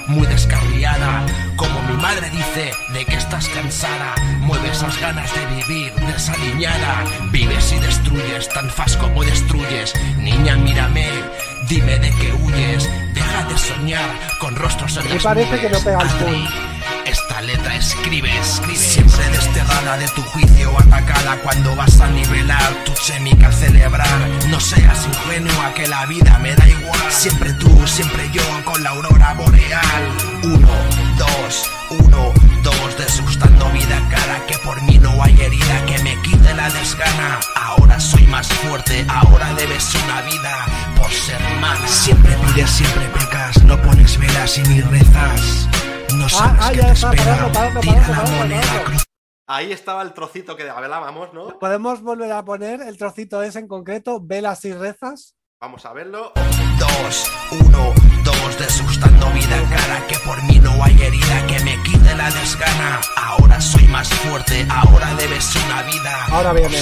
muy 0.09 0.26
descarriada. 0.26 1.24
Como 1.57 1.80
mi 1.82 1.96
madre 2.00 2.30
dice, 2.30 2.72
de 2.92 3.05
que 3.05 3.16
estás 3.16 3.48
cansada, 3.48 4.14
mueve 4.40 4.70
esas 4.70 4.98
ganas 5.00 5.30
de 5.34 5.46
vivir 5.57 5.92
desaliñada. 5.94 7.05
Vives 7.30 7.72
y 7.72 7.78
destruyes, 7.80 8.48
tan 8.48 8.68
fácil 8.70 8.98
como 9.00 9.24
destruyes. 9.24 9.92
Niña, 10.18 10.57
mírame, 10.57 11.09
dime 11.68 11.98
de 11.98 12.11
qué 12.11 12.32
huyes. 12.32 12.88
Deja 13.14 13.44
de 13.44 13.59
soñar 13.59 14.11
con 14.40 14.57
rostros 14.57 14.96
en 14.96 15.05
Me 15.05 15.14
las 15.14 15.22
parece 15.22 15.61
que 15.61 15.70
no 15.70 15.78
pega 15.80 16.02
el. 16.02 16.73
Esta 17.07 17.40
letra 17.42 17.76
escribe, 17.76 18.30
escribe. 18.38 18.78
Siempre 18.78 19.28
desterrada 19.30 19.96
de 19.98 20.09
tu 20.09 20.22
juicio 20.22 20.72
Atacada 20.78 21.36
cuando 21.42 21.74
vas 21.76 22.00
a 22.00 22.09
nivelar 22.09 22.72
Tu 22.84 22.92
chémica 22.94 23.52
celebrar. 23.52 24.28
No 24.48 24.61
seas 24.61 25.07
ingenua 25.07 25.72
que 25.74 25.86
la 25.86 26.07
vida 26.07 26.38
me 26.38 26.55
da 26.55 26.68
igual. 26.68 27.00
Siempre 27.11 27.52
tú, 27.55 27.86
siempre 27.86 28.30
yo 28.32 28.42
Con 28.64 28.82
la 28.82 28.90
aurora 28.90 29.34
boreal. 29.34 30.09
Uno, 30.42 30.68
dos, 31.18 31.70
uno, 31.90 32.32
dos 32.62 32.98
Desgustando 32.98 33.70
vida 33.70 34.00
cara 34.11 34.44
Que 34.46 34.59
por 34.59 34.80
mí 34.82 34.98
no 34.98 35.22
hay 35.22 35.38
herida 35.40 35.86
que 35.86 35.98
me 36.02 36.20
quite 36.22 36.55
la 36.55 36.70
desgana. 36.70 37.40
Ahora 37.57 38.00
soy 38.00 38.26
más 38.26 38.48
fuerte 38.48 39.05
Ahora 39.09 39.52
debes 39.55 39.94
una 39.94 40.22
vida 40.22 40.66
Por 40.96 41.11
ser 41.11 41.40
mala 41.61 41.86
Siempre 41.86 42.36
pides, 42.36 42.70
siempre 42.70 43.07
pecas 43.09 43.62
No 43.64 43.80
pones 43.82 44.18
velas 44.18 44.59
y 44.59 44.62
ni 44.62 44.80
rezas 44.80 45.68
no 46.14 46.28
sabes 46.28 46.60
ah, 46.64 46.70
qué 46.72 46.80
te 46.80 46.90
está, 46.92 47.10
espera. 47.12 47.24
parando, 47.36 47.52
parando, 47.52 47.80
Tira 47.80 47.94
parando, 48.02 48.30
la 48.32 48.38
moneda 48.38 48.62
Ahí 49.46 49.72
estaba 49.72 50.02
el 50.02 50.14
trocito 50.14 50.56
que 50.56 50.68
hablábamos, 50.70 51.34
¿no? 51.34 51.58
¿Podemos 51.58 52.00
volver 52.00 52.32
a 52.32 52.42
poner 52.44 52.80
el 52.80 52.96
trocito 52.96 53.42
ese 53.42 53.58
en 53.58 53.68
concreto? 53.68 54.18
Velas 54.22 54.64
y 54.64 54.72
rezas. 54.72 55.34
Vamos 55.60 55.84
a 55.84 55.92
verlo. 55.92 56.32
Dos, 56.78 57.30
uno, 57.52 57.92
dos, 58.24 58.58
desgustando 58.58 59.30
vida 59.32 59.62
cara 59.68 60.06
que 60.08 60.16
por 60.20 60.42
mí 60.44 60.58
no 60.60 60.82
hay 60.82 60.94
herida 61.00 61.46
que 61.46 61.60
me 61.62 61.82
quite 61.82 62.14
la 62.16 62.30
desgana. 62.30 63.00
Ahora 63.16 63.60
soy 63.60 63.86
más 63.88 64.08
fuerte, 64.08 64.66
ahora 64.70 65.14
debes 65.16 65.54
una 65.56 65.82
vida. 65.82 66.24
Ahora 66.30 66.52
viene. 66.54 66.78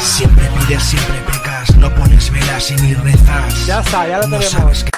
Siempre 0.00 0.48
pides, 0.50 0.82
siempre 0.82 1.18
pecas, 1.32 1.76
no 1.76 1.94
pones 1.94 2.30
velas 2.30 2.70
y 2.70 2.76
ni 2.76 2.94
rezas. 2.94 3.66
Ya 3.66 3.80
está, 3.80 4.06
ya 4.06 4.18
lo 4.18 4.28
No 4.28 4.38
tenemos. 4.38 4.84
qué 4.84 4.90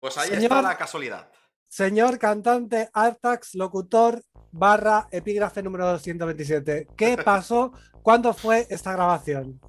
Pues 0.00 0.16
ahí 0.18 0.28
Señor- 0.30 0.42
está 0.44 0.62
la 0.62 0.76
casualidad. 0.76 1.28
Señor 1.68 2.18
cantante 2.18 2.88
Artax, 2.92 3.54
locutor 3.54 4.22
barra 4.52 5.08
epígrafe 5.10 5.62
número 5.62 5.86
227. 5.86 6.88
¿Qué 6.96 7.16
pasó? 7.24 7.72
¿Cuándo 8.02 8.32
fue 8.32 8.66
esta 8.70 8.92
grabación? 8.92 9.60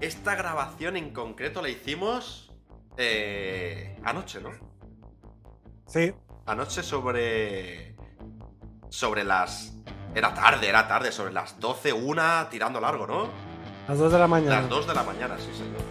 Esta 0.00 0.34
grabación 0.34 0.96
en 0.96 1.12
concreto 1.12 1.62
la 1.62 1.68
hicimos 1.68 2.52
eh, 2.96 3.98
anoche, 4.04 4.40
¿no? 4.40 4.50
Sí, 5.86 6.12
Anoche 6.46 6.82
sobre. 6.82 7.96
Sobre 8.90 9.24
las. 9.24 9.76
Era 10.14 10.34
tarde, 10.34 10.68
era 10.68 10.86
tarde, 10.86 11.10
sobre 11.10 11.32
las 11.32 11.58
12, 11.58 11.92
una, 11.92 12.48
tirando 12.50 12.80
largo, 12.80 13.06
¿no? 13.06 13.28
las 13.88 13.98
2 13.98 14.12
de 14.12 14.18
la 14.18 14.26
mañana. 14.28 14.60
Las 14.60 14.68
2 14.68 14.86
de 14.86 14.94
la 14.94 15.02
mañana, 15.02 15.36
sí, 15.38 15.50
señor. 15.52 15.82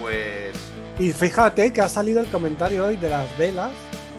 Pues. 0.00 0.75
Y 0.98 1.12
fíjate 1.12 1.72
que 1.72 1.80
ha 1.82 1.88
salido 1.88 2.20
el 2.20 2.26
comentario 2.26 2.86
hoy 2.86 2.96
de 2.96 3.10
las 3.10 3.36
velas. 3.38 3.70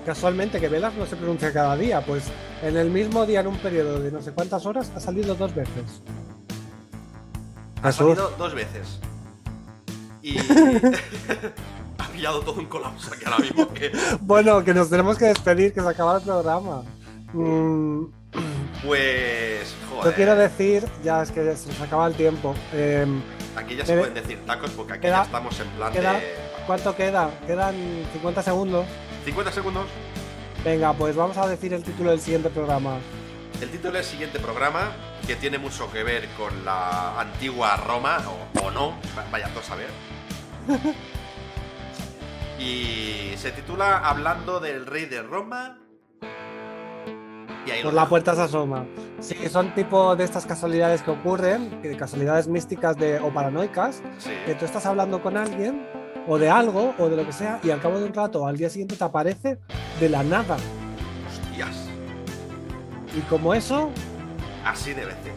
Casualmente, 0.05 0.59
que 0.59 0.69
velas 0.69 0.93
no 0.93 1.05
se 1.05 1.15
pronuncia 1.15 1.51
cada 1.51 1.75
día. 1.75 2.01
Pues 2.05 2.25
en 2.63 2.77
el 2.77 2.89
mismo 2.89 3.25
día, 3.25 3.41
en 3.41 3.47
un 3.47 3.57
periodo 3.57 3.99
de 3.99 4.11
no 4.11 4.21
sé 4.21 4.31
cuántas 4.31 4.65
horas, 4.65 4.91
ha 4.95 4.99
salido 4.99 5.35
dos 5.35 5.53
veces. 5.53 6.01
Ha 7.81 7.91
salido 7.91 8.31
dos 8.37 8.53
veces. 8.53 8.99
Y. 10.21 10.37
ha 11.97 12.07
pillado 12.13 12.41
todo 12.41 12.59
un 12.59 12.65
colapso 12.67 13.11
aquí 13.13 13.25
ahora 13.25 13.39
mismo 13.39 13.73
que. 13.73 13.91
Bueno, 14.21 14.63
que 14.63 14.73
nos 14.73 14.89
tenemos 14.89 15.17
que 15.17 15.25
despedir, 15.25 15.73
que 15.73 15.81
se 15.81 15.87
acaba 15.89 16.17
el 16.17 16.23
programa. 16.23 16.83
Mm, 17.33 18.05
Pues. 18.85 19.73
Joder. 19.89 20.05
yo 20.11 20.15
quiero 20.15 20.35
decir, 20.35 20.85
ya 21.03 21.23
es 21.23 21.31
que 21.31 21.55
se 21.55 21.67
nos 21.69 21.81
acaba 21.81 22.07
el 22.07 22.13
tiempo. 22.13 22.53
Em, 22.71 23.21
Aquí 23.55 23.75
ya 23.75 23.85
se 23.85 23.97
pueden 23.97 24.13
decir 24.13 24.39
tacos 24.45 24.69
porque 24.71 24.93
aquí 24.93 25.01
queda- 25.01 25.17
ya 25.17 25.23
estamos 25.23 25.59
en 25.59 25.67
plan 25.69 25.91
queda- 25.91 26.13
de. 26.13 26.46
¿Cuánto 26.67 26.95
queda? 26.95 27.31
Quedan 27.47 27.75
50 28.13 28.43
segundos. 28.43 28.85
50 29.25 29.51
segundos. 29.51 29.85
Venga, 30.63 30.93
pues 30.93 31.15
vamos 31.15 31.37
a 31.37 31.47
decir 31.47 31.73
el 31.73 31.81
título 31.83 32.11
del 32.11 32.19
siguiente 32.19 32.49
programa. 32.49 32.97
El 33.61 33.69
título 33.69 33.93
del 33.93 34.03
siguiente 34.03 34.37
programa, 34.39 34.91
que 35.25 35.35
tiene 35.35 35.57
mucho 35.57 35.89
que 35.91 36.03
ver 36.03 36.27
con 36.37 36.65
la 36.65 37.19
antigua 37.19 37.75
Roma, 37.77 38.17
o, 38.27 38.65
o 38.65 38.71
no, 38.71 38.91
va- 39.17 39.25
vaya 39.31 39.47
tú 39.53 39.59
a 39.59 39.63
saber. 39.63 39.87
Y 42.59 43.33
se 43.37 43.51
titula 43.51 43.99
Hablando 43.99 44.59
del 44.59 44.87
rey 44.87 45.05
de 45.05 45.21
Roma. 45.21 45.77
Y 47.67 47.69
ahí 47.71 47.83
Por 47.83 47.93
la 47.93 48.07
puerta 48.09 48.33
se 48.33 48.41
asoma. 48.41 48.87
Sí, 49.19 49.35
son 49.47 49.75
tipo 49.75 50.15
de 50.15 50.23
estas 50.23 50.47
casualidades 50.47 51.03
que 51.03 51.11
ocurren, 51.11 51.79
casualidades 51.99 52.47
místicas 52.47 52.97
de, 52.97 53.19
o 53.19 53.31
paranoicas, 53.31 54.01
Sí. 54.17 54.31
que 54.47 54.55
tú 54.55 54.65
estás 54.65 54.87
hablando 54.87 55.21
con 55.21 55.37
alguien, 55.37 55.87
o 56.27 56.37
de 56.37 56.49
algo, 56.49 56.93
o 56.99 57.09
de 57.09 57.15
lo 57.15 57.25
que 57.25 57.33
sea, 57.33 57.59
y 57.63 57.69
al 57.69 57.79
cabo 57.81 57.99
de 57.99 58.05
un 58.05 58.13
rato, 58.13 58.45
al 58.45 58.57
día 58.57 58.69
siguiente, 58.69 58.95
te 58.95 59.03
aparece 59.03 59.59
de 59.99 60.09
la 60.09 60.23
nada. 60.23 60.57
Hostias. 61.29 61.75
Y 63.15 63.21
como 63.21 63.53
eso, 63.53 63.89
Así 64.65 64.93
de 64.93 65.05
veces. 65.05 65.33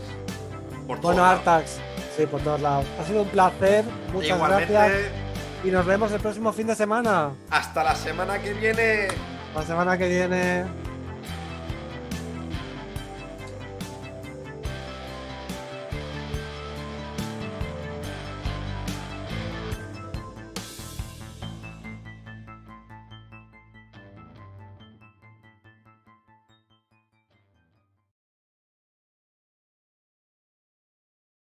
Por 0.86 1.00
bueno, 1.00 1.00
todos 1.02 1.16
lados. 1.16 1.38
Artax, 1.38 1.78
sí, 2.16 2.26
por 2.26 2.40
todos 2.40 2.60
lados. 2.60 2.84
Ha 3.00 3.04
sido 3.04 3.22
un 3.22 3.28
placer, 3.28 3.84
muchas 4.12 4.36
Igualmente, 4.36 4.72
gracias, 4.72 5.00
y 5.62 5.70
nos 5.70 5.86
vemos 5.86 6.10
el 6.12 6.20
próximo 6.20 6.52
fin 6.52 6.66
de 6.66 6.74
semana. 6.74 7.30
hasta 7.50 7.84
la 7.84 7.94
semana 7.94 8.40
que 8.40 8.52
viene. 8.54 9.08
La 9.54 9.62
semana 9.62 9.96
que 9.96 10.08
viene. 10.08 10.64